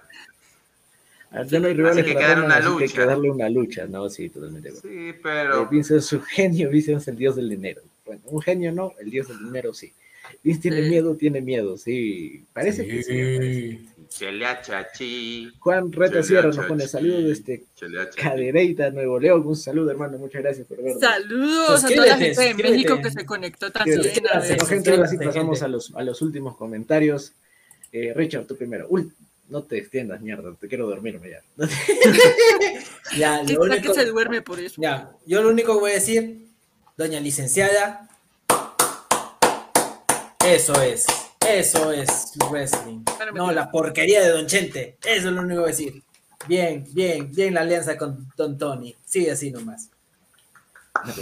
[1.31, 4.09] Ah, Ya no hay rivales que para una que hay que darle una lucha, ¿no?
[4.09, 4.69] Sí, totalmente.
[4.69, 4.89] acuerdo.
[4.89, 7.81] Sí, Eh, pero Vince es un genio, Vince es el dios del dinero.
[8.05, 9.93] Bueno, un genio no, el dios del dinero sí.
[10.43, 10.89] Vince tiene Sí.
[10.89, 12.43] miedo, tiene miedo, sí.
[12.53, 13.11] Parece que sí.
[13.13, 13.79] parece.
[14.09, 15.51] Chelea Chachi.
[15.59, 17.63] Juan Reta Sierra nos pone saludos desde.
[18.15, 19.43] Cadereyta, Nuevo León.
[19.45, 20.17] Un saludo, hermano.
[20.17, 20.99] Muchas gracias por vernos.
[20.99, 22.53] Saludos a toda la gente de.
[22.55, 23.99] México que se conectó ver.
[23.99, 27.33] Bueno, gente, ahora sí pasamos a los, a los últimos comentarios.
[27.91, 28.87] Eh, Richard, tú primero.
[28.89, 29.11] Uy,
[29.49, 30.53] no te extiendas, mierda.
[30.55, 31.41] Te quiero dormirme ya.
[33.17, 34.81] Ya, ¿Qué lo tal único, que se duerme por eso?
[34.81, 36.47] ya, yo lo único que voy a decir,
[36.95, 38.07] doña licenciada,
[40.45, 41.05] eso es,
[41.47, 43.03] eso es wrestling.
[43.33, 46.03] No, la porquería de Don Chente, eso es lo único que voy a decir.
[46.47, 48.95] Bien, bien, bien la alianza con Don Tony.
[49.05, 49.89] Sigue así nomás.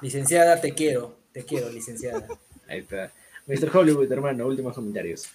[0.00, 2.26] Licenciada, te quiero, te quiero, licenciada.
[2.68, 3.10] Ahí está.
[3.48, 3.74] Mr.
[3.74, 5.26] Hollywood, hermano, últimos comentarios.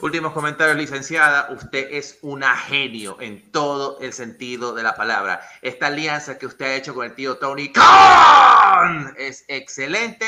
[0.00, 1.50] Últimos comentarios, licenciada.
[1.50, 5.40] Usted es una genio en todo el sentido de la palabra.
[5.62, 10.26] Esta alianza que usted ha hecho con el tío Tony Khan es excelente.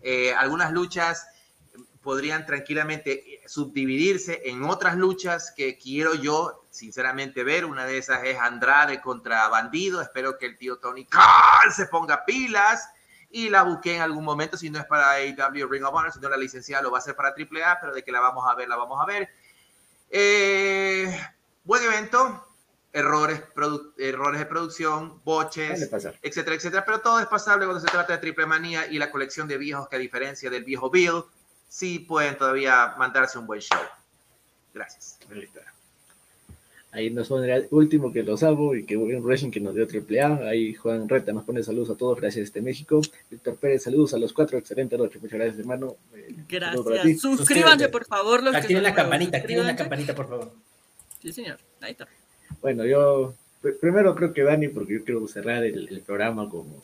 [0.00, 1.26] Eh, algunas luchas
[2.00, 7.66] podrían tranquilamente subdividirse en otras luchas que quiero yo sinceramente ver.
[7.66, 10.00] Una de esas es Andrade contra Bandido.
[10.00, 12.88] Espero que el tío Tony Khan se ponga pilas
[13.30, 16.20] y la busqué en algún momento, si no es para AEW Ring of Honor, si
[16.20, 18.54] no la licenciada lo va a hacer para AAA, pero de que la vamos a
[18.54, 19.28] ver, la vamos a ver.
[20.10, 21.14] Eh,
[21.64, 22.48] buen evento,
[22.92, 23.42] errores,
[23.98, 25.90] errores de producción, boches,
[26.22, 29.46] etcétera, etcétera, pero todo es pasable cuando se trata de Triple Manía y la colección
[29.46, 31.24] de viejos que a diferencia del viejo Bill,
[31.68, 33.80] sí pueden todavía mandarse un buen show.
[34.72, 35.18] Gracias.
[35.30, 35.60] Ahí está.
[36.98, 39.86] Ahí nos pone el último que los amo y que buen wrestling que nos dio
[39.86, 40.36] triple A.
[40.48, 43.00] Ahí Juan Reta nos pone saludos a todos, gracias este México.
[43.30, 45.94] Víctor Pérez, saludos a los cuatro, excelente noche, muchas gracias hermano.
[46.16, 46.34] Eh.
[46.48, 47.20] Gracias.
[47.20, 48.42] Suscríbanse, por favor.
[48.42, 50.50] Los que Activen son la campanita, activen la campanita, por favor.
[51.22, 51.58] Sí, señor.
[51.80, 52.08] Ahí está.
[52.60, 56.50] Bueno, yo pr- primero creo que Dani, porque yo quiero cerrar el, el programa de
[56.56, 56.82] oro.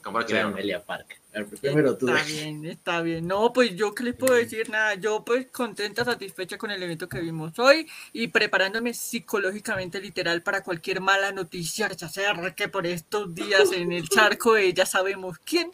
[0.55, 1.19] Amelia Park.
[1.61, 2.09] Primero tú.
[2.09, 3.27] Está bien, está bien.
[3.27, 4.94] No, pues yo qué les puedo decir nada.
[4.94, 10.62] Yo pues contenta, satisfecha con el evento que vimos hoy y preparándome psicológicamente literal para
[10.62, 15.39] cualquier mala noticia que se acerque por estos días en el charco de ya sabemos
[15.39, 15.73] quién.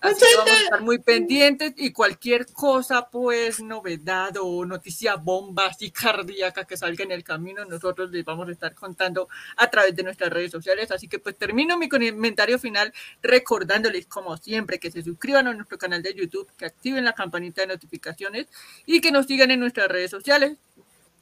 [0.00, 5.66] Así que vamos a estar muy pendientes y cualquier cosa, pues novedad o noticia bomba
[5.66, 9.94] así cardíaca que salga en el camino, nosotros les vamos a estar contando a través
[9.96, 10.90] de nuestras redes sociales.
[10.92, 12.92] Así que pues termino mi comentario final
[13.22, 17.62] recordándoles como siempre que se suscriban a nuestro canal de YouTube, que activen la campanita
[17.62, 18.46] de notificaciones
[18.86, 20.56] y que nos sigan en nuestras redes sociales.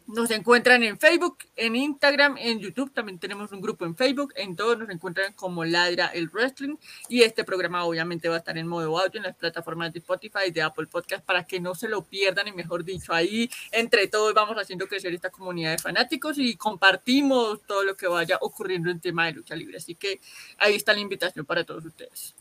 [0.08, 2.90] Nos encuentran en Facebook, en Instagram, en YouTube.
[2.94, 4.32] También tenemos un grupo en Facebook.
[4.36, 6.76] En todos nos encuentran como Ladra el Wrestling.
[7.10, 10.44] Y este programa obviamente va a estar en modo audio en las plataformas de Spotify
[10.46, 12.48] y de Apple Podcast para que no se lo pierdan.
[12.48, 17.60] Y mejor dicho, ahí entre todos vamos haciendo crecer esta comunidad de fanáticos y compartimos
[17.66, 19.76] todo lo que vaya ocurriendo en tema de lucha libre.
[19.76, 20.22] Así que
[20.56, 22.34] ahí está la invitación para todos ustedes.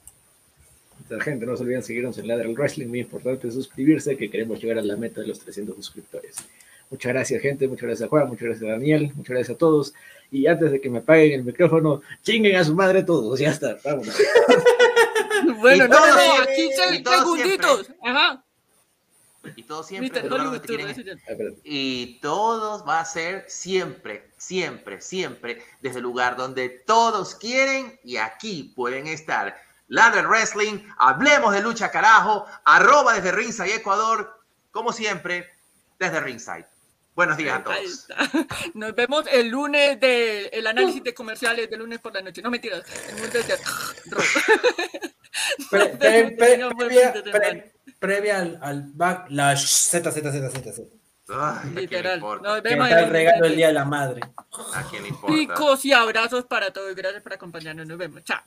[1.22, 4.80] Gente, no se olviden seguirnos en Ladra el Wrestling, muy importante suscribirse, que queremos llegar
[4.80, 6.38] a la meta de los 300 suscriptores.
[6.90, 9.94] Muchas gracias, gente, muchas gracias a Juan, muchas gracias a Daniel, muchas gracias a todos.
[10.32, 13.78] Y antes de que me apaguen el micrófono, chinguen a su madre todos, ya está,
[13.84, 14.16] vámonos.
[15.60, 17.92] Bueno, Y no, todo no, siempre, 15 y todo segunditos.
[18.04, 18.44] Ajá.
[19.56, 20.22] Y todo siempre.
[20.62, 20.88] Quieren.
[20.88, 21.34] Ah.
[21.64, 28.18] Y todos va a ser siempre, siempre, siempre desde el lugar donde todos quieren y
[28.18, 29.56] aquí pueden estar.
[29.88, 34.42] Ladra el Wrestling, hablemos de lucha carajo, arroba desde Ringside Ecuador,
[34.72, 35.50] como siempre,
[35.98, 36.66] desde Ringside.
[37.16, 38.08] Buenos días a todos.
[38.76, 42.42] Nos vemos el lunes de el análisis de comerciales del lunes por la noche.
[42.44, 42.84] No mentiras.
[43.10, 43.58] El mundo de.
[45.70, 50.84] Pre- pre- pre- previa, de al, al backlash Z, Z, Z, Z, Z.
[51.30, 52.20] Ay, ¿a quién le Literal.
[52.20, 54.22] Nos Que vemos está el regalo del Día de la Madre.
[54.76, 55.36] ¿A quién importa?
[55.36, 56.94] Picos y abrazos para todos.
[56.96, 57.88] Gracias por acompañarnos.
[57.88, 58.24] Nos vemos.
[58.24, 58.42] Chao.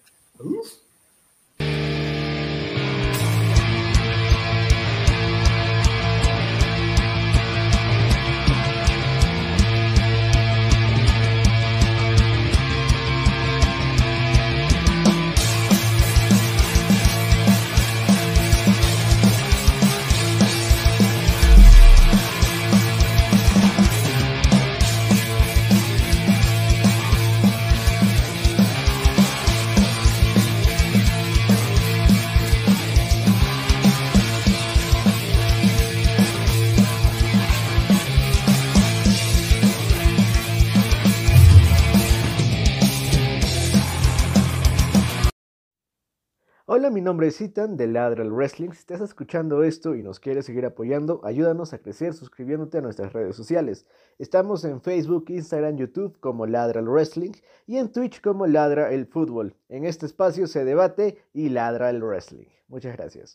[46.81, 48.71] Hola, mi nombre es Ethan de Ladra el Wrestling.
[48.71, 53.13] Si estás escuchando esto y nos quieres seguir apoyando, ayúdanos a crecer suscribiéndote a nuestras
[53.13, 53.85] redes sociales.
[54.19, 57.33] Estamos en Facebook, Instagram, YouTube como Ladra el Wrestling
[57.67, 59.55] y en Twitch como Ladra el Fútbol.
[59.69, 62.47] En este espacio se debate y ladra el wrestling.
[62.69, 63.29] Muchas gracias.